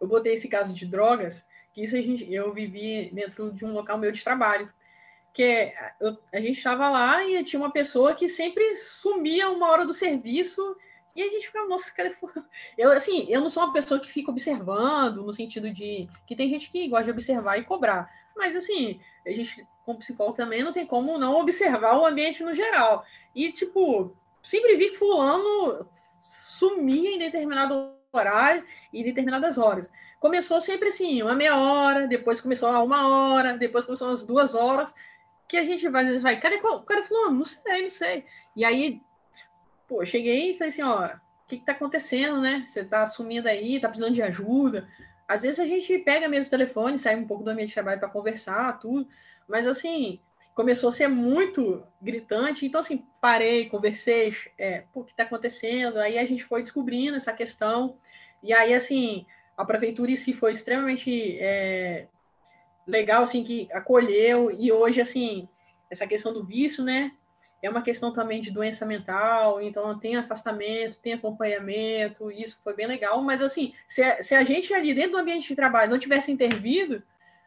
Eu 0.00 0.08
botei 0.08 0.32
esse 0.32 0.48
caso 0.48 0.74
de 0.74 0.86
drogas, 0.86 1.46
que 1.72 1.82
isso 1.82 1.96
a 1.96 2.00
gente, 2.00 2.32
eu 2.32 2.52
vivi 2.52 3.10
dentro 3.12 3.52
de 3.52 3.64
um 3.64 3.72
local 3.72 3.98
meu 3.98 4.10
de 4.10 4.24
trabalho, 4.24 4.72
que 5.36 5.70
eu, 6.00 6.16
a 6.32 6.38
gente 6.40 6.56
estava 6.56 6.88
lá 6.88 7.22
e 7.22 7.44
tinha 7.44 7.60
uma 7.60 7.70
pessoa 7.70 8.14
que 8.14 8.26
sempre 8.26 8.74
sumia 8.76 9.50
uma 9.50 9.68
hora 9.68 9.84
do 9.84 9.92
serviço 9.92 10.74
e 11.14 11.22
a 11.22 11.28
gente 11.28 11.46
fica, 11.46 11.62
nossa, 11.66 11.92
cara, 11.92 12.10
eu 12.78 12.90
assim, 12.90 13.26
eu 13.28 13.42
não 13.42 13.50
sou 13.50 13.62
uma 13.62 13.72
pessoa 13.72 14.00
que 14.00 14.10
fica 14.10 14.30
observando 14.30 15.22
no 15.22 15.34
sentido 15.34 15.70
de 15.70 16.08
que 16.26 16.34
tem 16.34 16.48
gente 16.48 16.70
que 16.70 16.88
gosta 16.88 17.04
de 17.04 17.10
observar 17.10 17.58
e 17.58 17.64
cobrar, 17.64 18.10
mas 18.34 18.56
assim, 18.56 18.98
a 19.26 19.30
gente 19.30 19.66
como 19.84 19.98
psicólogo 19.98 20.36
também 20.36 20.64
não 20.64 20.72
tem 20.72 20.86
como 20.86 21.18
não 21.18 21.38
observar 21.38 21.98
o 21.98 22.06
ambiente 22.06 22.42
no 22.42 22.54
geral. 22.54 23.04
E 23.34 23.52
tipo, 23.52 24.16
sempre 24.42 24.76
vi 24.76 24.88
que 24.88 24.96
fulano 24.96 25.86
sumia 26.20 27.10
em 27.10 27.18
determinado 27.18 27.92
horário 28.10 28.64
e 28.90 29.04
determinadas 29.04 29.58
horas. 29.58 29.92
Começou 30.18 30.62
sempre 30.62 30.88
assim, 30.88 31.22
uma 31.22 31.34
meia 31.34 31.58
hora, 31.58 32.08
depois 32.08 32.40
começou 32.40 32.70
a 32.70 32.82
uma 32.82 33.06
hora, 33.06 33.58
depois 33.58 33.84
começou 33.84 34.08
umas 34.08 34.26
duas 34.26 34.54
horas, 34.54 34.94
que 35.48 35.56
a 35.56 35.64
gente 35.64 35.86
às 35.86 35.92
vezes 35.92 36.22
vai, 36.22 36.38
cadê 36.40 36.56
o 36.56 36.82
cara 36.82 37.04
falou, 37.04 37.30
não 37.30 37.44
sei, 37.44 37.82
não 37.82 37.88
sei. 37.88 38.24
E 38.54 38.64
aí 38.64 39.00
pô, 39.86 40.04
cheguei 40.04 40.50
e 40.50 40.54
falei 40.54 40.68
assim, 40.68 40.82
ó, 40.82 41.06
o 41.06 41.48
que, 41.48 41.58
que 41.58 41.64
tá 41.64 41.72
acontecendo, 41.72 42.40
né? 42.40 42.64
Você 42.68 42.84
tá 42.84 43.06
sumindo 43.06 43.48
aí, 43.48 43.80
tá 43.80 43.88
precisando 43.88 44.14
de 44.14 44.22
ajuda. 44.22 44.88
Às 45.28 45.42
vezes 45.42 45.60
a 45.60 45.66
gente 45.66 45.98
pega 45.98 46.28
mesmo 46.28 46.48
o 46.48 46.50
telefone, 46.50 46.98
sai 46.98 47.16
um 47.16 47.26
pouco 47.26 47.44
do 47.44 47.50
ambiente 47.50 47.68
de 47.68 47.74
trabalho 47.74 48.00
para 48.00 48.08
conversar, 48.08 48.78
tudo, 48.78 49.08
mas 49.48 49.66
assim, 49.66 50.20
começou 50.54 50.88
a 50.88 50.92
ser 50.92 51.08
muito 51.08 51.84
gritante, 52.00 52.64
então 52.64 52.80
assim, 52.80 53.04
parei, 53.20 53.68
conversei, 53.68 54.32
é, 54.58 54.84
o 54.94 55.04
que 55.04 55.14
tá 55.14 55.24
acontecendo? 55.24 55.98
Aí 55.98 56.18
a 56.18 56.24
gente 56.24 56.44
foi 56.44 56.62
descobrindo 56.62 57.16
essa 57.16 57.32
questão, 57.32 57.96
e 58.42 58.52
aí 58.52 58.72
assim, 58.72 59.26
a 59.56 59.64
prefeitura 59.64 60.10
em 60.10 60.16
si 60.16 60.32
foi 60.32 60.52
extremamente 60.52 61.36
é, 61.40 62.06
legal, 62.86 63.22
assim, 63.22 63.42
que 63.42 63.68
acolheu, 63.72 64.54
e 64.56 64.70
hoje, 64.70 65.00
assim, 65.00 65.48
essa 65.90 66.06
questão 66.06 66.32
do 66.32 66.44
vício, 66.44 66.84
né, 66.84 67.12
é 67.62 67.70
uma 67.70 67.82
questão 67.82 68.12
também 68.12 68.40
de 68.40 68.50
doença 68.50 68.86
mental, 68.86 69.60
então 69.60 69.98
tem 69.98 70.16
afastamento, 70.16 71.00
tem 71.00 71.14
acompanhamento, 71.14 72.30
isso 72.30 72.60
foi 72.62 72.74
bem 72.74 72.86
legal, 72.86 73.22
mas 73.22 73.42
assim, 73.42 73.74
se 73.88 74.02
a, 74.02 74.22
se 74.22 74.34
a 74.34 74.42
gente 74.42 74.72
ali 74.74 74.94
dentro 74.94 75.12
do 75.12 75.18
ambiente 75.18 75.48
de 75.48 75.56
trabalho 75.56 75.90
não 75.90 75.98
tivesse 75.98 76.30
intervido, 76.30 77.02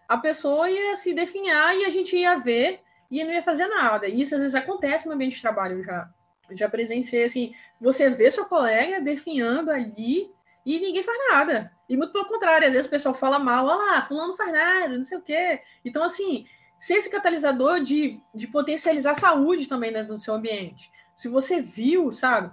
a 0.08 0.18
pessoa 0.18 0.70
ia 0.70 0.96
se 0.96 1.14
definhar 1.14 1.76
e 1.76 1.86
a 1.86 1.90
gente 1.90 2.18
ia 2.18 2.38
ver 2.38 2.82
e 3.12 3.24
não 3.24 3.32
ia 3.32 3.42
fazer 3.42 3.68
nada. 3.68 4.08
Isso 4.08 4.36
às 4.36 4.42
vezes 4.42 4.56
acontece 4.56 5.08
no 5.08 5.14
ambiente 5.14 5.36
de 5.36 5.42
trabalho 5.42 5.84
já. 5.84 6.10
Já 6.52 6.68
presenciei 6.68 7.26
assim, 7.26 7.54
você 7.80 8.10
vê 8.10 8.32
seu 8.32 8.46
colega 8.46 9.00
definhando 9.00 9.70
ali 9.70 10.32
e 10.76 10.80
ninguém 10.80 11.04
faz 11.04 11.18
nada. 11.32 11.72
E 11.88 11.98
muito 11.98 12.14
pelo 12.14 12.26
contrário, 12.26 12.68
às 12.68 12.74
vezes 12.74 12.88
o 12.88 12.92
pessoal 12.92 13.16
fala 13.16 13.40
mal, 13.40 13.66
olha 13.66 13.76
lá, 13.76 14.06
fulano 14.06 14.30
não 14.30 14.38
faz 14.38 14.52
nada, 14.52 14.96
não 14.96 15.04
sei 15.04 15.18
o 15.18 15.22
quê. 15.22 15.62
Então, 15.84 16.04
assim, 16.04 16.46
ser 16.80 16.96
esse 16.96 17.10
catalisador 17.10 17.80
de, 17.80 18.22
de 18.36 18.48
potencializar 18.48 19.12
a 19.12 19.16
saúde 19.16 19.68
também 19.68 19.92
dentro 19.92 20.14
do 20.14 20.20
seu 20.20 20.36
ambiente. 20.36 20.92
Se 21.16 21.28
você 21.28 21.60
viu, 21.60 22.12
sabe? 22.12 22.52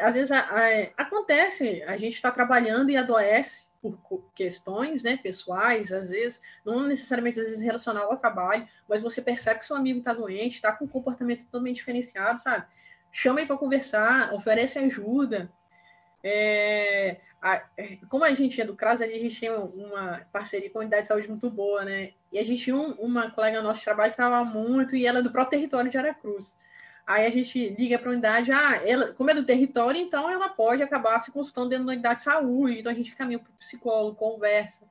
Às 0.00 0.14
vezes 0.14 0.32
a, 0.32 0.40
a, 0.40 1.02
acontece, 1.02 1.82
a 1.86 1.96
gente 1.98 2.14
está 2.14 2.30
trabalhando 2.30 2.90
e 2.90 2.96
adoece 2.96 3.68
por 3.80 3.98
questões 4.34 5.02
né, 5.02 5.16
pessoais, 5.16 5.90
às 5.92 6.10
vezes, 6.10 6.42
não 6.64 6.86
necessariamente 6.86 7.40
às 7.40 7.46
vezes 7.46 7.62
relacionado 7.62 8.10
ao 8.10 8.16
trabalho, 8.16 8.66
mas 8.88 9.00
você 9.00 9.22
percebe 9.22 9.60
que 9.60 9.66
seu 9.66 9.76
amigo 9.76 9.98
está 9.98 10.12
doente, 10.12 10.54
está 10.54 10.72
com 10.72 10.84
um 10.84 10.88
comportamento 10.88 11.44
totalmente 11.44 11.76
diferenciado, 11.76 12.40
sabe? 12.40 12.66
Chama 13.10 13.40
ele 13.40 13.46
para 13.46 13.56
conversar, 13.56 14.32
oferece 14.34 14.78
ajuda. 14.78 15.50
É, 16.22 17.18
a, 17.42 17.62
como 18.08 18.24
a 18.24 18.34
gente 18.34 18.60
é 18.60 18.64
do 18.64 18.76
CRAS, 18.76 19.00
a 19.00 19.06
gente 19.06 19.40
tem 19.40 19.50
uma 19.50 20.20
parceria 20.30 20.68
com 20.68 20.78
a 20.78 20.82
unidade 20.82 21.02
de 21.02 21.08
saúde 21.08 21.28
muito 21.28 21.48
boa, 21.48 21.84
né? 21.84 22.10
E 22.30 22.38
a 22.38 22.44
gente 22.44 22.62
tinha 22.62 22.76
um, 22.76 22.92
uma 22.92 23.30
colega 23.30 23.62
nossa 23.62 23.78
de 23.78 23.84
trabalho 23.84 24.10
que 24.10 24.16
falava 24.16 24.44
muito, 24.44 24.94
e 24.94 25.06
ela 25.06 25.20
é 25.20 25.22
do 25.22 25.32
próprio 25.32 25.58
território 25.58 25.90
de 25.90 25.96
Aracruz. 25.96 26.54
Aí 27.06 27.26
a 27.26 27.30
gente 27.30 27.70
liga 27.70 27.98
para 27.98 28.10
a 28.10 28.12
unidade, 28.12 28.52
ah, 28.52 28.80
ela, 28.84 29.12
como 29.14 29.30
é 29.30 29.34
do 29.34 29.44
território, 29.44 30.00
então 30.00 30.30
ela 30.30 30.50
pode 30.50 30.82
acabar 30.82 31.18
se 31.18 31.32
consultando 31.32 31.70
dentro 31.70 31.86
da 31.86 31.92
unidade 31.92 32.16
de 32.16 32.24
saúde, 32.24 32.78
então 32.78 32.92
a 32.92 32.94
gente 32.94 33.16
caminha 33.16 33.38
para 33.38 33.50
o 33.50 33.54
psicólogo, 33.54 34.16
conversa, 34.16 34.86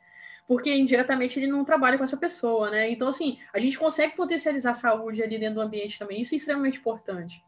porque 0.47 0.73
indiretamente 0.75 1.39
ele 1.39 1.47
não 1.47 1.63
trabalha 1.63 1.97
com 1.97 2.03
essa 2.03 2.17
pessoa, 2.17 2.71
né? 2.71 2.89
Então, 2.89 3.07
assim, 3.07 3.37
a 3.53 3.59
gente 3.59 3.77
consegue 3.77 4.15
potencializar 4.15 4.71
a 4.71 4.73
saúde 4.73 5.21
ali 5.21 5.37
dentro 5.37 5.55
do 5.55 5.61
ambiente 5.61 5.99
também, 5.99 6.19
isso 6.19 6.33
é 6.33 6.37
extremamente 6.37 6.79
importante. 6.79 7.45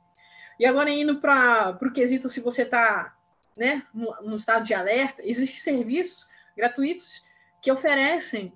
E 0.60 0.66
agora, 0.66 0.92
indo 0.92 1.20
para 1.20 1.78
o 1.82 1.92
quesito, 1.92 2.30
se 2.30 2.40
você 2.40 2.62
está 2.62 3.16
né, 3.58 3.84
no, 3.94 4.36
estado 4.36 4.66
de 4.66 4.74
alerta, 4.74 5.22
existem 5.26 5.60
serviços 5.60 6.28
gratuitos 6.56 7.22
que 7.62 7.72
oferecem 7.72 8.54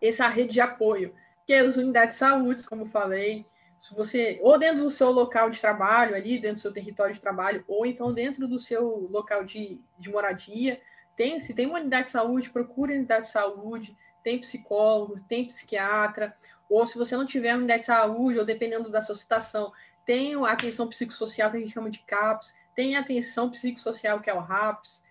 essa 0.00 0.28
rede 0.28 0.52
de 0.52 0.60
apoio, 0.60 1.14
que 1.46 1.52
é 1.52 1.60
as 1.60 1.76
unidades 1.76 2.14
de 2.14 2.20
saúde, 2.20 2.64
como 2.64 2.86
falei, 2.86 3.44
se 3.78 3.94
você, 3.94 4.38
ou 4.42 4.58
dentro 4.58 4.84
do 4.84 4.90
seu 4.90 5.10
local 5.10 5.48
de 5.50 5.60
trabalho, 5.60 6.14
ali, 6.14 6.38
dentro 6.38 6.56
do 6.56 6.60
seu 6.60 6.72
território 6.72 7.14
de 7.14 7.20
trabalho, 7.20 7.64
ou 7.66 7.86
então 7.86 8.12
dentro 8.12 8.46
do 8.46 8.58
seu 8.58 9.08
local 9.10 9.44
de, 9.44 9.80
de 9.98 10.10
moradia, 10.10 10.80
tem, 11.16 11.40
se 11.40 11.54
tem 11.54 11.66
uma 11.66 11.80
unidade 11.80 12.04
de 12.04 12.10
saúde, 12.10 12.50
procure 12.50 12.94
unidade 12.94 13.26
de 13.26 13.32
saúde, 13.32 13.96
tem 14.22 14.38
psicólogo, 14.38 15.20
tem 15.28 15.46
psiquiatra, 15.46 16.36
ou 16.68 16.86
se 16.86 16.96
você 16.96 17.16
não 17.16 17.26
tiver 17.26 17.56
unidade 17.56 17.80
de 17.80 17.86
saúde, 17.86 18.38
ou 18.38 18.44
dependendo 18.44 18.90
da 18.90 19.02
sua 19.02 19.14
situação, 19.14 19.72
tem 20.04 20.34
a 20.34 20.52
atenção 20.52 20.88
psicossocial 20.88 21.50
que 21.50 21.56
a 21.56 21.60
gente 21.60 21.72
chama 21.72 21.90
de 21.90 22.00
CAPS, 22.00 22.54
tem 22.74 22.96
atenção 22.96 23.50
psicossocial 23.50 24.20
que 24.20 24.30
é 24.30 24.34
o 24.34 24.40
RAPS, 24.40 25.02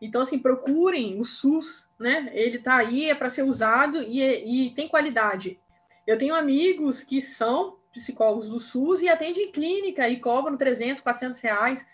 então, 0.00 0.22
assim, 0.22 0.38
procurem 0.38 1.20
o 1.20 1.24
SUS, 1.24 1.88
né? 1.98 2.30
Ele 2.32 2.56
está 2.56 2.76
aí, 2.76 3.10
é 3.10 3.14
para 3.14 3.28
ser 3.28 3.42
usado 3.42 4.02
e, 4.02 4.22
e 4.22 4.70
tem 4.70 4.88
qualidade. 4.88 5.60
Eu 6.06 6.16
tenho 6.16 6.34
amigos 6.34 7.02
que 7.02 7.20
são 7.20 7.76
psicólogos 7.92 8.48
do 8.48 8.58
SUS 8.58 9.02
e 9.02 9.08
atendem 9.08 9.48
em 9.48 9.52
clínica 9.52 10.08
e 10.08 10.18
cobram 10.18 10.56
300, 10.56 11.02
400 11.02 11.40
reais. 11.40 11.86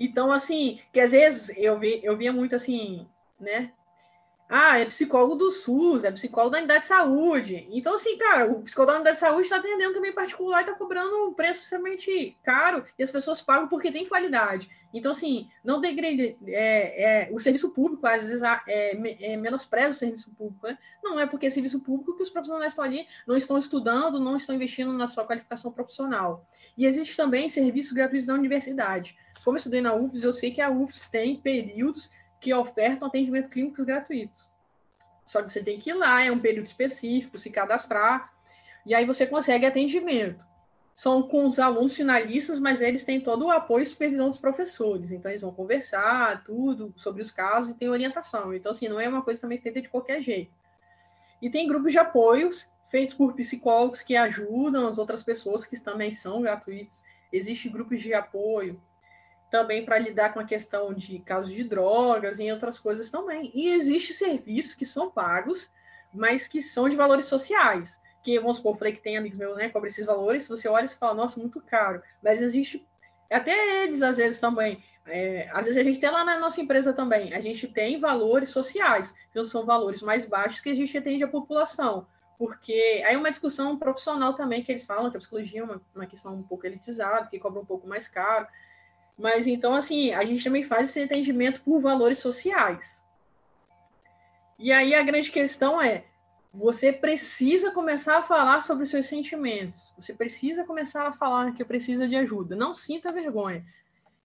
Então, 0.00 0.32
assim, 0.32 0.80
que 0.92 0.98
às 0.98 1.12
vezes 1.12 1.56
eu, 1.56 1.78
vi, 1.78 2.00
eu 2.02 2.16
via 2.16 2.32
muito 2.32 2.56
assim, 2.56 3.06
né? 3.38 3.72
Ah, 4.54 4.78
é 4.78 4.84
psicólogo 4.84 5.34
do 5.34 5.50
SUS, 5.50 6.04
é 6.04 6.12
psicólogo 6.12 6.50
da 6.52 6.58
unidade 6.58 6.80
de 6.80 6.86
saúde. 6.86 7.66
Então, 7.70 7.94
assim, 7.94 8.18
cara, 8.18 8.52
o 8.52 8.60
psicólogo 8.60 8.92
da 8.92 8.96
unidade 8.96 9.16
de 9.16 9.20
saúde 9.20 9.44
está 9.44 9.56
atendendo 9.56 9.94
também 9.94 10.12
particular 10.12 10.58
e 10.58 10.64
está 10.64 10.74
cobrando 10.74 11.26
um 11.26 11.32
preço 11.32 11.62
extremamente 11.62 12.36
caro 12.42 12.84
e 12.98 13.02
as 13.02 13.10
pessoas 13.10 13.40
pagam 13.40 13.66
porque 13.66 13.90
tem 13.90 14.06
qualidade. 14.06 14.68
Então, 14.92 15.12
assim, 15.12 15.48
não 15.64 15.80
degrade 15.80 16.36
é, 16.46 17.28
é, 17.28 17.32
o 17.32 17.40
serviço 17.40 17.70
público, 17.70 18.06
às 18.06 18.28
vezes 18.28 18.42
é, 18.42 19.22
é, 19.32 19.36
menospreza 19.38 19.88
o 19.88 19.94
serviço 19.94 20.30
público, 20.34 20.66
né? 20.66 20.76
Não 21.02 21.18
é 21.18 21.26
porque 21.26 21.46
é 21.46 21.50
serviço 21.50 21.80
público 21.80 22.14
que 22.14 22.22
os 22.22 22.28
profissionais 22.28 22.72
estão 22.72 22.84
ali, 22.84 23.06
não 23.26 23.34
estão 23.34 23.56
estudando, 23.56 24.20
não 24.20 24.36
estão 24.36 24.54
investindo 24.54 24.92
na 24.92 25.06
sua 25.06 25.24
qualificação 25.24 25.72
profissional. 25.72 26.46
E 26.76 26.84
existe 26.84 27.16
também 27.16 27.48
serviços 27.48 27.92
gratuitos 27.92 28.26
da 28.26 28.34
universidade. 28.34 29.16
Como 29.42 29.56
eu 29.56 29.58
estudei 29.58 29.80
na 29.80 29.94
UFS, 29.94 30.24
eu 30.24 30.32
sei 30.34 30.50
que 30.50 30.60
a 30.60 30.68
UFS 30.68 31.08
tem 31.08 31.36
períodos 31.36 32.10
que 32.42 32.52
ofertam 32.52 33.06
atendimento 33.06 33.48
clínicos 33.48 33.84
gratuitos. 33.84 34.51
Só 35.24 35.42
que 35.42 35.50
você 35.50 35.62
tem 35.62 35.78
que 35.78 35.90
ir 35.90 35.94
lá, 35.94 36.24
é 36.24 36.30
um 36.30 36.38
período 36.38 36.66
específico, 36.66 37.38
se 37.38 37.50
cadastrar, 37.50 38.32
e 38.84 38.94
aí 38.94 39.06
você 39.06 39.26
consegue 39.26 39.64
atendimento. 39.64 40.44
São 40.94 41.22
com 41.22 41.46
os 41.46 41.58
alunos 41.58 41.94
finalistas, 41.94 42.60
mas 42.60 42.80
eles 42.82 43.04
têm 43.04 43.20
todo 43.20 43.46
o 43.46 43.50
apoio 43.50 43.82
e 43.82 43.86
supervisão 43.86 44.28
dos 44.28 44.38
professores. 44.38 45.10
Então, 45.10 45.30
eles 45.30 45.40
vão 45.40 45.52
conversar 45.52 46.44
tudo 46.44 46.92
sobre 46.96 47.22
os 47.22 47.30
casos 47.30 47.70
e 47.70 47.74
tem 47.74 47.88
orientação. 47.88 48.52
Então, 48.52 48.72
assim, 48.72 48.88
não 48.88 49.00
é 49.00 49.08
uma 49.08 49.22
coisa 49.22 49.40
também 49.40 49.58
feita 49.58 49.80
de 49.80 49.88
qualquer 49.88 50.20
jeito. 50.20 50.52
E 51.40 51.48
tem 51.48 51.66
grupos 51.66 51.92
de 51.92 51.98
apoios 51.98 52.68
feitos 52.90 53.14
por 53.14 53.34
psicólogos 53.34 54.02
que 54.02 54.14
ajudam 54.14 54.86
as 54.86 54.98
outras 54.98 55.22
pessoas 55.22 55.64
que 55.64 55.80
também 55.80 56.10
são 56.10 56.42
gratuitos. 56.42 57.02
Existem 57.32 57.72
grupos 57.72 58.02
de 58.02 58.12
apoio 58.12 58.78
também 59.52 59.84
para 59.84 59.98
lidar 59.98 60.32
com 60.32 60.40
a 60.40 60.44
questão 60.44 60.94
de 60.94 61.18
casos 61.18 61.54
de 61.54 61.62
drogas 61.62 62.40
e 62.40 62.50
outras 62.50 62.78
coisas 62.78 63.10
também. 63.10 63.52
E 63.54 63.68
existem 63.68 64.16
serviços 64.16 64.74
que 64.74 64.86
são 64.86 65.10
pagos, 65.10 65.70
mas 66.12 66.48
que 66.48 66.62
são 66.62 66.88
de 66.88 66.96
valores 66.96 67.26
sociais. 67.26 68.00
Que, 68.22 68.40
vamos 68.40 68.56
supor, 68.56 68.78
falei 68.78 68.94
que 68.94 69.02
tem 69.02 69.18
amigos 69.18 69.38
meus, 69.38 69.58
né, 69.58 69.68
cobram 69.68 69.88
esses 69.88 70.06
valores, 70.06 70.48
você 70.48 70.68
olha 70.68 70.86
e 70.86 70.88
fala, 70.88 71.12
nossa, 71.12 71.38
muito 71.38 71.60
caro. 71.60 72.02
Mas 72.22 72.40
existe, 72.40 72.88
até 73.30 73.84
eles 73.84 74.00
às 74.00 74.16
vezes 74.16 74.40
também, 74.40 74.82
é, 75.04 75.46
às 75.52 75.66
vezes 75.66 75.76
a 75.76 75.84
gente 75.84 76.00
tem 76.00 76.10
lá 76.10 76.24
na 76.24 76.40
nossa 76.40 76.60
empresa 76.62 76.94
também, 76.94 77.34
a 77.34 77.40
gente 77.40 77.68
tem 77.68 78.00
valores 78.00 78.48
sociais, 78.48 79.14
que 79.30 79.44
são 79.44 79.66
valores 79.66 80.00
mais 80.00 80.24
baixos 80.24 80.60
que 80.60 80.70
a 80.70 80.74
gente 80.74 80.96
atende 80.96 81.24
a 81.24 81.28
população. 81.28 82.06
Porque 82.38 83.02
aí 83.06 83.14
é 83.14 83.18
uma 83.18 83.30
discussão 83.30 83.78
profissional 83.78 84.32
também, 84.32 84.62
que 84.62 84.72
eles 84.72 84.86
falam 84.86 85.10
que 85.10 85.16
a 85.16 85.20
psicologia 85.20 85.60
é 85.60 85.64
uma, 85.64 85.82
uma 85.94 86.06
questão 86.06 86.34
um 86.34 86.42
pouco 86.42 86.66
elitizada, 86.66 87.26
que 87.26 87.38
cobra 87.38 87.60
um 87.60 87.66
pouco 87.66 87.86
mais 87.86 88.08
caro. 88.08 88.46
Mas 89.22 89.46
então, 89.46 89.72
assim, 89.72 90.10
a 90.12 90.24
gente 90.24 90.42
também 90.42 90.64
faz 90.64 90.90
esse 90.90 91.00
entendimento 91.00 91.62
por 91.62 91.80
valores 91.80 92.18
sociais. 92.18 93.00
E 94.58 94.72
aí 94.72 94.96
a 94.96 95.02
grande 95.04 95.30
questão 95.30 95.80
é: 95.80 96.02
você 96.52 96.92
precisa 96.92 97.70
começar 97.70 98.18
a 98.18 98.22
falar 98.24 98.62
sobre 98.62 98.82
os 98.82 98.90
seus 98.90 99.06
sentimentos. 99.06 99.92
Você 99.96 100.12
precisa 100.12 100.64
começar 100.64 101.06
a 101.06 101.12
falar 101.12 101.54
que 101.54 101.64
precisa 101.64 102.08
de 102.08 102.16
ajuda. 102.16 102.56
Não 102.56 102.74
sinta 102.74 103.12
vergonha. 103.12 103.64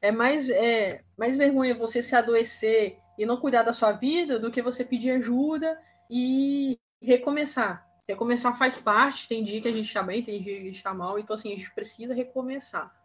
É 0.01 0.11
mais, 0.11 0.49
é, 0.49 1.03
mais 1.15 1.37
vergonha 1.37 1.75
você 1.75 2.01
se 2.01 2.15
adoecer 2.15 2.97
e 3.19 3.23
não 3.23 3.37
cuidar 3.37 3.61
da 3.61 3.73
sua 3.73 3.91
vida 3.91 4.39
do 4.39 4.49
que 4.49 4.63
você 4.63 4.83
pedir 4.83 5.11
ajuda 5.11 5.79
e 6.09 6.79
recomeçar. 6.99 7.87
Recomeçar 8.09 8.57
faz 8.57 8.79
parte. 8.79 9.27
Tem 9.27 9.43
dia 9.43 9.61
que 9.61 9.67
a 9.67 9.71
gente 9.71 9.85
está 9.85 10.01
bem, 10.01 10.23
tem 10.23 10.41
dia 10.41 10.55
que 10.55 10.61
a 10.61 10.65
gente 10.65 10.77
está 10.77 10.91
mal. 10.91 11.19
Então, 11.19 11.35
assim, 11.35 11.53
a 11.53 11.55
gente 11.55 11.71
precisa 11.75 12.15
recomeçar. 12.15 12.96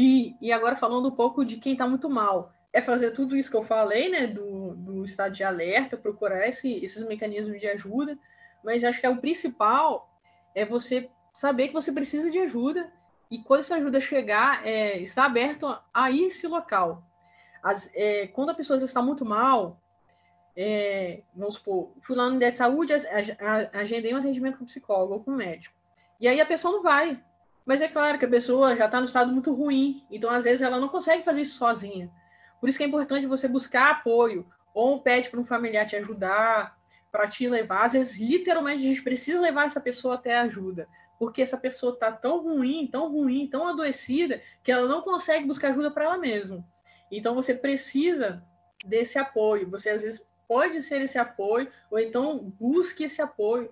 E, 0.00 0.36
e 0.40 0.52
agora 0.52 0.76
falando 0.76 1.08
um 1.08 1.10
pouco 1.10 1.44
de 1.44 1.56
quem 1.56 1.72
está 1.72 1.84
muito 1.84 2.08
mal, 2.08 2.52
é 2.72 2.80
fazer 2.80 3.10
tudo 3.10 3.36
isso 3.36 3.50
que 3.50 3.56
eu 3.56 3.64
falei, 3.64 4.08
né, 4.08 4.28
do, 4.28 4.76
do 4.76 5.04
estado 5.04 5.32
de 5.32 5.42
alerta, 5.42 5.96
procurar 5.96 6.46
esse, 6.46 6.72
esses 6.84 7.02
mecanismos 7.02 7.58
de 7.58 7.66
ajuda, 7.66 8.16
mas 8.62 8.84
acho 8.84 9.00
que 9.00 9.06
é 9.06 9.10
o 9.10 9.16
principal 9.16 10.08
é 10.54 10.64
você 10.64 11.10
saber 11.34 11.66
que 11.66 11.74
você 11.74 11.90
precisa 11.90 12.30
de 12.30 12.38
ajuda 12.38 12.92
e 13.28 13.42
quando 13.42 13.58
essa 13.58 13.74
ajuda 13.74 14.00
chegar, 14.00 14.64
é, 14.64 15.00
estar 15.00 15.24
aberto 15.24 15.66
a 15.92 16.12
esse 16.12 16.46
local. 16.46 17.02
As, 17.60 17.90
é, 17.92 18.28
quando 18.28 18.50
a 18.50 18.54
pessoa 18.54 18.78
está 18.78 19.02
muito 19.02 19.24
mal, 19.24 19.80
é, 20.56 21.22
vamos 21.34 21.56
supor, 21.56 21.90
fui 22.02 22.14
lá 22.14 22.30
no 22.30 22.38
de 22.38 22.56
saúde, 22.56 22.92
agendei 23.72 24.14
um 24.14 24.18
atendimento 24.18 24.58
com 24.58 24.64
psicólogo 24.64 25.14
ou 25.14 25.24
com 25.24 25.32
médico. 25.32 25.74
E 26.20 26.28
aí 26.28 26.40
a 26.40 26.46
pessoa 26.46 26.72
não 26.72 26.84
vai, 26.84 27.20
mas 27.68 27.82
é 27.82 27.86
claro 27.86 28.18
que 28.18 28.24
a 28.24 28.28
pessoa 28.28 28.74
já 28.74 28.86
está 28.86 28.98
no 28.98 29.04
estado 29.04 29.30
muito 29.30 29.52
ruim, 29.52 30.02
então 30.10 30.30
às 30.30 30.44
vezes 30.44 30.62
ela 30.62 30.80
não 30.80 30.88
consegue 30.88 31.22
fazer 31.22 31.42
isso 31.42 31.58
sozinha. 31.58 32.10
Por 32.58 32.66
isso 32.66 32.78
que 32.78 32.84
é 32.84 32.86
importante 32.86 33.26
você 33.26 33.46
buscar 33.46 33.90
apoio, 33.90 34.46
ou 34.72 35.02
pede 35.02 35.28
para 35.28 35.38
um 35.38 35.44
familiar 35.44 35.86
te 35.86 35.94
ajudar, 35.94 36.78
para 37.12 37.28
te 37.28 37.46
levar. 37.46 37.84
Às 37.84 37.92
vezes, 37.92 38.18
literalmente, 38.18 38.82
a 38.82 38.88
gente 38.88 39.02
precisa 39.02 39.38
levar 39.38 39.66
essa 39.66 39.82
pessoa 39.82 40.14
até 40.14 40.38
ajuda, 40.38 40.88
porque 41.18 41.42
essa 41.42 41.58
pessoa 41.58 41.92
está 41.92 42.10
tão 42.10 42.42
ruim, 42.42 42.88
tão 42.90 43.12
ruim, 43.12 43.46
tão 43.46 43.68
adoecida, 43.68 44.40
que 44.62 44.72
ela 44.72 44.88
não 44.88 45.02
consegue 45.02 45.44
buscar 45.46 45.68
ajuda 45.68 45.90
para 45.90 46.04
ela 46.06 46.16
mesma. 46.16 46.66
Então, 47.12 47.34
você 47.34 47.52
precisa 47.52 48.42
desse 48.82 49.18
apoio. 49.18 49.68
Você, 49.68 49.90
às 49.90 50.04
vezes, 50.04 50.26
pode 50.48 50.80
ser 50.80 51.02
esse 51.02 51.18
apoio, 51.18 51.70
ou 51.90 51.98
então 51.98 52.38
busque 52.58 53.04
esse 53.04 53.20
apoio. 53.20 53.70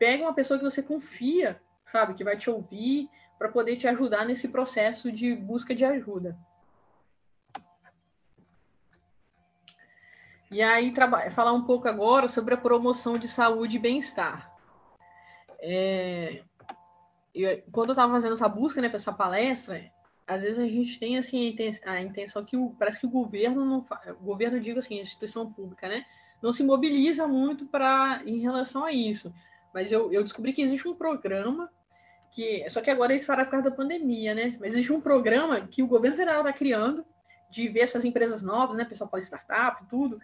Pega 0.00 0.24
uma 0.24 0.34
pessoa 0.34 0.58
que 0.58 0.64
você 0.64 0.82
confia, 0.82 1.60
sabe, 1.84 2.14
que 2.14 2.24
vai 2.24 2.36
te 2.36 2.50
ouvir, 2.50 3.08
para 3.38 3.48
poder 3.48 3.76
te 3.76 3.86
ajudar 3.86 4.24
nesse 4.24 4.48
processo 4.48 5.10
de 5.12 5.34
busca 5.34 5.74
de 5.74 5.84
ajuda. 5.84 6.36
E 10.50 10.62
aí, 10.62 10.94
falar 11.32 11.52
um 11.52 11.64
pouco 11.64 11.88
agora 11.88 12.28
sobre 12.28 12.54
a 12.54 12.56
promoção 12.56 13.18
de 13.18 13.26
saúde 13.26 13.76
e 13.76 13.80
bem-estar. 13.80 14.52
É, 15.58 16.42
eu, 17.34 17.62
quando 17.72 17.90
eu 17.90 17.94
estava 17.94 18.12
fazendo 18.12 18.34
essa 18.34 18.48
busca 18.48 18.80
né, 18.80 18.88
para 18.88 18.96
essa 18.96 19.12
palestra, 19.12 19.90
às 20.26 20.42
vezes 20.42 20.58
a 20.58 20.66
gente 20.66 20.98
tem 20.98 21.18
assim, 21.18 21.54
a 21.84 22.00
intenção 22.00 22.44
que 22.44 22.56
o, 22.56 22.70
parece 22.78 23.00
que 23.00 23.06
o 23.06 23.10
governo, 23.10 23.64
não, 23.64 23.86
o 24.20 24.24
governo, 24.24 24.60
digo 24.60 24.78
assim, 24.78 24.98
a 24.98 25.02
instituição 25.02 25.52
pública, 25.52 25.88
né, 25.88 26.06
não 26.40 26.52
se 26.52 26.62
mobiliza 26.62 27.26
muito 27.26 27.66
para 27.66 28.22
em 28.24 28.38
relação 28.38 28.84
a 28.84 28.92
isso. 28.92 29.34
Mas 29.74 29.90
eu, 29.90 30.12
eu 30.12 30.22
descobri 30.22 30.52
que 30.52 30.62
existe 30.62 30.88
um 30.88 30.94
programa 30.94 31.70
que 32.36 32.68
só 32.68 32.82
que 32.82 32.90
agora 32.90 33.14
eles 33.14 33.24
falaram 33.24 33.46
por 33.46 33.52
causa 33.52 33.70
da 33.70 33.74
pandemia, 33.74 34.34
né? 34.34 34.56
Mas 34.60 34.74
existe 34.74 34.92
um 34.92 35.00
programa 35.00 35.62
que 35.62 35.82
o 35.82 35.86
governo 35.86 36.18
federal 36.18 36.40
está 36.40 36.52
criando 36.52 37.02
de 37.48 37.66
ver 37.66 37.80
essas 37.80 38.04
empresas 38.04 38.42
novas, 38.42 38.76
né, 38.76 38.84
pessoal 38.84 39.08
para 39.08 39.20
startup, 39.20 39.82
tudo, 39.88 40.20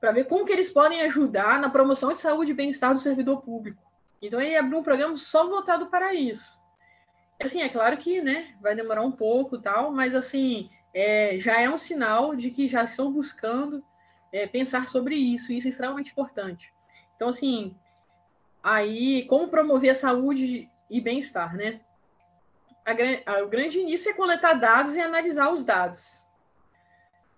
para 0.00 0.10
ver 0.10 0.24
como 0.24 0.44
que 0.44 0.52
eles 0.52 0.72
podem 0.72 1.02
ajudar 1.02 1.60
na 1.60 1.70
promoção 1.70 2.12
de 2.12 2.18
saúde 2.18 2.50
e 2.50 2.54
bem-estar 2.54 2.92
do 2.92 2.98
servidor 2.98 3.42
público. 3.42 3.80
Então 4.20 4.40
ele 4.40 4.56
abriu 4.56 4.80
um 4.80 4.82
programa 4.82 5.16
só 5.16 5.46
voltado 5.46 5.86
para 5.86 6.12
isso. 6.12 6.60
Assim, 7.40 7.62
é 7.62 7.68
claro 7.68 7.96
que, 7.96 8.20
né, 8.20 8.56
vai 8.60 8.74
demorar 8.74 9.02
um 9.02 9.12
pouco, 9.12 9.56
tal, 9.56 9.92
mas 9.92 10.16
assim, 10.16 10.68
é, 10.92 11.38
já 11.38 11.60
é 11.60 11.70
um 11.70 11.78
sinal 11.78 12.34
de 12.34 12.50
que 12.50 12.66
já 12.66 12.82
estão 12.82 13.12
buscando 13.12 13.84
é, 14.32 14.48
pensar 14.48 14.88
sobre 14.88 15.14
isso, 15.14 15.52
e 15.52 15.58
isso 15.58 15.68
é 15.68 15.70
extremamente 15.70 16.10
importante. 16.10 16.72
Então, 17.14 17.28
assim, 17.28 17.76
aí, 18.60 19.26
como 19.26 19.46
promover 19.46 19.90
a 19.90 19.94
saúde 19.94 20.71
e 20.92 21.00
bem-estar, 21.00 21.56
né? 21.56 21.80
A, 23.24 23.42
o 23.42 23.48
grande 23.48 23.78
início 23.78 24.10
é 24.10 24.14
coletar 24.14 24.52
dados 24.52 24.94
e 24.94 25.00
analisar 25.00 25.50
os 25.50 25.64
dados. 25.64 26.22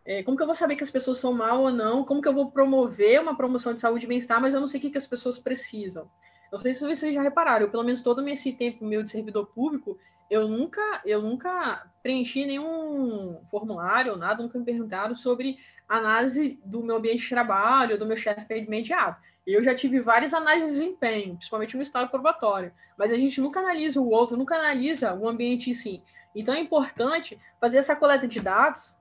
É, 0.05 0.23
como 0.23 0.37
que 0.37 0.43
eu 0.43 0.47
vou 0.47 0.57
saber 0.57 0.75
que 0.77 0.83
as 0.83 0.91
pessoas 0.91 1.19
estão 1.19 1.33
mal 1.33 1.63
ou 1.63 1.71
não? 1.71 2.05
Como 2.05 2.21
que 2.21 2.29
eu 2.29 2.35
vou 2.35 2.51
promover 2.51 3.21
uma 3.21 3.37
promoção 3.37 3.73
de 3.73 3.81
saúde 3.81 4.05
e 4.05 4.09
bem-estar, 4.09 4.41
mas 4.41 4.53
eu 4.53 4.61
não 4.61 4.67
sei 4.67 4.79
o 4.79 4.83
que, 4.83 4.91
que 4.91 4.99
as 4.99 5.07
pessoas 5.07 5.39
precisam? 5.39 6.11
Não 6.51 6.59
sei 6.59 6.75
se 6.75 6.81
vocês 6.81 7.15
já 7.15 7.23
repararam, 7.23 7.67
eu, 7.67 7.71
pelo 7.71 7.85
menos 7.85 8.03
todo 8.03 8.27
esse 8.29 8.53
tempo 8.53 8.85
meu 8.85 9.03
de 9.03 9.11
servidor 9.11 9.47
público, 9.47 9.99
eu 10.29 10.49
nunca, 10.49 11.01
eu 11.05 11.23
nunca 11.23 11.91
preenchi 12.03 12.45
nenhum 12.45 13.41
formulário 13.51 14.13
ou 14.13 14.19
nada, 14.19 14.43
nunca 14.43 14.59
me 14.59 14.65
perguntaram 14.65 15.15
sobre 15.15 15.59
análise 15.89 16.59
do 16.64 16.82
meu 16.82 16.97
ambiente 16.97 17.22
de 17.22 17.28
trabalho, 17.28 17.99
do 17.99 18.07
meu 18.07 18.16
chefe 18.16 18.55
imediato. 18.57 19.20
Eu 19.47 19.62
já 19.62 19.74
tive 19.74 20.01
várias 20.01 20.32
análises 20.32 20.70
de 20.70 20.78
desempenho, 20.78 21.37
principalmente 21.37 21.76
no 21.76 21.82
estado 21.82 22.09
probatório, 22.09 22.72
mas 22.97 23.12
a 23.12 23.16
gente 23.16 23.41
nunca 23.41 23.61
analisa 23.61 24.01
o 24.01 24.09
outro, 24.09 24.37
nunca 24.37 24.57
analisa 24.57 25.14
o 25.14 25.28
ambiente 25.28 25.70
em 25.70 25.74
si. 25.74 26.03
Então 26.35 26.55
é 26.55 26.61
importante 26.61 27.39
fazer 27.61 27.78
essa 27.78 27.95
coleta 27.95 28.26
de 28.26 28.41
dados, 28.41 28.97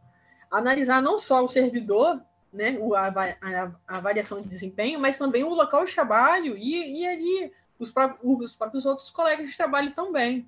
analisar 0.52 1.02
não 1.02 1.18
só 1.18 1.44
o 1.44 1.48
servidor, 1.48 2.22
né, 2.52 2.78
a, 2.96 3.72
avaliação 3.98 4.42
de 4.42 4.48
desempenho, 4.48 5.00
mas 5.00 5.18
também 5.18 5.44
o 5.44 5.50
local 5.50 5.86
de 5.86 5.94
trabalho 5.94 6.56
e, 6.56 7.02
e 7.02 7.08
ali 7.08 7.52
os 7.80 7.90
próprios, 7.90 8.22
os 8.24 8.56
próprios 8.56 8.86
outros 8.86 9.10
colegas 9.10 9.50
de 9.50 9.58
trabalho 9.58 9.94
também. 9.94 10.48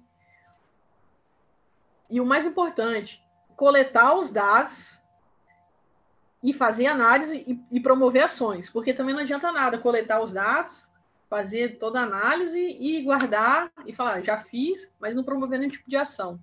E 2.09 2.21
o 2.21 2.25
mais 2.25 2.45
importante, 2.45 3.23
coletar 3.55 4.15
os 4.15 4.29
dados 4.29 5.01
e 6.45 6.53
fazer 6.53 6.85
análise 6.85 7.43
e, 7.47 7.59
e, 7.71 7.79
promover 7.79 8.25
ações, 8.25 8.69
porque 8.69 8.93
também 8.93 9.15
não 9.15 9.21
adianta 9.21 9.51
nada 9.51 9.79
coletar 9.79 10.21
os 10.21 10.31
dados, 10.31 10.87
fazer 11.27 11.79
toda 11.79 11.99
a 11.99 12.03
análise 12.03 12.59
e 12.59 13.01
guardar 13.01 13.71
e 13.83 13.91
falar, 13.91 14.23
já 14.23 14.37
fiz, 14.37 14.93
mas 14.99 15.15
não 15.15 15.23
promover 15.23 15.57
nenhum 15.57 15.71
tipo 15.71 15.89
de 15.89 15.97
ação. 15.97 16.39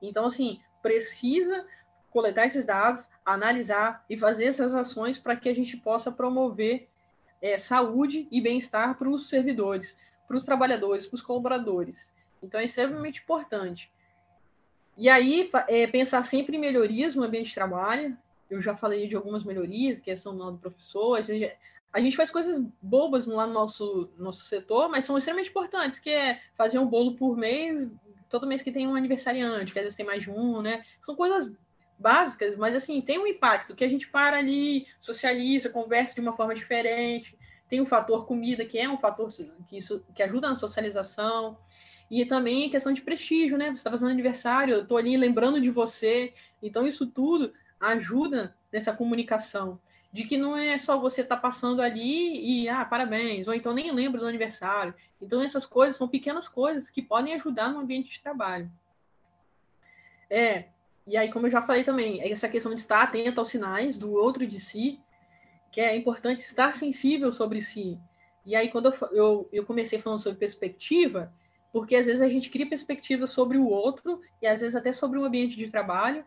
Então, 0.00 0.26
assim, 0.26 0.60
precisa 0.80 1.66
coletar 2.08 2.46
esses 2.46 2.64
dados, 2.64 3.08
analisar 3.26 4.04
e 4.08 4.16
fazer 4.16 4.44
essas 4.44 4.76
ações 4.76 5.18
para 5.18 5.34
que 5.34 5.48
a 5.48 5.54
gente 5.54 5.76
possa 5.76 6.12
promover 6.12 6.88
é, 7.40 7.58
saúde 7.58 8.28
e 8.30 8.40
bem-estar 8.40 8.96
para 8.96 9.08
os 9.08 9.28
servidores, 9.28 9.96
para 10.28 10.36
os 10.36 10.44
trabalhadores, 10.44 11.08
para 11.08 11.16
os 11.16 11.22
colaboradores. 11.22 12.12
Então, 12.40 12.60
é 12.60 12.64
extremamente 12.64 13.22
importante. 13.22 13.90
E 14.96 15.08
aí, 15.08 15.50
é, 15.66 15.84
pensar 15.88 16.22
sempre 16.22 16.56
em 16.56 16.60
melhorias 16.60 17.16
no 17.16 17.24
ambiente 17.24 17.48
de 17.48 17.54
trabalho, 17.54 18.16
eu 18.52 18.60
já 18.60 18.76
falei 18.76 19.08
de 19.08 19.16
algumas 19.16 19.44
melhorias, 19.44 19.98
questão 19.98 20.36
do 20.36 20.58
professor, 20.58 21.18
a 21.92 22.00
gente 22.00 22.16
faz 22.16 22.30
coisas 22.30 22.62
bobas 22.80 23.26
lá 23.26 23.46
no 23.46 23.52
nosso, 23.52 24.10
nosso 24.18 24.44
setor, 24.44 24.88
mas 24.88 25.04
são 25.04 25.16
extremamente 25.16 25.50
importantes, 25.50 25.98
que 25.98 26.10
é 26.10 26.40
fazer 26.54 26.78
um 26.78 26.86
bolo 26.86 27.16
por 27.16 27.36
mês, 27.36 27.90
todo 28.28 28.46
mês 28.46 28.62
que 28.62 28.72
tem 28.72 28.86
um 28.86 28.94
aniversariante, 28.94 29.72
que 29.72 29.78
às 29.78 29.84
vezes 29.84 29.96
tem 29.96 30.06
mais 30.06 30.22
de 30.22 30.30
um, 30.30 30.60
né? 30.60 30.84
São 31.04 31.14
coisas 31.16 31.50
básicas, 31.98 32.56
mas 32.56 32.74
assim, 32.74 33.00
tem 33.00 33.18
um 33.18 33.26
impacto, 33.26 33.74
que 33.74 33.84
a 33.84 33.88
gente 33.88 34.08
para 34.08 34.38
ali, 34.38 34.86
socializa, 35.00 35.70
conversa 35.70 36.14
de 36.14 36.20
uma 36.20 36.36
forma 36.36 36.54
diferente, 36.54 37.38
tem 37.68 37.80
o 37.80 37.86
fator 37.86 38.26
comida, 38.26 38.64
que 38.64 38.78
é 38.78 38.88
um 38.88 38.98
fator 38.98 39.30
que, 39.66 39.78
isso, 39.78 40.04
que 40.14 40.22
ajuda 40.22 40.48
na 40.48 40.56
socialização, 40.56 41.56
e 42.10 42.26
também 42.26 42.66
a 42.66 42.70
questão 42.70 42.92
de 42.92 43.00
prestígio, 43.00 43.56
né? 43.56 43.68
Você 43.68 43.76
está 43.76 43.90
fazendo 43.90 44.10
aniversário, 44.10 44.74
eu 44.74 44.82
estou 44.82 44.98
ali 44.98 45.16
lembrando 45.16 45.58
de 45.58 45.70
você, 45.70 46.34
então 46.62 46.86
isso 46.86 47.06
tudo 47.06 47.54
ajuda 47.82 48.56
nessa 48.72 48.94
comunicação. 48.94 49.78
De 50.12 50.24
que 50.24 50.36
não 50.36 50.56
é 50.56 50.76
só 50.78 50.98
você 50.98 51.22
estar 51.22 51.36
tá 51.36 51.42
passando 51.42 51.80
ali 51.80 52.64
e, 52.64 52.68
ah, 52.68 52.84
parabéns, 52.84 53.48
ou 53.48 53.54
então 53.54 53.72
nem 53.72 53.90
lembra 53.92 54.20
do 54.20 54.26
aniversário. 54.26 54.94
Então, 55.20 55.42
essas 55.42 55.64
coisas 55.64 55.96
são 55.96 56.06
pequenas 56.06 56.48
coisas 56.48 56.90
que 56.90 57.00
podem 57.00 57.34
ajudar 57.34 57.70
no 57.70 57.80
ambiente 57.80 58.10
de 58.10 58.20
trabalho. 58.20 58.70
É, 60.28 60.66
E 61.06 61.16
aí, 61.16 61.30
como 61.32 61.46
eu 61.46 61.50
já 61.50 61.62
falei 61.62 61.82
também, 61.82 62.22
essa 62.30 62.48
questão 62.48 62.74
de 62.74 62.80
estar 62.80 63.02
atento 63.02 63.40
aos 63.40 63.48
sinais 63.48 63.98
do 63.98 64.12
outro 64.12 64.46
de 64.46 64.60
si, 64.60 65.00
que 65.72 65.80
é 65.80 65.96
importante 65.96 66.40
estar 66.40 66.74
sensível 66.74 67.32
sobre 67.32 67.60
si. 67.60 67.98
E 68.44 68.54
aí, 68.54 68.68
quando 68.70 68.86
eu, 68.86 69.08
eu, 69.12 69.48
eu 69.52 69.64
comecei 69.64 69.98
falando 69.98 70.20
sobre 70.20 70.38
perspectiva, 70.38 71.32
porque 71.72 71.96
às 71.96 72.06
vezes 72.06 72.22
a 72.22 72.28
gente 72.28 72.50
cria 72.50 72.68
perspectiva 72.68 73.26
sobre 73.26 73.56
o 73.58 73.66
outro, 73.66 74.20
e 74.40 74.46
às 74.46 74.60
vezes 74.60 74.76
até 74.76 74.92
sobre 74.92 75.18
o 75.18 75.24
ambiente 75.24 75.56
de 75.56 75.70
trabalho, 75.70 76.24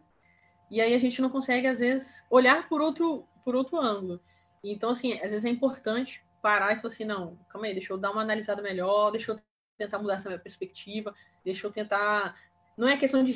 e 0.70 0.82
aí 0.82 0.94
a 0.94 1.00
gente 1.00 1.22
não 1.22 1.30
consegue, 1.30 1.68
às 1.68 1.80
vezes, 1.80 2.26
olhar 2.30 2.68
por 2.68 2.82
outro, 2.82 3.28
por 3.44 3.56
outro 3.56 3.80
ângulo. 3.80 4.20
Então, 4.64 4.90
assim, 4.90 5.14
às 5.14 5.32
vezes 5.32 5.46
é 5.46 5.50
importante 5.50 6.24
parar 6.42 6.74
e 6.74 6.76
falar 6.78 6.88
assim, 6.88 7.06
não, 7.06 7.38
calma 7.50 7.68
aí, 7.68 7.74
deixa 7.74 7.94
eu 7.94 7.98
dar 7.98 8.12
uma 8.12 8.22
analisada 8.22 8.62
melhor, 8.62 9.12
deixa 9.12 9.32
eu 9.32 9.40
tentar 9.78 10.00
mudar 10.00 10.16
essa 10.16 10.30
minha 10.30 10.40
perspectiva, 10.40 11.14
deixa 11.44 11.66
eu 11.66 11.72
tentar. 11.72 12.36
Não 12.78 12.88
é 12.88 12.98
questão 12.98 13.24
de 13.24 13.32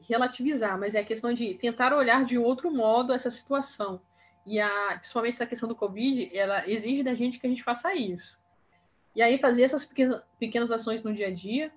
relativizar, 0.00 0.78
mas 0.78 0.94
é 0.94 1.02
questão 1.02 1.32
de 1.32 1.54
tentar 1.54 1.92
olhar 1.92 2.24
de 2.24 2.38
outro 2.38 2.70
modo 2.70 3.12
essa 3.12 3.30
situação. 3.30 4.00
E 4.46 4.60
a, 4.60 4.96
principalmente 4.98 5.34
essa 5.34 5.46
questão 5.46 5.68
do 5.68 5.74
Covid, 5.74 6.30
ela 6.36 6.68
exige 6.68 7.02
da 7.02 7.14
gente 7.14 7.38
que 7.38 7.46
a 7.46 7.50
gente 7.50 7.62
faça 7.62 7.94
isso. 7.94 8.38
E 9.14 9.22
aí 9.22 9.38
fazer 9.38 9.62
essas 9.62 9.84
pequenas, 9.84 10.22
pequenas 10.38 10.70
ações 10.70 11.02
no 11.02 11.12
dia 11.12 11.28
a 11.28 11.34
dia. 11.34 11.72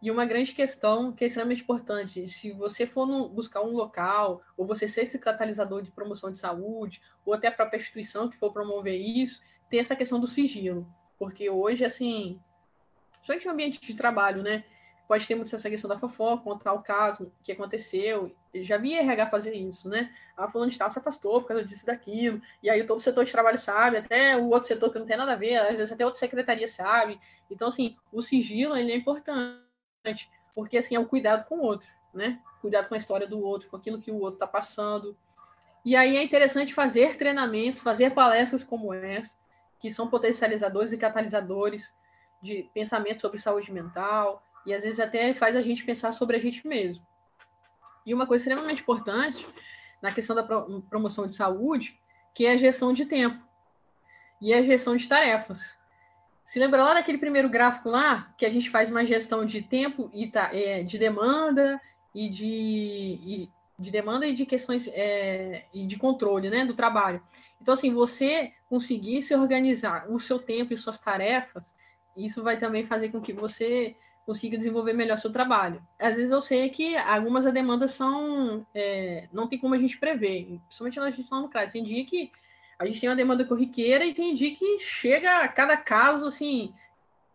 E 0.00 0.10
uma 0.10 0.24
grande 0.24 0.52
questão 0.52 1.12
que 1.12 1.24
é 1.24 1.26
extremamente 1.26 1.62
importante, 1.62 2.28
se 2.28 2.52
você 2.52 2.86
for 2.86 3.04
no, 3.04 3.28
buscar 3.28 3.62
um 3.62 3.72
local, 3.72 4.42
ou 4.56 4.64
você 4.64 4.86
ser 4.86 5.02
esse 5.02 5.18
catalisador 5.18 5.82
de 5.82 5.90
promoção 5.90 6.30
de 6.30 6.38
saúde, 6.38 7.02
ou 7.26 7.34
até 7.34 7.48
a 7.48 7.52
própria 7.52 7.78
instituição 7.78 8.28
que 8.28 8.36
for 8.36 8.52
promover 8.52 8.94
isso, 8.94 9.40
ter 9.68 9.78
essa 9.78 9.96
questão 9.96 10.20
do 10.20 10.26
sigilo. 10.26 10.86
Porque 11.18 11.50
hoje, 11.50 11.84
assim, 11.84 12.40
principalmente 13.10 13.46
no 13.46 13.52
ambiente 13.52 13.80
de 13.80 13.94
trabalho, 13.94 14.42
né? 14.42 14.64
Pode 15.08 15.26
ter 15.26 15.34
muito 15.34 15.54
essa 15.54 15.70
questão 15.70 15.88
da 15.88 15.98
fofoca, 15.98 16.44
contar 16.44 16.74
o 16.74 16.82
caso 16.82 17.32
que 17.42 17.50
aconteceu. 17.50 18.30
Eu 18.52 18.62
já 18.62 18.76
vi 18.76 18.94
RH 18.94 19.30
fazer 19.30 19.54
isso, 19.54 19.88
né? 19.88 20.14
Ah, 20.36 20.48
falando 20.48 20.70
de 20.70 20.78
tal 20.78 20.90
se 20.90 20.98
afastou 20.98 21.40
por 21.40 21.48
causa 21.48 21.64
disso 21.64 21.84
e 21.84 21.86
daquilo. 21.86 22.40
E 22.62 22.68
aí 22.68 22.84
todo 22.84 22.98
o 22.98 23.02
setor 23.02 23.24
de 23.24 23.32
trabalho 23.32 23.58
sabe, 23.58 23.96
até 23.96 24.36
o 24.36 24.48
outro 24.50 24.68
setor 24.68 24.92
que 24.92 24.98
não 24.98 25.06
tem 25.06 25.16
nada 25.16 25.32
a 25.32 25.36
ver, 25.36 25.56
às 25.56 25.78
vezes 25.78 25.90
até 25.90 26.04
outra 26.04 26.20
secretaria 26.20 26.68
sabe. 26.68 27.18
Então, 27.50 27.68
assim, 27.68 27.96
o 28.12 28.22
sigilo, 28.22 28.76
ele 28.76 28.92
é 28.92 28.96
importante. 28.96 29.67
Porque, 30.54 30.78
assim, 30.78 30.94
é 30.94 31.00
o 31.00 31.06
cuidado 31.06 31.46
com 31.46 31.58
o 31.58 31.62
outro, 31.62 31.88
né? 32.12 32.40
Cuidado 32.60 32.88
com 32.88 32.94
a 32.94 32.98
história 32.98 33.26
do 33.26 33.40
outro, 33.40 33.68
com 33.68 33.76
aquilo 33.76 34.00
que 34.00 34.10
o 34.10 34.16
outro 34.16 34.34
está 34.34 34.46
passando. 34.46 35.16
E 35.84 35.94
aí 35.96 36.16
é 36.16 36.22
interessante 36.22 36.74
fazer 36.74 37.16
treinamentos, 37.16 37.82
fazer 37.82 38.10
palestras 38.10 38.64
como 38.64 38.92
essa, 38.92 39.38
que 39.78 39.90
são 39.90 40.08
potencializadores 40.08 40.92
e 40.92 40.98
catalisadores 40.98 41.94
de 42.42 42.68
pensamento 42.74 43.20
sobre 43.20 43.38
saúde 43.38 43.72
mental, 43.72 44.42
e 44.66 44.74
às 44.74 44.84
vezes 44.84 45.00
até 45.00 45.32
faz 45.34 45.56
a 45.56 45.62
gente 45.62 45.84
pensar 45.84 46.12
sobre 46.12 46.36
a 46.36 46.40
gente 46.40 46.66
mesmo. 46.66 47.06
E 48.04 48.12
uma 48.12 48.26
coisa 48.26 48.42
extremamente 48.42 48.82
importante 48.82 49.46
na 50.00 50.12
questão 50.12 50.34
da 50.34 50.42
promoção 50.42 51.26
de 51.26 51.34
saúde, 51.34 51.98
que 52.34 52.46
é 52.46 52.52
a 52.52 52.56
gestão 52.56 52.92
de 52.92 53.04
tempo 53.04 53.42
e 54.40 54.54
a 54.54 54.62
gestão 54.62 54.96
de 54.96 55.08
tarefas. 55.08 55.78
Se 56.48 56.58
lembra 56.58 56.82
lá 56.82 56.94
daquele 56.94 57.18
primeiro 57.18 57.50
gráfico 57.50 57.90
lá, 57.90 58.32
que 58.38 58.46
a 58.46 58.48
gente 58.48 58.70
faz 58.70 58.88
uma 58.88 59.04
gestão 59.04 59.44
de 59.44 59.60
tempo 59.60 60.10
e 60.14 60.28
tá, 60.28 60.48
é, 60.50 60.82
de 60.82 60.98
demanda 60.98 61.78
e 62.14 62.26
de, 62.30 62.46
e, 62.46 63.50
de 63.78 63.90
demanda 63.90 64.26
e 64.26 64.34
de 64.34 64.46
questões 64.46 64.88
é, 64.94 65.66
e 65.74 65.86
de 65.86 65.98
controle 65.98 66.48
né, 66.48 66.64
do 66.64 66.72
trabalho. 66.72 67.22
Então, 67.60 67.74
assim, 67.74 67.92
você 67.92 68.54
conseguir 68.66 69.20
se 69.20 69.34
organizar 69.34 70.10
o 70.10 70.18
seu 70.18 70.38
tempo 70.38 70.72
e 70.72 70.78
suas 70.78 70.98
tarefas, 70.98 71.74
isso 72.16 72.42
vai 72.42 72.58
também 72.58 72.86
fazer 72.86 73.10
com 73.10 73.20
que 73.20 73.34
você 73.34 73.94
consiga 74.24 74.56
desenvolver 74.56 74.94
melhor 74.94 75.18
seu 75.18 75.30
trabalho. 75.30 75.86
Às 75.98 76.16
vezes 76.16 76.30
eu 76.30 76.40
sei 76.40 76.70
que 76.70 76.96
algumas 76.96 77.44
demandas 77.52 77.90
são. 77.90 78.66
É, 78.74 79.28
não 79.34 79.48
tem 79.48 79.58
como 79.58 79.74
a 79.74 79.78
gente 79.78 79.98
prever, 79.98 80.58
principalmente 80.64 80.98
na 80.98 81.10
gente 81.10 81.28
lá 81.30 81.40
no 81.40 81.50
CRAS. 81.50 81.70
Tem 81.70 81.84
dia 81.84 82.06
que 82.06 82.32
a 82.78 82.86
gente 82.86 83.00
tem 83.00 83.08
uma 83.08 83.16
demanda 83.16 83.44
corriqueira 83.44 84.04
e 84.04 84.14
tem 84.14 84.34
dia 84.34 84.54
que 84.54 84.78
chega 84.78 85.42
a 85.42 85.48
cada 85.48 85.76
caso 85.76 86.26
assim 86.26 86.72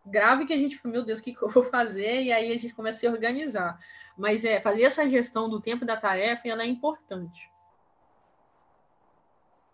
grave 0.04 0.46
que 0.46 0.52
a 0.52 0.56
gente, 0.56 0.78
meu 0.86 1.02
Deus, 1.02 1.20
o 1.20 1.22
que, 1.22 1.36
eu 1.40 1.48
vou 1.48 1.64
fazer? 1.64 2.22
E 2.22 2.32
aí 2.32 2.52
a 2.52 2.58
gente 2.58 2.74
começa 2.74 2.98
a 2.98 3.00
se 3.00 3.08
organizar. 3.08 3.80
Mas 4.16 4.44
é 4.44 4.60
fazer 4.60 4.82
essa 4.82 5.08
gestão 5.08 5.48
do 5.48 5.60
tempo 5.60 5.84
da 5.84 5.96
tarefa, 5.96 6.46
ela 6.46 6.62
é 6.62 6.66
importante. 6.66 7.50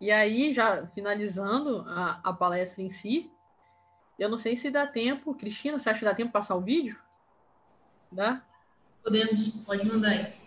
E 0.00 0.10
aí, 0.10 0.54
já 0.54 0.86
finalizando 0.88 1.84
a, 1.86 2.20
a 2.24 2.32
palestra 2.32 2.82
em 2.82 2.88
si, 2.88 3.30
eu 4.18 4.30
não 4.30 4.38
sei 4.38 4.56
se 4.56 4.70
dá 4.70 4.86
tempo. 4.86 5.34
Cristina, 5.34 5.78
você 5.78 5.90
acha 5.90 5.98
que 5.98 6.04
dá 6.04 6.14
tempo 6.14 6.32
passar 6.32 6.54
o 6.56 6.62
vídeo? 6.62 6.98
Dá? 8.10 8.42
Podemos, 9.02 9.62
pode 9.66 9.86
mandar 9.86 10.10
aí. 10.10 10.39